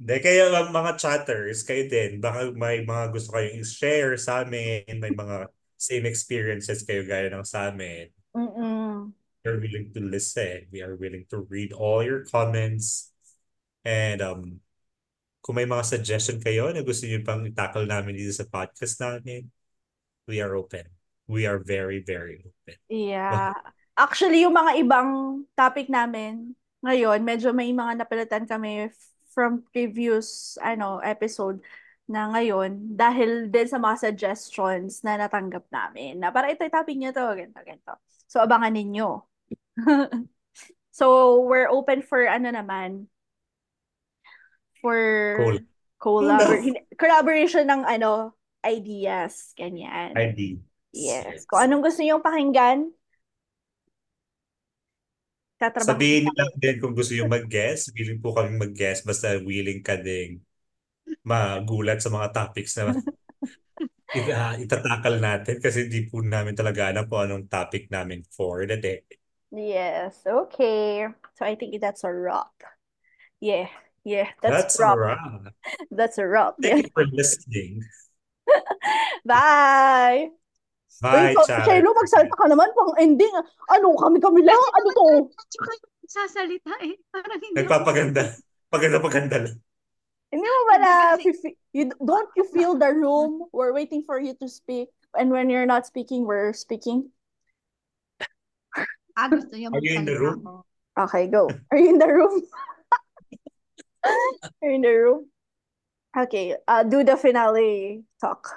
Hindi, 0.01 0.15
kaya 0.25 0.49
ang 0.49 0.73
mga 0.73 0.91
chatters, 0.97 1.61
kayo 1.61 1.85
din, 1.85 2.17
baka 2.17 2.49
may 2.57 2.81
mga 2.81 3.13
gusto 3.13 3.37
kayong 3.37 3.61
i-share 3.61 4.17
sa 4.17 4.41
amin, 4.41 4.97
may 4.97 5.13
mga 5.13 5.45
same 5.77 6.05
experiences 6.09 6.81
kayo 6.81 7.05
gaya 7.05 7.29
ng 7.29 7.45
sa 7.45 7.69
amin. 7.69 8.09
Mm-mm. 8.35 9.13
We're 9.41 9.57
willing 9.57 9.89
to 9.97 10.01
listen. 10.05 10.69
We 10.69 10.85
are 10.85 10.93
willing 10.93 11.25
to 11.33 11.49
read 11.49 11.73
all 11.73 12.05
your 12.05 12.25
comments. 12.29 13.09
And 13.81 14.21
um, 14.21 14.41
kung 15.41 15.57
may 15.57 15.65
mga 15.65 15.81
suggestion 15.81 16.37
kayo 16.37 16.69
na 16.69 16.85
gusto 16.85 17.09
niyo 17.09 17.25
pang 17.25 17.41
i-tackle 17.41 17.89
namin 17.89 18.21
dito 18.21 18.37
sa 18.37 18.45
podcast 18.45 19.01
namin, 19.01 19.49
we 20.29 20.37
are 20.37 20.53
open. 20.53 20.85
We 21.25 21.49
are 21.49 21.57
very, 21.57 22.05
very 22.05 22.45
open. 22.45 22.77
Yeah. 22.85 23.57
Actually, 23.97 24.45
yung 24.45 24.53
mga 24.53 24.77
ibang 24.85 25.09
topic 25.57 25.89
namin 25.89 26.53
ngayon, 26.85 27.25
medyo 27.25 27.49
may 27.49 27.73
mga 27.73 28.05
napilitan 28.05 28.45
kami 28.45 28.93
from 29.33 29.65
previous 29.73 30.59
ano 30.61 31.01
episode 31.01 31.63
na 32.05 32.27
ngayon 32.35 32.93
dahil 32.93 33.47
din 33.47 33.65
sa 33.65 33.79
mga 33.79 34.11
suggestions 34.11 35.01
na 35.01 35.17
natanggap 35.17 35.65
namin. 35.73 36.21
Na 36.21 36.29
para 36.29 36.53
ito 36.53 36.61
topic 36.69 36.93
niyo 36.93 37.09
to, 37.15 37.25
ganito, 37.33 37.57
ganito. 37.65 37.93
So, 38.29 38.43
abangan 38.43 38.75
ninyo. 38.75 39.30
so, 40.91 41.41
we're 41.41 41.69
open 41.69 42.01
for 42.01 42.23
ano 42.27 42.51
naman, 42.51 43.07
for 44.81 44.97
Cool. 45.35 45.59
collabor 46.01 46.57
collaboration 46.97 47.65
ng 47.69 47.81
ano, 47.85 48.33
ideas, 48.65 49.53
ganyan. 49.57 50.13
ID. 50.15 50.61
Yes. 50.93 51.45
Kung 51.47 51.61
anong 51.63 51.83
gusto 51.85 52.01
niyong 52.03 52.23
pakinggan, 52.25 52.91
tatrabaho 55.59 56.01
Sabihin 56.01 56.23
kami. 56.25 56.29
nila 56.29 56.45
din 56.61 56.75
kung 56.81 56.93
gusto 56.93 57.13
yung 57.17 57.31
mag-guest. 57.31 57.91
Willing 57.97 58.21
po 58.21 58.35
kaming 58.37 58.59
mag-guest 58.61 59.01
basta 59.07 59.27
willing 59.41 59.81
ka 59.81 59.95
ding 59.97 60.43
magulat 61.27 61.99
sa 62.03 62.09
mga 62.13 62.27
topics 62.35 62.73
na 62.79 62.95
it- 64.17 64.31
ah, 64.41 64.53
itatakal 64.63 65.15
natin 65.27 65.55
kasi 65.63 65.77
hindi 65.87 65.99
po 66.09 66.19
namin 66.23 66.55
talaga 66.59 66.81
alam 66.91 67.03
kung 67.09 67.21
anong 67.27 67.45
topic 67.55 67.83
namin 67.95 68.19
for 68.35 68.63
the 68.69 68.77
day. 68.79 68.99
Yes, 69.51 70.15
okay. 70.25 71.07
So 71.35 71.45
I 71.45 71.55
think 71.55 71.79
that's 71.81 72.03
a 72.03 72.13
wrap. 72.13 72.55
Yeah, 73.39 73.67
yeah, 74.03 74.29
that's 74.41 74.75
That's 74.75 74.79
a 74.79 74.83
a 74.83 74.97
wrap. 74.97 75.19
wrap. 75.43 75.53
That's 75.91 76.17
a 76.17 76.25
wrap. 76.25 76.55
Thank 76.61 76.87
you 76.87 76.91
for 76.93 77.05
listening. 77.05 77.83
Bye! 79.25 80.29
Bye, 81.01 81.33
Uy, 81.33 81.41
so, 81.41 81.45
chat. 81.49 81.65
Shelo, 81.65 81.97
magsalita 81.97 82.35
ka 82.37 82.45
naman 82.45 82.69
pang 82.77 82.93
ending. 83.01 83.33
Ano, 83.73 83.97
kami-kami 83.97 84.45
lang? 84.45 84.57
Ano 84.57 84.87
to? 84.93 85.05
Tsaka 85.49 85.71
yung 85.73 86.09
sasalita 86.09 86.73
eh. 86.85 86.93
Parang 87.09 87.41
hindi 87.41 87.57
ako. 87.57 87.57
Nagpapaganda. 87.57 88.23
Paganda-paganda 88.69 89.37
lang. 89.49 89.55
Hindi 90.29 90.47
mo 90.47 90.61
ba 90.69 90.75
na, 90.79 90.93
you, 91.73 91.91
don't 91.99 92.31
you 92.37 92.45
feel 92.53 92.77
the 92.77 92.93
room? 92.93 93.49
We're 93.51 93.73
waiting 93.73 94.05
for 94.05 94.21
you 94.21 94.37
to 94.39 94.47
speak. 94.47 94.93
And 95.17 95.33
when 95.33 95.49
you're 95.49 95.67
not 95.67 95.89
speaking, 95.89 96.23
we're 96.23 96.53
speaking. 96.53 97.09
Ah, 99.21 99.29
gusto 99.29 99.53
niyo 99.53 99.69
Are 99.69 99.85
you 99.85 99.93
in 99.93 100.05
the 100.09 100.17
room? 100.17 100.41
ako. 100.41 100.65
Okay, 100.97 101.29
go. 101.29 101.45
Are 101.69 101.77
you 101.77 101.93
in 101.93 102.01
the 102.01 102.09
room? 102.09 102.41
Are 104.65 104.65
you 104.65 104.73
in 104.73 104.81
the 104.81 104.93
room? 104.97 105.29
Okay, 106.17 106.57
uh, 106.65 106.81
do 106.81 107.05
the 107.05 107.13
finale 107.21 108.01
talk. 108.17 108.49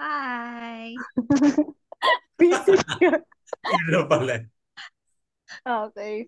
Bye! 0.00 0.96
Busy 2.40 2.74
ka. 2.96 3.20
Na 3.92 4.08
pala. 4.08 4.48
Okay. 5.68 6.24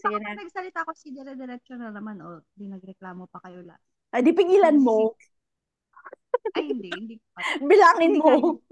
Sige 0.00 0.16
na. 0.16 0.32
nagsalita 0.40 0.80
ko 0.88 0.96
si 0.96 1.12
dire-diretso 1.12 1.76
na 1.76 1.92
naman 1.92 2.24
o 2.24 2.40
di 2.56 2.72
nagreklamo 2.72 3.28
pa 3.28 3.44
kayo 3.44 3.60
lahat. 3.68 3.84
Ay, 4.16 4.24
di 4.24 4.32
pigilan 4.32 4.80
mo. 4.80 5.12
Ay, 6.56 6.72
hindi. 6.72 6.88
Hindi 6.88 7.16
pa. 7.36 7.44
Bilangin 7.60 8.16
mo. 8.16 8.64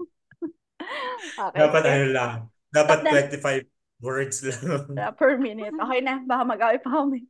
Okay. 1.37 1.59
Dapat 1.61 1.83
ano 1.85 2.05
lang. 2.09 2.33
Dapat 2.69 2.97
Stop 3.01 3.41
na. 3.41 3.63
25 3.65 4.01
words 4.01 4.37
lang. 4.45 4.85
Uh, 4.93 5.11
per 5.19 5.37
minute. 5.37 5.73
Okay 5.83 6.01
na. 6.01 6.21
Baka 6.23 6.43
mag-away 6.45 6.79
pa 6.81 6.89
kami. 6.89 7.25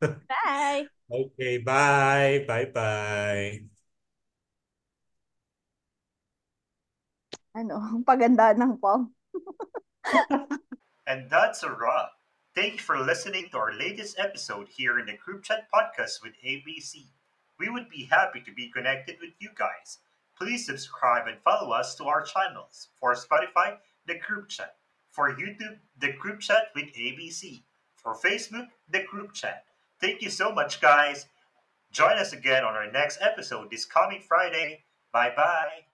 Bye! 0.02 0.90
Okay, 1.04 1.60
bye. 1.60 2.42
Bye-bye. 2.48 3.70
Ano, 7.54 7.78
ang 7.78 8.02
paganda 8.02 8.50
ng 8.56 8.80
pom. 8.82 9.14
And 11.06 11.30
that's 11.30 11.62
a 11.62 11.70
wrap. 11.70 12.10
Thank 12.56 12.80
you 12.80 12.84
for 12.86 12.98
listening 12.98 13.46
to 13.50 13.58
our 13.58 13.70
latest 13.76 14.18
episode 14.18 14.66
here 14.66 14.98
in 14.98 15.06
the 15.06 15.18
Group 15.18 15.44
Chat 15.44 15.68
Podcast 15.70 16.22
with 16.22 16.34
ABC. 16.42 17.06
We 17.60 17.68
would 17.68 17.90
be 17.90 18.10
happy 18.10 18.40
to 18.42 18.52
be 18.52 18.72
connected 18.72 19.16
with 19.20 19.34
you 19.38 19.50
guys. 19.54 20.02
Please 20.38 20.66
subscribe 20.66 21.28
and 21.28 21.38
follow 21.42 21.70
us 21.70 21.94
to 21.96 22.04
our 22.04 22.22
channels. 22.22 22.88
For 22.98 23.14
Spotify, 23.14 23.78
the 24.06 24.18
Group 24.18 24.48
Chat. 24.48 24.76
For 25.10 25.34
YouTube, 25.34 25.78
the 25.98 26.12
Group 26.12 26.40
Chat 26.40 26.68
with 26.74 26.92
ABC. 26.94 27.62
For 27.96 28.14
Facebook, 28.14 28.68
the 28.88 29.04
Group 29.04 29.32
Chat. 29.32 29.64
Thank 30.00 30.22
you 30.22 30.30
so 30.30 30.52
much, 30.52 30.80
guys. 30.80 31.26
Join 31.92 32.18
us 32.18 32.32
again 32.32 32.64
on 32.64 32.74
our 32.74 32.90
next 32.90 33.18
episode 33.20 33.70
this 33.70 33.84
coming 33.84 34.20
Friday. 34.20 34.84
Bye 35.12 35.32
bye. 35.36 35.93